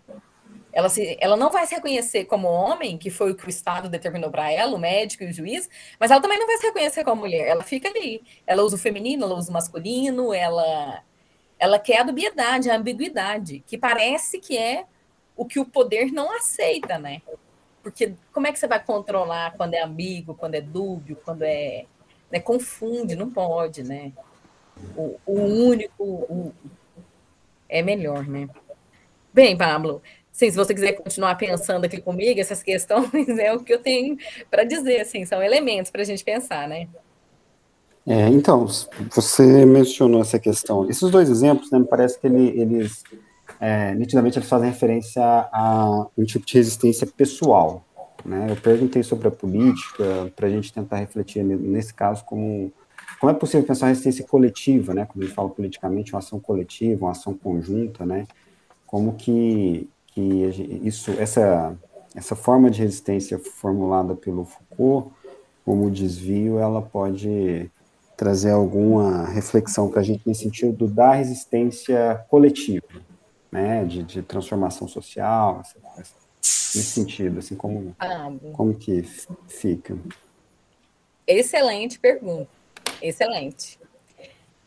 Ela, 0.72 0.88
se, 0.88 1.16
ela 1.20 1.36
não 1.36 1.50
vai 1.50 1.66
se 1.66 1.74
reconhecer 1.74 2.24
como 2.26 2.48
homem, 2.48 2.96
que 2.96 3.10
foi 3.10 3.32
o 3.32 3.34
que 3.34 3.46
o 3.46 3.50
Estado 3.50 3.88
determinou 3.88 4.30
para 4.30 4.50
ela, 4.52 4.74
o 4.74 4.78
médico 4.78 5.24
e 5.24 5.28
o 5.28 5.32
juiz, 5.32 5.68
mas 5.98 6.10
ela 6.10 6.20
também 6.20 6.38
não 6.38 6.46
vai 6.46 6.56
se 6.58 6.66
reconhecer 6.66 7.04
como 7.04 7.22
mulher. 7.22 7.48
Ela 7.48 7.62
fica 7.62 7.88
ali. 7.88 8.22
Ela 8.46 8.62
usa 8.62 8.76
o 8.76 8.78
feminino, 8.78 9.24
ela 9.24 9.34
usa 9.34 9.50
o 9.50 9.52
masculino, 9.52 10.32
ela, 10.32 11.02
ela 11.58 11.78
quer 11.78 12.00
a 12.00 12.04
dubiedade, 12.04 12.70
a 12.70 12.76
ambiguidade, 12.76 13.64
que 13.66 13.76
parece 13.76 14.38
que 14.38 14.56
é 14.56 14.84
o 15.36 15.44
que 15.44 15.58
o 15.58 15.64
poder 15.64 16.12
não 16.12 16.36
aceita, 16.36 16.98
né? 16.98 17.22
Porque 17.82 18.14
como 18.32 18.46
é 18.46 18.52
que 18.52 18.58
você 18.58 18.68
vai 18.68 18.82
controlar 18.82 19.54
quando 19.56 19.74
é 19.74 19.82
ambíguo, 19.82 20.34
quando 20.34 20.54
é 20.54 20.60
dúbio, 20.60 21.16
quando 21.24 21.42
é. 21.42 21.86
Né, 22.30 22.38
confunde, 22.38 23.16
não 23.16 23.28
pode, 23.28 23.82
né? 23.82 24.12
O, 24.96 25.18
o 25.26 25.40
único 25.40 26.04
o, 26.04 26.54
é 27.68 27.82
melhor, 27.82 28.26
né? 28.26 28.48
Bem, 29.32 29.56
Pablo, 29.56 30.02
Sim, 30.40 30.50
se 30.50 30.56
você 30.56 30.72
quiser 30.72 30.92
continuar 30.94 31.34
pensando 31.34 31.84
aqui 31.84 32.00
comigo, 32.00 32.40
essas 32.40 32.62
questões 32.62 33.28
é 33.38 33.52
o 33.52 33.60
que 33.60 33.74
eu 33.74 33.78
tenho 33.78 34.16
para 34.50 34.64
dizer, 34.64 35.02
assim, 35.02 35.26
são 35.26 35.42
elementos 35.42 35.90
para 35.90 36.00
a 36.00 36.04
gente 36.04 36.24
pensar, 36.24 36.66
né? 36.66 36.88
É, 38.06 38.26
então, 38.28 38.66
você 39.14 39.66
mencionou 39.66 40.22
essa 40.22 40.38
questão. 40.38 40.88
Esses 40.88 41.10
dois 41.10 41.28
exemplos, 41.28 41.70
né, 41.70 41.78
me 41.78 41.84
parece 41.84 42.18
que 42.18 42.26
ele, 42.26 42.58
eles, 42.58 43.04
é, 43.60 43.94
nitidamente, 43.94 44.38
eles 44.38 44.48
fazem 44.48 44.70
referência 44.70 45.22
a 45.22 46.06
um 46.16 46.24
tipo 46.24 46.46
de 46.46 46.54
resistência 46.54 47.06
pessoal. 47.06 47.84
Né? 48.24 48.46
Eu 48.48 48.56
perguntei 48.56 49.02
sobre 49.02 49.28
a 49.28 49.30
política, 49.30 50.32
para 50.34 50.46
a 50.46 50.50
gente 50.50 50.72
tentar 50.72 50.96
refletir 50.96 51.44
nesse 51.44 51.92
caso 51.92 52.24
como, 52.24 52.72
como 53.20 53.30
é 53.30 53.34
possível 53.34 53.66
pensar 53.66 53.88
resistência 53.88 54.26
coletiva, 54.26 54.94
né? 54.94 55.04
Quando 55.04 55.22
a 55.22 55.26
gente 55.26 55.34
fala 55.34 55.50
politicamente, 55.50 56.14
uma 56.14 56.20
ação 56.20 56.40
coletiva, 56.40 57.04
uma 57.04 57.12
ação 57.12 57.34
conjunta, 57.34 58.06
né? 58.06 58.26
Como 58.86 59.16
que 59.16 59.86
que 60.14 60.20
isso, 60.82 61.10
essa, 61.12 61.76
essa 62.14 62.36
forma 62.36 62.70
de 62.70 62.80
resistência 62.80 63.38
formulada 63.38 64.14
pelo 64.14 64.44
Foucault 64.44 65.12
como 65.64 65.90
desvio, 65.90 66.58
ela 66.58 66.82
pode 66.82 67.70
trazer 68.16 68.50
alguma 68.50 69.24
reflexão 69.26 69.88
para 69.88 70.00
a 70.00 70.02
gente 70.02 70.22
nesse 70.26 70.42
sentido 70.42 70.86
da 70.86 71.14
resistência 71.14 72.24
coletiva, 72.28 72.86
né, 73.50 73.84
de, 73.84 74.02
de 74.02 74.22
transformação 74.22 74.88
social, 74.88 75.62
nesse 76.42 76.82
sentido, 76.82 77.38
assim, 77.38 77.54
como, 77.54 77.96
como 78.52 78.74
que 78.74 79.02
fica? 79.48 79.96
Excelente 81.26 81.98
pergunta, 81.98 82.50
excelente. 83.00 83.78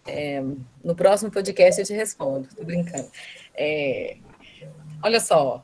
É, 0.05 0.43
no 0.83 0.95
próximo 0.95 1.31
podcast 1.31 1.79
eu 1.79 1.87
te 1.87 1.93
respondo, 1.93 2.47
tô 2.55 2.63
brincando. 2.63 3.07
É, 3.55 4.17
olha 5.03 5.19
só, 5.19 5.63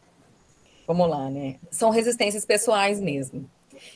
vamos 0.86 1.10
lá, 1.10 1.30
né? 1.30 1.56
São 1.72 1.90
resistências 1.90 2.46
pessoais 2.46 3.00
mesmo. 3.00 3.50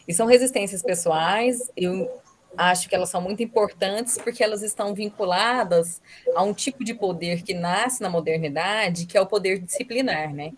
E 0.07 0.13
são 0.13 0.25
resistências 0.25 0.81
pessoais, 0.81 1.69
eu 1.75 2.09
acho 2.57 2.87
que 2.87 2.95
elas 2.95 3.09
são 3.09 3.21
muito 3.21 3.43
importantes 3.43 4.17
porque 4.17 4.43
elas 4.43 4.61
estão 4.61 4.93
vinculadas 4.93 6.01
a 6.35 6.43
um 6.43 6.53
tipo 6.53 6.83
de 6.83 6.93
poder 6.93 7.41
que 7.41 7.53
nasce 7.53 8.01
na 8.01 8.09
modernidade, 8.09 9.05
que 9.05 9.17
é 9.17 9.21
o 9.21 9.25
poder 9.25 9.59
disciplinar, 9.59 10.33
né? 10.33 10.53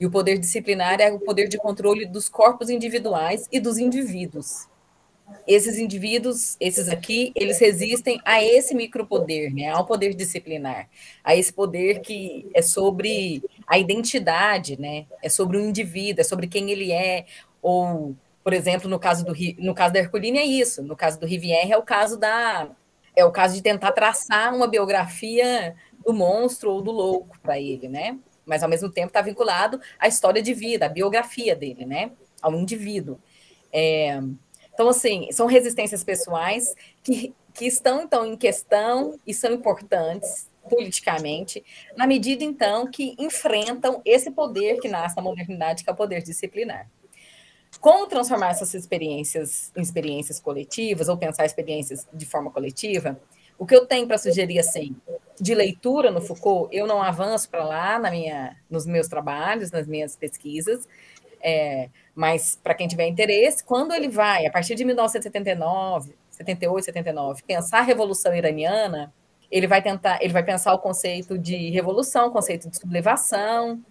E 0.00 0.06
o 0.06 0.10
poder 0.10 0.38
disciplinar 0.38 1.00
é 1.00 1.12
o 1.12 1.20
poder 1.20 1.48
de 1.48 1.58
controle 1.58 2.06
dos 2.06 2.28
corpos 2.28 2.70
individuais 2.70 3.46
e 3.52 3.60
dos 3.60 3.78
indivíduos. 3.78 4.66
Esses 5.46 5.78
indivíduos, 5.78 6.56
esses 6.60 6.88
aqui, 6.88 7.32
eles 7.34 7.58
resistem 7.58 8.20
a 8.24 8.42
esse 8.42 8.74
micropoder, 8.74 9.54
né? 9.54 9.68
Ao 9.68 9.84
poder 9.84 10.14
disciplinar, 10.14 10.88
a 11.22 11.36
esse 11.36 11.52
poder 11.52 12.00
que 12.00 12.48
é 12.54 12.62
sobre 12.62 13.42
a 13.66 13.78
identidade, 13.78 14.80
né? 14.80 15.06
É 15.22 15.28
sobre 15.28 15.56
o 15.56 15.60
indivíduo, 15.60 16.20
é 16.20 16.24
sobre 16.24 16.46
quem 16.46 16.70
ele 16.70 16.92
é, 16.92 17.26
ou 17.60 18.14
por 18.42 18.52
exemplo, 18.52 18.90
no 18.90 18.98
caso 18.98 19.24
do 19.24 19.32
no 19.58 19.74
caso 19.74 19.94
da 19.94 20.00
Herculine 20.00 20.38
é 20.38 20.44
isso, 20.44 20.82
no 20.82 20.96
caso 20.96 21.18
do 21.20 21.26
Rivière 21.26 21.70
é 21.70 21.76
o 21.76 21.82
caso 21.82 22.18
da 22.18 22.68
é 23.14 23.24
o 23.24 23.30
caso 23.30 23.54
de 23.54 23.62
tentar 23.62 23.92
traçar 23.92 24.54
uma 24.54 24.66
biografia 24.66 25.76
do 26.04 26.12
monstro 26.12 26.72
ou 26.72 26.82
do 26.82 26.90
louco 26.90 27.38
para 27.40 27.60
ele, 27.60 27.88
né? 27.88 28.18
Mas 28.44 28.62
ao 28.62 28.68
mesmo 28.68 28.90
tempo 28.90 29.08
está 29.08 29.22
vinculado 29.22 29.80
à 29.98 30.08
história 30.08 30.42
de 30.42 30.52
vida, 30.52 30.86
à 30.86 30.88
biografia 30.88 31.54
dele, 31.54 31.84
né? 31.86 32.10
Ao 32.40 32.52
indivíduo. 32.54 33.18
É, 33.72 34.20
então, 34.74 34.88
assim, 34.88 35.30
são 35.32 35.46
resistências 35.46 36.02
pessoais 36.02 36.74
que, 37.02 37.34
que 37.54 37.66
estão, 37.66 38.02
então, 38.02 38.24
em 38.24 38.36
questão 38.36 39.18
e 39.26 39.34
são 39.34 39.52
importantes 39.52 40.50
politicamente, 40.68 41.62
na 41.96 42.06
medida, 42.06 42.44
então, 42.44 42.90
que 42.90 43.14
enfrentam 43.18 44.00
esse 44.04 44.30
poder 44.30 44.80
que 44.80 44.88
nasce 44.88 45.16
na 45.16 45.22
modernidade, 45.22 45.82
que 45.82 45.90
é 45.90 45.92
o 45.92 45.96
poder 45.96 46.22
disciplinar. 46.22 46.88
Como 47.80 48.06
transformar 48.06 48.50
essas 48.50 48.74
experiências 48.74 49.72
em 49.76 49.80
experiências 49.80 50.38
coletivas, 50.38 51.08
ou 51.08 51.16
pensar 51.16 51.44
experiências 51.44 52.06
de 52.12 52.24
forma 52.24 52.50
coletiva? 52.50 53.20
O 53.58 53.66
que 53.66 53.74
eu 53.74 53.86
tenho 53.86 54.06
para 54.06 54.18
sugerir, 54.18 54.58
assim, 54.58 54.94
de 55.40 55.54
leitura 55.54 56.10
no 56.10 56.20
Foucault, 56.20 56.74
eu 56.74 56.86
não 56.86 57.02
avanço 57.02 57.48
para 57.48 57.64
lá 57.64 57.98
na 57.98 58.10
minha, 58.10 58.56
nos 58.70 58.86
meus 58.86 59.08
trabalhos, 59.08 59.70
nas 59.70 59.86
minhas 59.86 60.16
pesquisas, 60.16 60.88
é, 61.42 61.88
mas 62.14 62.58
para 62.62 62.74
quem 62.74 62.86
tiver 62.86 63.06
interesse, 63.06 63.64
quando 63.64 63.92
ele 63.92 64.08
vai, 64.08 64.46
a 64.46 64.50
partir 64.50 64.74
de 64.74 64.84
1979, 64.84 66.14
78, 66.30 66.84
79, 66.84 67.42
pensar 67.42 67.78
a 67.78 67.82
Revolução 67.82 68.34
Iraniana, 68.34 69.12
ele 69.50 69.66
vai 69.66 69.82
tentar, 69.82 70.22
ele 70.22 70.32
vai 70.32 70.42
pensar 70.42 70.72
o 70.72 70.78
conceito 70.78 71.38
de 71.38 71.70
revolução, 71.70 72.28
o 72.28 72.30
conceito 72.30 72.70
de 72.70 72.78
sublevação, 72.78 73.82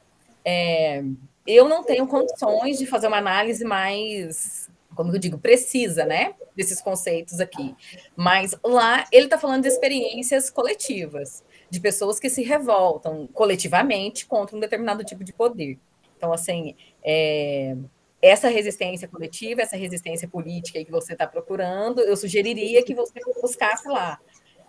é, 0.44 1.04
eu 1.46 1.68
não 1.68 1.84
tenho 1.84 2.08
condições 2.08 2.78
de 2.78 2.86
fazer 2.86 3.08
uma 3.08 3.18
análise 3.18 3.64
mais, 3.64 4.70
como 4.96 5.14
eu 5.14 5.20
digo, 5.20 5.38
precisa, 5.38 6.06
né, 6.06 6.34
desses 6.56 6.82
conceitos 6.82 7.40
aqui. 7.40 7.76
Mas 8.16 8.56
lá 8.64 9.06
ele 9.12 9.26
está 9.26 9.38
falando 9.38 9.64
de 9.64 9.68
experiências 9.68 10.50
coletivas, 10.50 11.44
de 11.70 11.80
pessoas 11.80 12.20
que 12.20 12.30
se 12.30 12.44
revoltam 12.44 13.28
coletivamente 13.34 14.26
contra 14.26 14.56
um 14.56 14.60
determinado 14.60 15.04
tipo 15.04 15.24
de 15.24 15.34
poder. 15.34 15.80
Então, 16.22 16.32
assim, 16.32 16.76
é, 17.04 17.76
essa 18.22 18.48
resistência 18.48 19.08
coletiva, 19.08 19.64
essa 19.64 19.76
resistência 19.76 20.28
política 20.28 20.86
que 20.86 20.92
você 20.92 21.14
está 21.14 21.26
procurando, 21.26 22.00
eu 22.00 22.16
sugeriria 22.16 22.86
que 22.86 22.94
você 22.94 23.20
buscasse 23.42 23.88
lá. 23.88 24.20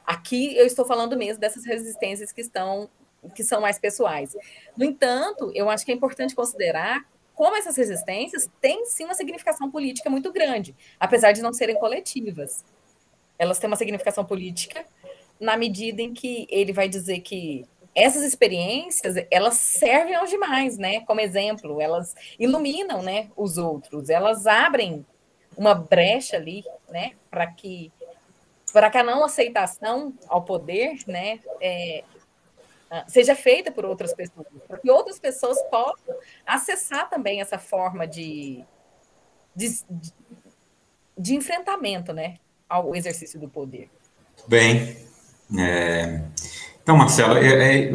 Aqui 0.06 0.56
eu 0.56 0.64
estou 0.64 0.86
falando 0.86 1.14
mesmo 1.14 1.38
dessas 1.38 1.66
resistências 1.66 2.32
que 2.32 2.40
estão 2.40 2.88
que 3.34 3.44
são 3.44 3.60
mais 3.60 3.78
pessoais. 3.78 4.34
No 4.76 4.84
entanto, 4.84 5.52
eu 5.54 5.68
acho 5.68 5.84
que 5.84 5.92
é 5.92 5.94
importante 5.94 6.34
considerar 6.34 7.06
como 7.34 7.54
essas 7.54 7.76
resistências 7.76 8.50
têm 8.58 8.86
sim 8.86 9.04
uma 9.04 9.14
significação 9.14 9.70
política 9.70 10.08
muito 10.08 10.32
grande, 10.32 10.74
apesar 10.98 11.32
de 11.32 11.42
não 11.42 11.52
serem 11.52 11.78
coletivas. 11.78 12.64
Elas 13.38 13.58
têm 13.58 13.68
uma 13.68 13.76
significação 13.76 14.24
política 14.24 14.86
na 15.38 15.56
medida 15.56 16.00
em 16.00 16.14
que 16.14 16.46
ele 16.50 16.72
vai 16.72 16.88
dizer 16.88 17.20
que 17.20 17.64
essas 17.94 18.22
experiências 18.22 19.16
elas 19.30 19.54
servem 19.54 20.14
aos 20.14 20.30
demais, 20.30 20.78
né? 20.78 21.00
Como 21.00 21.20
exemplo, 21.20 21.80
elas 21.80 22.14
iluminam, 22.38 23.02
né, 23.02 23.30
os 23.36 23.58
outros, 23.58 24.08
elas 24.08 24.46
abrem 24.46 25.04
uma 25.56 25.74
brecha 25.74 26.36
ali, 26.36 26.64
né, 26.88 27.12
para 27.30 27.46
que 27.46 27.92
para 28.72 28.88
que 28.90 28.96
a 28.96 29.02
não 29.02 29.22
aceitação 29.22 30.14
ao 30.26 30.42
poder, 30.44 30.96
né, 31.06 31.40
é, 31.60 32.04
ah, 32.90 33.04
seja 33.06 33.34
feita 33.34 33.70
por 33.70 33.84
outras 33.84 34.14
pessoas, 34.14 34.46
que 34.80 34.90
outras 34.90 35.18
pessoas 35.18 35.60
possam 35.70 36.14
acessar 36.46 37.10
também 37.10 37.42
essa 37.42 37.58
forma 37.58 38.06
de, 38.06 38.64
de, 39.54 39.78
de 41.18 41.34
enfrentamento 41.34 42.14
né, 42.14 42.38
ao 42.66 42.96
exercício 42.96 43.38
do 43.38 43.46
poder. 43.46 43.90
Bem, 44.48 44.96
é, 45.58 46.22
então, 46.82 46.96
Marcelo, 46.96 47.36
é, 47.36 47.86
é, 47.86 47.92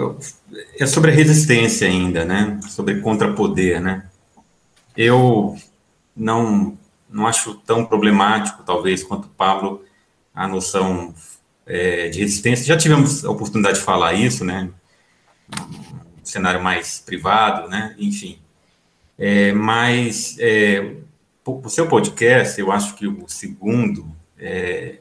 é, 0.79 0.85
sobre 0.85 1.11
a 1.11 1.13
resistência 1.13 1.87
ainda, 1.87 2.23
né? 2.23 2.59
Sobre 2.69 3.01
contrapoder, 3.01 3.81
né? 3.81 4.05
Eu 4.95 5.57
não, 6.15 6.77
não 7.09 7.27
acho 7.27 7.55
tão 7.55 7.85
problemático, 7.85 8.63
talvez, 8.63 9.03
quanto 9.03 9.25
o 9.25 9.29
Pablo, 9.29 9.83
a 10.33 10.47
noção 10.47 11.13
é, 11.65 12.07
de 12.07 12.19
resistência. 12.19 12.65
Já 12.65 12.77
tivemos 12.77 13.25
a 13.25 13.29
oportunidade 13.29 13.79
de 13.79 13.83
falar 13.83 14.13
isso, 14.13 14.45
né? 14.45 14.69
um 15.55 16.25
cenário 16.25 16.63
mais 16.63 16.99
privado, 16.99 17.69
né? 17.69 17.95
Enfim. 17.97 18.39
É, 19.17 19.51
mas 19.51 20.37
é, 20.39 20.95
o 21.45 21.69
seu 21.69 21.87
podcast, 21.87 22.59
eu 22.59 22.71
acho 22.71 22.95
que 22.95 23.07
o 23.07 23.27
segundo, 23.27 24.15
é, 24.37 24.99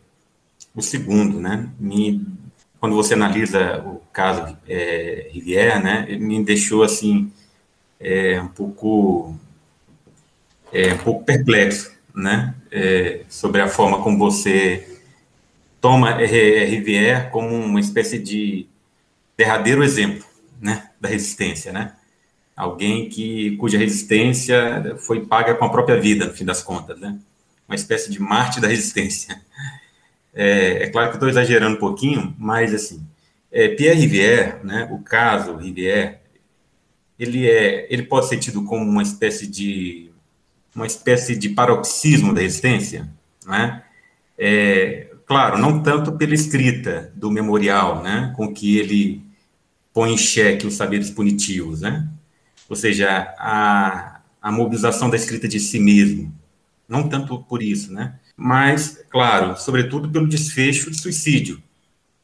o 0.75 0.83
segundo, 0.83 1.41
né? 1.41 1.69
Me, 1.79 2.25
quando 2.81 2.95
você 2.95 3.15
analisa 3.15 3.83
o 3.85 4.01
caso 4.13 4.57
é, 4.69 5.29
Rivière, 5.33 5.83
né? 5.83 6.07
Me 6.19 6.43
deixou 6.45 6.83
assim 6.83 7.33
é, 7.99 8.41
um 8.41 8.49
pouco 8.49 9.35
é, 10.73 10.93
um 10.95 10.99
pouco 10.99 11.25
perplexo, 11.25 11.93
né? 12.15 12.55
É, 12.71 13.21
sobre 13.29 13.61
a 13.61 13.69
forma 13.69 14.03
como 14.03 14.19
você 14.19 15.01
toma 15.81 16.23
é, 16.23 16.65
Rivière 16.65 17.31
como 17.31 17.55
uma 17.55 17.81
espécie 17.81 18.19
de 18.19 18.67
derradeiro 19.37 19.85
exemplo 19.85 20.25
né, 20.61 20.91
da 21.01 21.09
resistência, 21.09 21.73
né? 21.73 21.93
Alguém 22.57 23.09
que 23.09 23.57
cuja 23.59 23.79
resistência 23.79 24.97
foi 24.99 25.27
paga 25.27 25.55
com 25.55 25.65
a 25.67 25.69
própria 25.69 26.01
vida, 26.01 26.25
no 26.25 26.33
fim 26.33 26.45
das 26.45 26.63
contas, 26.63 26.99
né? 26.99 27.19
Uma 27.69 27.75
espécie 27.75 28.11
de 28.11 28.21
Marte 28.21 28.61
da 28.61 28.69
resistência. 28.69 29.41
É, 30.37 30.83
é 30.83 30.91
claro 30.91 31.09
que 31.09 31.17
estou 31.17 31.31
exagerando 31.31 31.77
um 31.77 31.81
pouquinho, 31.81 32.37
mas 32.39 32.75
assim, 32.75 33.05
é, 33.51 33.69
Pierre 33.69 33.99
Rivière, 33.99 34.63
né? 34.63 34.87
O 34.93 34.99
caso 34.99 35.57
Rivière, 35.57 36.19
ele 37.19 37.49
é, 37.49 37.87
ele 37.89 38.03
pode 38.03 38.29
ser 38.29 38.37
tido 38.37 38.63
como 38.65 38.85
uma 38.85 39.03
espécie 39.03 39.47
de 39.47 40.11
uma 40.75 40.87
espécie 40.87 41.35
de 41.35 41.49
paroxismo 41.49 42.35
da 42.35 42.43
resistência, 42.43 43.09
né? 43.47 43.83
É, 44.37 45.09
claro, 45.25 45.57
não 45.57 45.83
tanto 45.83 46.13
pela 46.13 46.35
escrita 46.35 47.11
do 47.15 47.31
memorial, 47.31 48.03
né, 48.03 48.35
com 48.37 48.53
que 48.53 48.77
ele 48.77 49.23
põe 49.95 50.13
em 50.13 50.19
xeque 50.19 50.67
os 50.67 50.75
saberes 50.75 51.11
punitivos, 51.11 51.81
né? 51.81 52.07
Ou 52.69 52.77
seja, 52.77 53.35
a, 53.39 54.21
a 54.43 54.53
mobilização 54.53 55.09
da 55.09 55.17
escrita 55.17 55.49
de 55.49 55.59
si 55.59 55.81
mesmo. 55.81 56.35
Não 56.87 57.09
tanto 57.09 57.39
por 57.45 57.63
isso, 57.63 57.91
né? 57.91 58.17
Mas, 58.37 59.05
claro, 59.11 59.57
sobretudo 59.57 60.11
pelo 60.11 60.29
desfecho 60.29 60.91
de 60.91 61.01
suicídio, 61.01 61.63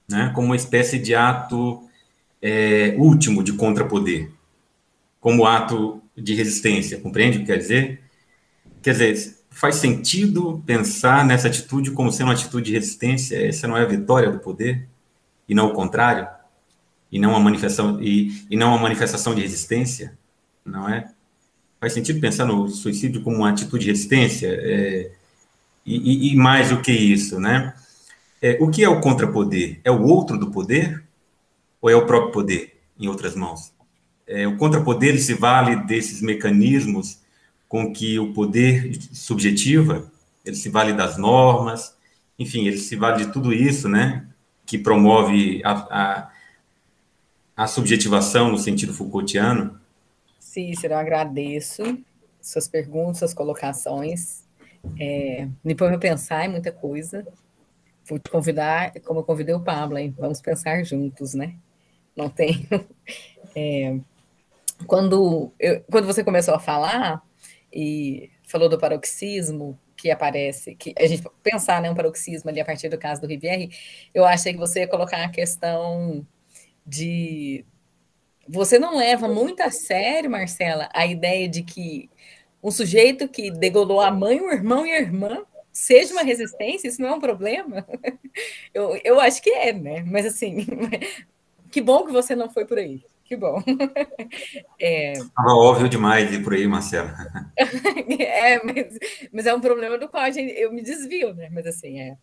né? 0.08 0.30
Como 0.34 0.48
uma 0.48 0.56
espécie 0.56 0.98
de 0.98 1.14
ato 1.14 1.88
é, 2.40 2.94
último 2.98 3.42
de 3.42 3.52
contrapoder, 3.54 4.30
como 5.20 5.46
ato 5.46 6.02
de 6.16 6.34
resistência, 6.34 7.00
compreende 7.00 7.38
o 7.38 7.40
que 7.40 7.46
quer 7.46 7.58
dizer? 7.58 8.02
Quer 8.82 8.92
dizer, 8.92 9.36
faz 9.50 9.76
sentido 9.76 10.62
pensar 10.66 11.24
nessa 11.24 11.48
atitude 11.48 11.92
como 11.92 12.12
sendo 12.12 12.28
uma 12.28 12.34
atitude 12.34 12.66
de 12.66 12.72
resistência? 12.72 13.36
Essa 13.46 13.66
não 13.66 13.76
é 13.76 13.82
a 13.82 13.86
vitória 13.86 14.30
do 14.30 14.38
poder? 14.40 14.86
E 15.48 15.54
não 15.54 15.68
o 15.68 15.72
contrário? 15.72 16.28
e 17.12 17.18
não 17.18 17.30
uma 17.30 17.40
manifestação 17.40 18.00
e, 18.00 18.46
e 18.50 18.56
não 18.56 18.68
uma 18.68 18.78
manifestação 18.78 19.34
de 19.34 19.42
resistência, 19.42 20.18
não 20.64 20.88
é? 20.88 21.12
Faz 21.78 21.92
sentido 21.92 22.18
pensar 22.20 22.46
no 22.46 22.68
suicídio 22.68 23.22
como 23.22 23.36
uma 23.36 23.50
atitude 23.50 23.84
de 23.84 23.90
resistência 23.90 24.48
é, 24.48 25.12
e, 25.84 26.32
e, 26.32 26.36
mais 26.36 26.70
do 26.70 26.80
que 26.80 26.92
isso, 26.92 27.40
né? 27.40 27.74
É, 28.40 28.58
o 28.60 28.70
que 28.70 28.84
é 28.84 28.88
o 28.88 29.00
contrapoder? 29.00 29.80
É 29.84 29.90
o 29.90 30.02
outro 30.02 30.38
do 30.38 30.50
poder? 30.50 31.02
Ou 31.80 31.90
é 31.90 31.96
o 31.96 32.06
próprio 32.06 32.32
poder, 32.32 32.80
em 32.98 33.08
outras 33.08 33.34
mãos? 33.34 33.72
É, 34.26 34.46
o 34.46 34.56
contrapoder 34.56 35.20
se 35.20 35.34
vale 35.34 35.76
desses 35.84 36.22
mecanismos 36.22 37.20
com 37.68 37.92
que 37.92 38.18
o 38.18 38.32
poder 38.32 38.96
subjetiva, 39.12 40.10
ele 40.44 40.56
se 40.56 40.68
vale 40.68 40.92
das 40.92 41.16
normas, 41.16 41.96
enfim, 42.38 42.66
ele 42.66 42.78
se 42.78 42.96
vale 42.96 43.24
de 43.24 43.32
tudo 43.32 43.52
isso, 43.52 43.88
né? 43.88 44.26
Que 44.66 44.78
promove 44.78 45.60
a, 45.64 45.72
a, 45.72 46.32
a 47.56 47.66
subjetivação 47.66 48.50
no 48.50 48.58
sentido 48.58 48.92
Foucaultiano. 48.92 49.80
Cícero, 50.38 50.94
agradeço 50.94 51.82
suas 52.40 52.68
perguntas, 52.68 53.18
suas 53.18 53.34
colocações. 53.34 54.41
É, 54.98 55.48
me 55.64 55.74
põe 55.74 55.94
a 55.94 55.98
pensar 55.98 56.44
em 56.44 56.48
muita 56.48 56.72
coisa. 56.72 57.26
Vou 58.04 58.18
te 58.18 58.30
convidar, 58.30 58.92
como 59.02 59.20
eu 59.20 59.24
convidei 59.24 59.54
o 59.54 59.60
Pablo, 59.60 59.98
hein? 59.98 60.14
vamos 60.18 60.40
pensar 60.40 60.82
juntos, 60.84 61.34
né? 61.34 61.56
Não 62.16 62.28
tenho. 62.28 62.66
É, 63.54 63.98
quando, 64.86 65.52
eu, 65.60 65.84
quando 65.90 66.06
você 66.06 66.24
começou 66.24 66.54
a 66.54 66.58
falar 66.58 67.22
e 67.70 68.30
falou 68.48 68.66
do 68.66 68.78
paroxismo 68.78 69.78
que 69.94 70.10
aparece, 70.10 70.74
que 70.74 70.94
a 70.98 71.06
gente 71.06 71.22
pensar 71.42 71.82
né, 71.82 71.90
um 71.90 71.94
paroxismo 71.94 72.48
ali 72.48 72.60
a 72.60 72.64
partir 72.64 72.88
do 72.88 72.96
caso 72.96 73.20
do 73.20 73.26
Rivière, 73.26 73.68
eu 74.14 74.24
achei 74.24 74.54
que 74.54 74.58
você 74.58 74.80
ia 74.80 74.88
colocar 74.88 75.22
a 75.22 75.28
questão 75.28 76.26
de 76.86 77.64
você 78.48 78.78
não 78.78 78.96
leva 78.96 79.28
muito 79.28 79.62
a 79.62 79.70
sério, 79.70 80.30
Marcela, 80.30 80.88
a 80.92 81.06
ideia 81.06 81.48
de 81.48 81.62
que 81.62 82.10
um 82.62 82.70
sujeito 82.70 83.28
que 83.28 83.50
degolou 83.50 84.00
a 84.00 84.10
mãe, 84.10 84.40
o 84.40 84.50
irmão 84.50 84.86
e 84.86 84.92
a 84.92 85.00
irmã 85.00 85.44
seja 85.72 86.12
uma 86.12 86.22
resistência, 86.22 86.86
isso 86.86 87.00
não 87.00 87.08
é 87.08 87.14
um 87.14 87.20
problema? 87.20 87.86
Eu, 88.72 88.98
eu 89.04 89.20
acho 89.20 89.42
que 89.42 89.50
é, 89.50 89.74
né? 89.74 90.02
Mas 90.06 90.24
assim, 90.24 90.66
que 91.70 91.82
bom 91.82 92.06
que 92.06 92.12
você 92.12 92.34
não 92.34 92.48
foi 92.48 92.64
por 92.64 92.78
aí. 92.78 93.04
Que 93.24 93.36
bom. 93.36 93.62
É... 94.80 95.12
Estava 95.12 95.54
óbvio 95.54 95.88
demais 95.88 96.32
ir 96.32 96.42
por 96.42 96.54
aí, 96.54 96.66
Marcela. 96.66 97.14
é, 98.18 98.64
mas, 98.64 98.98
mas 99.30 99.46
é 99.46 99.54
um 99.54 99.60
problema 99.60 99.98
do 99.98 100.08
qual 100.08 100.32
gente, 100.32 100.58
eu 100.58 100.72
me 100.72 100.82
desvio, 100.82 101.34
né? 101.34 101.50
Mas 101.52 101.66
assim, 101.66 102.00
é. 102.00 102.16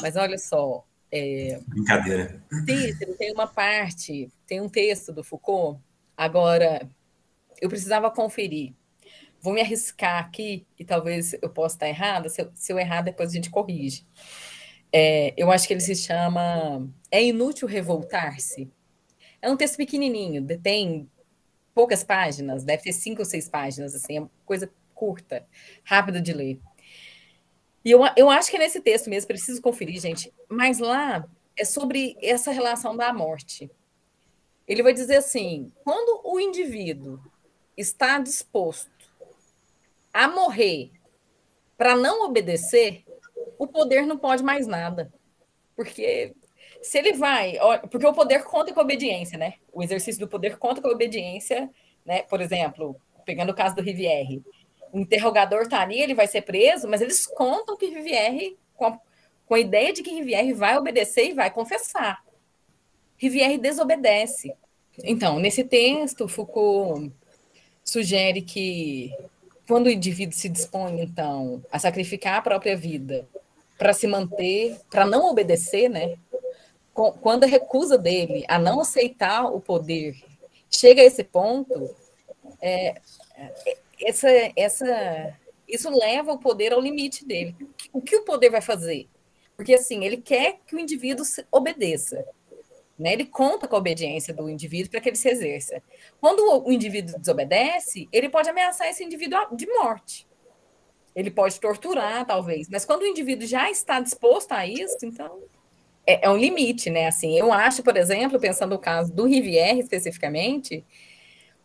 Mas 0.00 0.16
olha 0.16 0.38
só. 0.38 0.84
É... 1.12 1.60
Brincadeira. 1.68 2.42
Cícero, 2.66 3.14
tem 3.16 3.32
uma 3.32 3.46
parte, 3.46 4.30
tem 4.46 4.60
um 4.60 4.68
texto 4.68 5.12
do 5.12 5.22
Foucault. 5.22 5.78
Agora, 6.16 6.88
eu 7.60 7.68
precisava 7.68 8.10
conferir 8.10 8.72
vou 9.40 9.52
me 9.52 9.60
arriscar 9.60 10.18
aqui, 10.24 10.66
e 10.78 10.84
talvez 10.84 11.34
eu 11.40 11.48
possa 11.48 11.76
estar 11.76 11.88
errada, 11.88 12.28
se 12.28 12.42
eu, 12.42 12.50
se 12.54 12.72
eu 12.72 12.78
errar, 12.78 13.02
depois 13.02 13.30
a 13.30 13.32
gente 13.32 13.50
corrige. 13.50 14.06
É, 14.92 15.32
eu 15.36 15.50
acho 15.50 15.66
que 15.66 15.74
ele 15.74 15.80
se 15.80 15.94
chama 15.94 16.88
É 17.10 17.22
Inútil 17.22 17.68
Revoltar-se. 17.68 18.70
É 19.40 19.50
um 19.50 19.56
texto 19.56 19.76
pequenininho, 19.76 20.46
tem 20.58 21.08
poucas 21.74 22.04
páginas, 22.04 22.64
deve 22.64 22.82
ter 22.82 22.92
cinco 22.92 23.20
ou 23.20 23.24
seis 23.24 23.48
páginas, 23.48 23.94
assim, 23.94 24.16
é 24.16 24.20
uma 24.20 24.30
coisa 24.44 24.70
curta, 24.94 25.46
rápida 25.82 26.20
de 26.20 26.32
ler. 26.32 26.60
E 27.82 27.90
eu, 27.90 28.00
eu 28.16 28.28
acho 28.28 28.50
que 28.50 28.56
é 28.56 28.58
nesse 28.58 28.80
texto 28.80 29.08
mesmo, 29.08 29.28
preciso 29.28 29.62
conferir, 29.62 29.98
gente, 29.98 30.30
mas 30.48 30.78
lá 30.78 31.26
é 31.56 31.64
sobre 31.64 32.16
essa 32.20 32.50
relação 32.50 32.94
da 32.94 33.12
morte. 33.12 33.70
Ele 34.68 34.82
vai 34.82 34.92
dizer 34.92 35.16
assim: 35.16 35.72
quando 35.82 36.20
o 36.24 36.38
indivíduo 36.38 37.18
está 37.76 38.18
disposto 38.18 38.99
a 40.12 40.28
morrer 40.28 40.90
para 41.76 41.96
não 41.96 42.26
obedecer, 42.26 43.04
o 43.58 43.66
poder 43.66 44.06
não 44.06 44.18
pode 44.18 44.42
mais 44.42 44.66
nada. 44.66 45.12
Porque 45.74 46.34
se 46.82 46.98
ele 46.98 47.14
vai. 47.14 47.56
Porque 47.90 48.06
o 48.06 48.12
poder 48.12 48.44
conta 48.44 48.72
com 48.72 48.80
a 48.80 48.82
obediência, 48.82 49.38
né? 49.38 49.54
O 49.72 49.82
exercício 49.82 50.20
do 50.20 50.28
poder 50.28 50.58
conta 50.58 50.80
com 50.80 50.88
a 50.88 50.92
obediência, 50.92 51.70
né? 52.04 52.22
Por 52.22 52.40
exemplo, 52.40 52.96
pegando 53.24 53.50
o 53.50 53.54
caso 53.54 53.74
do 53.74 53.82
Rivière. 53.82 54.42
O 54.92 54.98
interrogador 54.98 55.62
está 55.62 55.80
ali, 55.80 56.00
ele 56.00 56.14
vai 56.14 56.26
ser 56.26 56.42
preso, 56.42 56.88
mas 56.88 57.00
eles 57.00 57.26
contam 57.26 57.76
que 57.76 57.86
Rivière, 57.86 58.56
com 58.74 58.86
a, 58.86 58.98
com 59.46 59.54
a 59.54 59.60
ideia 59.60 59.92
de 59.92 60.02
que 60.02 60.10
Rivière 60.10 60.52
vai 60.52 60.76
obedecer 60.76 61.30
e 61.30 61.34
vai 61.34 61.50
confessar. 61.50 62.24
Rivière 63.16 63.56
desobedece. 63.58 64.52
Então, 65.04 65.38
nesse 65.38 65.62
texto, 65.62 66.26
Foucault 66.26 67.12
sugere 67.84 68.42
que 68.42 69.14
quando 69.70 69.86
o 69.86 69.90
indivíduo 69.90 70.36
se 70.36 70.48
dispõe, 70.48 71.00
então, 71.00 71.62
a 71.70 71.78
sacrificar 71.78 72.38
a 72.38 72.42
própria 72.42 72.76
vida 72.76 73.28
para 73.78 73.92
se 73.92 74.04
manter, 74.04 74.76
para 74.90 75.06
não 75.06 75.30
obedecer, 75.30 75.88
né? 75.88 76.16
Quando 76.92 77.44
a 77.44 77.46
recusa 77.46 77.96
dele 77.96 78.44
a 78.48 78.58
não 78.58 78.80
aceitar 78.80 79.44
o 79.44 79.60
poder 79.60 80.16
chega 80.68 81.02
a 81.02 81.04
esse 81.04 81.22
ponto, 81.22 81.88
é, 82.60 83.00
essa, 84.02 84.28
essa, 84.56 85.38
isso 85.68 85.88
leva 85.88 86.32
o 86.32 86.40
poder 86.40 86.72
ao 86.72 86.80
limite 86.80 87.24
dele. 87.24 87.54
O 87.92 88.02
que 88.02 88.16
o 88.16 88.24
poder 88.24 88.50
vai 88.50 88.60
fazer? 88.60 89.08
Porque, 89.56 89.74
assim, 89.74 90.04
ele 90.04 90.16
quer 90.16 90.58
que 90.66 90.74
o 90.74 90.80
indivíduo 90.80 91.24
obedeça. 91.48 92.26
Né? 93.00 93.14
Ele 93.14 93.24
conta 93.24 93.66
com 93.66 93.74
a 93.74 93.78
obediência 93.78 94.34
do 94.34 94.48
indivíduo 94.48 94.90
para 94.90 95.00
que 95.00 95.08
ele 95.08 95.16
se 95.16 95.28
exerça. 95.28 95.82
Quando 96.20 96.66
o 96.66 96.70
indivíduo 96.70 97.18
desobedece, 97.18 98.06
ele 98.12 98.28
pode 98.28 98.50
ameaçar 98.50 98.88
esse 98.88 99.02
indivíduo 99.02 99.38
de 99.56 99.66
morte. 99.66 100.28
Ele 101.16 101.30
pode 101.30 101.58
torturar, 101.58 102.26
talvez. 102.26 102.68
Mas 102.68 102.84
quando 102.84 103.02
o 103.02 103.06
indivíduo 103.06 103.46
já 103.46 103.70
está 103.70 104.00
disposto 104.00 104.52
a 104.52 104.66
isso, 104.66 104.98
então 105.02 105.42
é, 106.06 106.26
é 106.26 106.30
um 106.30 106.36
limite, 106.36 106.90
né? 106.90 107.06
Assim, 107.06 107.38
eu 107.38 107.50
acho, 107.50 107.82
por 107.82 107.96
exemplo, 107.96 108.38
pensando 108.38 108.72
no 108.72 108.78
caso 108.78 109.10
do 109.12 109.24
Rivière 109.24 109.80
especificamente, 109.80 110.84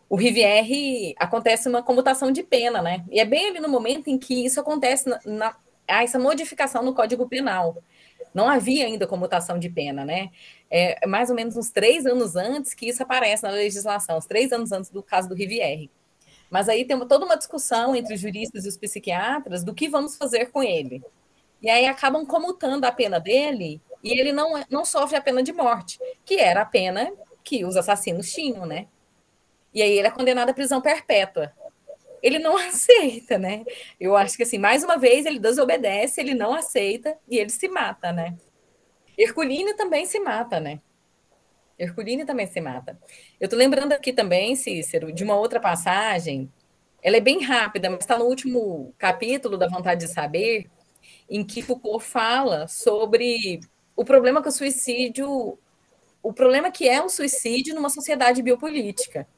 o 0.08 0.16
Rivière 0.16 1.14
acontece 1.18 1.68
uma 1.68 1.82
comutação 1.82 2.32
de 2.32 2.42
pena, 2.42 2.80
né? 2.80 3.04
E 3.10 3.20
é 3.20 3.26
bem 3.26 3.50
ali 3.50 3.60
no 3.60 3.68
momento 3.68 4.08
em 4.08 4.16
que 4.16 4.46
isso 4.46 4.58
acontece 4.58 5.06
na, 5.06 5.20
na 5.26 5.56
essa 5.86 6.18
modificação 6.18 6.82
no 6.82 6.94
Código 6.94 7.28
Penal. 7.28 7.76
Não 8.36 8.50
havia 8.50 8.84
ainda 8.84 9.06
comutação 9.06 9.58
de 9.58 9.70
pena, 9.70 10.04
né? 10.04 10.28
É 10.70 11.06
mais 11.06 11.30
ou 11.30 11.34
menos 11.34 11.56
uns 11.56 11.70
três 11.70 12.04
anos 12.04 12.36
antes 12.36 12.74
que 12.74 12.86
isso 12.86 13.02
aparece 13.02 13.42
na 13.42 13.48
legislação, 13.48 14.18
uns 14.18 14.26
três 14.26 14.52
anos 14.52 14.72
antes 14.72 14.90
do 14.90 15.02
caso 15.02 15.26
do 15.26 15.34
Rivière. 15.34 15.90
Mas 16.50 16.68
aí 16.68 16.84
tem 16.84 16.98
toda 17.08 17.24
uma 17.24 17.38
discussão 17.38 17.96
entre 17.96 18.12
os 18.12 18.20
juristas 18.20 18.66
e 18.66 18.68
os 18.68 18.76
psiquiatras 18.76 19.64
do 19.64 19.72
que 19.72 19.88
vamos 19.88 20.18
fazer 20.18 20.50
com 20.50 20.62
ele. 20.62 21.02
E 21.62 21.70
aí 21.70 21.86
acabam 21.86 22.26
comutando 22.26 22.84
a 22.84 22.92
pena 22.92 23.18
dele 23.18 23.80
e 24.04 24.20
ele 24.20 24.32
não, 24.32 24.62
não 24.68 24.84
sofre 24.84 25.16
a 25.16 25.22
pena 25.22 25.42
de 25.42 25.54
morte, 25.54 25.98
que 26.22 26.34
era 26.34 26.60
a 26.60 26.66
pena 26.66 27.10
que 27.42 27.64
os 27.64 27.74
assassinos 27.74 28.30
tinham, 28.30 28.66
né? 28.66 28.86
E 29.72 29.80
aí 29.80 29.92
ele 29.92 30.08
é 30.08 30.10
condenado 30.10 30.50
à 30.50 30.52
prisão 30.52 30.82
perpétua 30.82 31.54
ele 32.26 32.38
não 32.38 32.56
aceita, 32.58 33.38
né? 33.38 33.64
Eu 34.00 34.16
acho 34.16 34.36
que 34.36 34.42
assim, 34.42 34.58
mais 34.58 34.82
uma 34.82 34.96
vez 34.98 35.24
ele 35.26 35.38
desobedece, 35.38 36.20
ele 36.20 36.34
não 36.34 36.52
aceita 36.52 37.16
e 37.28 37.38
ele 37.38 37.50
se 37.50 37.68
mata, 37.68 38.12
né? 38.12 38.36
Herculine 39.16 39.74
também 39.74 40.04
se 40.04 40.18
mata, 40.18 40.60
né? 40.60 40.80
Herculine 41.78 42.24
também 42.24 42.46
se 42.46 42.60
mata. 42.60 42.98
Eu 43.38 43.48
tô 43.48 43.56
lembrando 43.56 43.92
aqui 43.92 44.12
também, 44.12 44.56
Cícero, 44.56 45.12
de 45.12 45.22
uma 45.24 45.36
outra 45.36 45.60
passagem. 45.60 46.50
Ela 47.02 47.18
é 47.18 47.20
bem 47.20 47.42
rápida, 47.42 47.88
mas 47.88 48.00
está 48.00 48.18
no 48.18 48.24
último 48.24 48.94
capítulo 48.98 49.56
da 49.56 49.68
Vontade 49.68 50.06
de 50.06 50.12
Saber, 50.12 50.68
em 51.30 51.44
que 51.44 51.62
Foucault 51.62 52.04
fala 52.04 52.66
sobre 52.66 53.60
o 53.94 54.04
problema 54.04 54.42
que 54.42 54.48
o 54.48 54.52
suicídio, 54.52 55.58
o 56.22 56.32
problema 56.32 56.70
que 56.70 56.88
é 56.88 57.02
o 57.02 57.08
suicídio 57.08 57.74
numa 57.74 57.90
sociedade 57.90 58.42
biopolítica. 58.42 59.28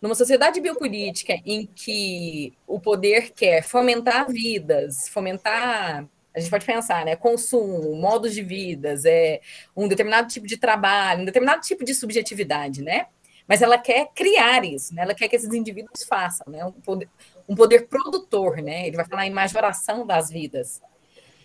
Numa 0.00 0.14
sociedade 0.14 0.60
biopolítica 0.60 1.34
em 1.44 1.66
que 1.66 2.54
o 2.66 2.80
poder 2.80 3.32
quer 3.32 3.62
fomentar 3.62 4.30
vidas, 4.30 5.08
fomentar 5.08 6.08
a 6.34 6.38
gente 6.38 6.50
pode 6.50 6.64
pensar, 6.64 7.04
né? 7.04 7.16
Consumo, 7.16 7.94
modos 7.96 8.32
de 8.32 8.42
vidas, 8.42 9.04
é 9.04 9.40
um 9.76 9.88
determinado 9.88 10.28
tipo 10.28 10.46
de 10.46 10.56
trabalho, 10.56 11.22
um 11.22 11.24
determinado 11.24 11.60
tipo 11.60 11.84
de 11.84 11.92
subjetividade, 11.92 12.82
né? 12.82 13.06
Mas 13.48 13.62
ela 13.62 13.76
quer 13.76 14.10
criar 14.14 14.64
isso, 14.64 14.94
né? 14.94 15.02
Ela 15.02 15.14
quer 15.14 15.28
que 15.28 15.34
esses 15.34 15.52
indivíduos 15.52 16.04
façam, 16.04 16.46
né? 16.48 16.64
Um 16.64 16.72
poder, 16.72 17.08
um 17.48 17.54
poder 17.56 17.88
produtor, 17.88 18.58
né? 18.58 18.86
Ele 18.86 18.96
vai 18.96 19.04
falar 19.06 19.26
em 19.26 19.30
majoração 19.30 20.06
das 20.06 20.30
vidas. 20.30 20.80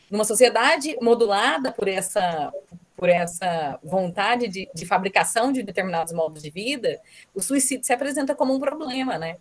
Numa 0.10 0.24
sociedade 0.24 0.96
modulada 1.02 1.72
por 1.72 1.88
essa 1.88 2.54
por 2.96 3.10
essa 3.10 3.80
vontade 3.84 4.48
de, 4.48 4.70
de 4.74 4.86
fabricação 4.86 5.52
de 5.52 5.62
determinados 5.62 6.14
modos 6.14 6.42
de 6.42 6.50
vida, 6.50 7.00
o 7.34 7.42
suicídio 7.42 7.86
se 7.86 7.94
apresenta 7.94 8.34
como 8.34 8.54
um 8.54 8.60
problema, 8.60 9.18
né? 9.18 9.38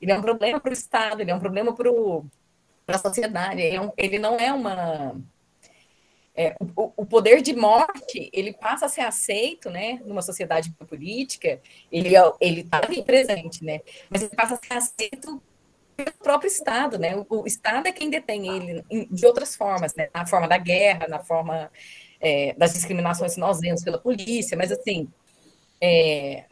Ele 0.00 0.12
é 0.12 0.16
um 0.16 0.22
problema 0.22 0.60
para 0.60 0.70
o 0.70 0.72
Estado, 0.72 1.20
ele 1.20 1.30
é 1.30 1.34
um 1.34 1.40
problema 1.40 1.74
para 1.74 2.96
a 2.96 2.98
sociedade, 2.98 3.60
ele, 3.60 3.76
é 3.76 3.80
um, 3.80 3.92
ele, 3.96 4.18
não 4.18 4.36
é 4.36 4.52
uma... 4.52 5.16
É, 6.34 6.54
o, 6.76 6.92
o, 6.96 7.04
poder 7.04 7.42
de 7.42 7.52
morte, 7.54 8.30
ele 8.32 8.52
passa 8.52 8.86
a 8.86 8.88
ser 8.88 9.00
aceito, 9.00 9.68
né, 9.70 10.00
numa 10.04 10.22
sociedade 10.22 10.70
política, 10.88 11.60
ele 11.90 12.16
é, 12.16 12.32
ele 12.40 12.60
está 12.60 12.78
ali 12.78 13.02
presente, 13.02 13.64
né, 13.64 13.80
mas 14.08 14.22
ele 14.22 14.36
passa 14.36 14.54
a 14.54 14.56
ser 14.56 14.72
aceito 14.72 15.42
pelo 15.96 16.12
próprio 16.12 16.46
Estado, 16.46 16.96
né, 16.96 17.16
o, 17.16 17.26
o 17.42 17.44
Estado 17.44 17.88
é 17.88 17.92
quem 17.92 18.08
detém 18.08 18.46
ele 18.46 18.84
de 19.10 19.26
outras 19.26 19.56
formas, 19.56 19.96
né, 19.96 20.08
na 20.14 20.24
forma 20.24 20.46
da 20.46 20.58
guerra, 20.58 21.08
na 21.08 21.18
forma 21.18 21.72
é, 22.20 22.54
das 22.54 22.72
discriminações 22.74 23.34
que 23.34 23.40
nós 23.40 23.60
vemos 23.60 23.82
pela 23.82 23.98
polícia, 23.98 24.56
mas 24.56 24.72
assim, 24.72 25.08
é, 25.80 26.44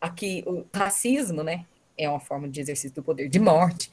aqui 0.00 0.42
o 0.46 0.64
racismo, 0.74 1.42
né, 1.42 1.64
é 1.96 2.08
uma 2.08 2.20
forma 2.20 2.48
de 2.48 2.60
exercício 2.60 2.94
do 2.94 3.02
poder 3.02 3.28
de 3.28 3.38
morte, 3.38 3.90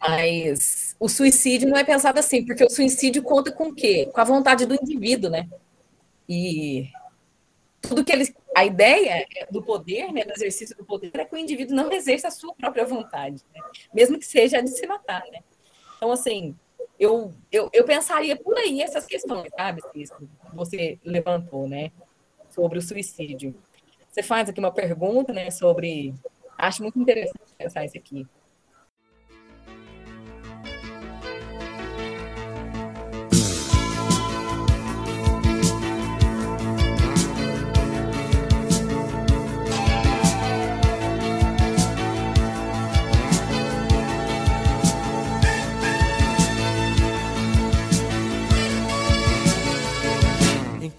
mas 0.00 0.94
o 1.00 1.08
suicídio 1.08 1.68
não 1.68 1.78
é 1.78 1.84
pensado 1.84 2.18
assim, 2.18 2.44
porque 2.44 2.64
o 2.64 2.70
suicídio 2.70 3.22
conta 3.22 3.50
com 3.50 3.68
o 3.68 3.74
quê? 3.74 4.10
Com 4.12 4.20
a 4.20 4.24
vontade 4.24 4.66
do 4.66 4.74
indivíduo, 4.74 5.30
né? 5.30 5.48
E 6.28 6.90
tudo 7.80 8.04
que 8.04 8.12
ele. 8.12 8.34
A 8.56 8.64
ideia 8.64 9.26
do 9.50 9.62
poder, 9.62 10.12
né, 10.12 10.22
do 10.22 10.32
exercício 10.32 10.76
do 10.76 10.84
poder, 10.84 11.10
é 11.14 11.24
que 11.24 11.34
o 11.34 11.38
indivíduo 11.38 11.74
não 11.74 11.90
exerça 11.90 12.28
a 12.28 12.30
sua 12.30 12.54
própria 12.54 12.84
vontade, 12.84 13.42
né? 13.52 13.60
mesmo 13.92 14.16
que 14.16 14.26
seja 14.26 14.62
de 14.62 14.70
se 14.70 14.86
matar, 14.86 15.24
né? 15.32 15.40
Então, 15.96 16.12
assim, 16.12 16.54
eu, 16.98 17.32
eu, 17.50 17.68
eu 17.72 17.84
pensaria 17.84 18.36
por 18.36 18.56
aí 18.56 18.80
essas 18.80 19.06
questões, 19.06 19.50
sabe, 19.56 19.82
Cisco? 19.92 20.28
Você 20.52 20.98
levantou, 21.04 21.68
né? 21.68 21.90
Sobre 22.50 22.78
o 22.78 22.82
suicídio. 22.82 23.54
Você 24.08 24.22
faz 24.22 24.48
aqui 24.48 24.60
uma 24.60 24.72
pergunta, 24.72 25.32
né, 25.32 25.50
sobre. 25.50 26.14
Acho 26.56 26.82
muito 26.82 26.98
interessante 27.00 27.52
pensar 27.58 27.84
isso 27.84 27.98
aqui. 27.98 28.26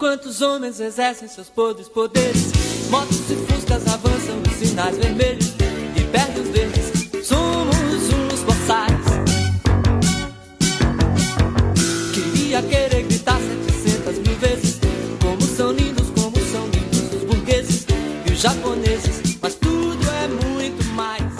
Enquanto 0.06 0.26
os 0.26 0.40
homens 0.40 0.78
exercem 0.78 1.26
seus 1.26 1.48
podres 1.48 1.88
poderes, 1.88 2.52
motos 2.90 3.28
e 3.28 3.34
fuscas 3.34 3.84
avançam 3.88 4.40
os 4.48 4.54
sinais 4.54 4.96
vermelhos 4.98 5.52
e 5.96 6.04
perdem 6.04 6.42
os 6.44 6.48
verdes. 6.50 7.26
Somos 7.26 8.12
uns 8.14 8.42
boçais. 8.44 9.04
Queria 12.14 12.62
querer 12.62 13.02
gritar 13.02 13.36
700 13.40 14.18
mil 14.18 14.36
vezes 14.36 14.78
como 15.20 15.42
são 15.42 15.72
lindos, 15.72 16.08
como 16.10 16.36
são 16.52 16.68
lindos 16.68 17.12
os 17.12 17.24
burgueses 17.24 17.84
e 18.28 18.32
os 18.32 18.38
japoneses, 18.38 19.36
mas 19.42 19.56
tudo 19.56 20.08
é 20.08 20.28
muito 20.28 20.84
mais. 20.94 21.32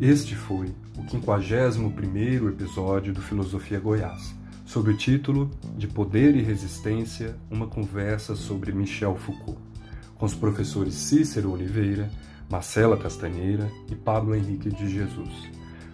Este 0.00 0.34
foi 0.34 0.79
51º 1.10 2.50
episódio 2.50 3.12
do 3.12 3.20
Filosofia 3.20 3.80
Goiás, 3.80 4.32
sob 4.64 4.92
o 4.92 4.96
título 4.96 5.50
de 5.76 5.88
Poder 5.88 6.36
e 6.36 6.40
Resistência, 6.40 7.36
uma 7.50 7.66
conversa 7.66 8.36
sobre 8.36 8.70
Michel 8.70 9.16
Foucault, 9.16 9.58
com 10.14 10.24
os 10.24 10.34
professores 10.34 10.94
Cícero 10.94 11.50
Oliveira, 11.50 12.08
Marcela 12.48 12.96
Castanheira 12.96 13.68
e 13.90 13.96
Pablo 13.96 14.36
Henrique 14.36 14.70
de 14.70 14.88
Jesus. 14.88 15.50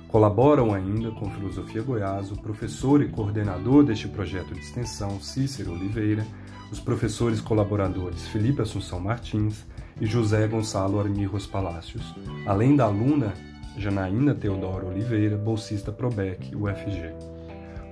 Colaboram 0.06 0.74
ainda 0.74 1.10
com 1.12 1.30
Filosofia 1.30 1.80
Goiás 1.80 2.30
o 2.30 2.36
professor 2.36 3.02
e 3.02 3.08
coordenador 3.08 3.84
deste 3.84 4.08
projeto 4.08 4.52
de 4.52 4.60
extensão, 4.60 5.18
Cícero 5.18 5.72
Oliveira, 5.72 6.26
os 6.70 6.78
professores 6.78 7.40
colaboradores 7.40 8.26
Felipe 8.28 8.60
Assunção 8.60 9.00
Martins 9.00 9.64
e 9.98 10.04
José 10.04 10.46
Gonçalo 10.46 11.00
Armirros 11.00 11.46
Palácios, 11.46 12.14
além 12.46 12.76
da 12.76 12.84
aluna 12.84 13.32
Janaína 13.76 14.34
Teodoro 14.34 14.88
Oliveira, 14.88 15.36
bolsista 15.36 15.92
Probec, 15.92 16.54
UFG. 16.54 17.14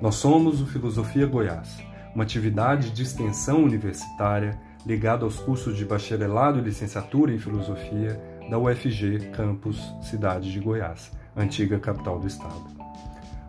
Nós 0.01 0.16
somos 0.16 0.61
o 0.61 0.66
Filosofia 0.66 1.26
Goiás, 1.26 1.78
uma 2.14 2.24
atividade 2.24 2.91
de 2.91 3.03
extensão 3.03 3.62
universitária 3.62 4.59
ligada 4.87 5.24
aos 5.24 5.39
cursos 5.39 5.76
de 5.76 5.85
bacharelado 5.85 6.59
e 6.59 6.62
licenciatura 6.62 7.32
em 7.32 7.39
filosofia 7.39 8.20
da 8.51 8.59
UFG 8.59 9.30
Campus 9.32 9.80
Cidade 10.03 10.53
de 10.53 10.61
Goiás, 10.61 11.11
antiga 11.37 11.78
capital 11.78 12.18
do 12.18 12.26
estado. 12.26 12.64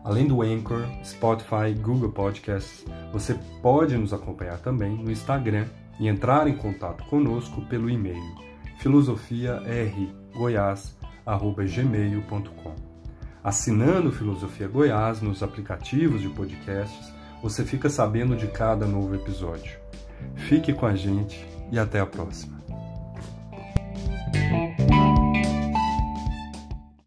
Além 0.04 0.28
do 0.28 0.42
Anchor, 0.42 0.86
Spotify, 1.04 1.74
Google 1.82 2.12
Podcasts, 2.12 2.86
você 3.12 3.36
pode 3.62 3.98
nos 3.98 4.14
acompanhar 4.14 4.60
também 4.60 4.96
no 4.96 5.12
Instagram 5.12 5.66
e 6.00 6.08
entrar 6.08 6.48
em 6.48 6.56
contato 6.56 7.04
conosco 7.06 7.62
pelo 7.64 7.90
e-mail 7.90 8.46
filosofiargoiás.com 8.78 11.05
gmail.com. 11.26 12.76
Assinando 13.44 14.12
Filosofia 14.12 14.68
Goiás 14.68 15.22
nos 15.22 15.44
aplicativos 15.44 16.22
de 16.22 16.30
podcasts, 16.30 17.14
você 17.42 17.64
fica 17.64 17.90
sabendo 17.90 18.36
de 18.36 18.48
cada 18.48 18.86
novo 18.86 19.14
episódio. 19.14 19.78
Fique 20.36 20.74
com 20.74 20.86
a 20.86 20.96
gente 20.96 21.46
e 21.72 21.78
até 21.78 22.00
a 22.00 22.06
próxima. 22.06 22.55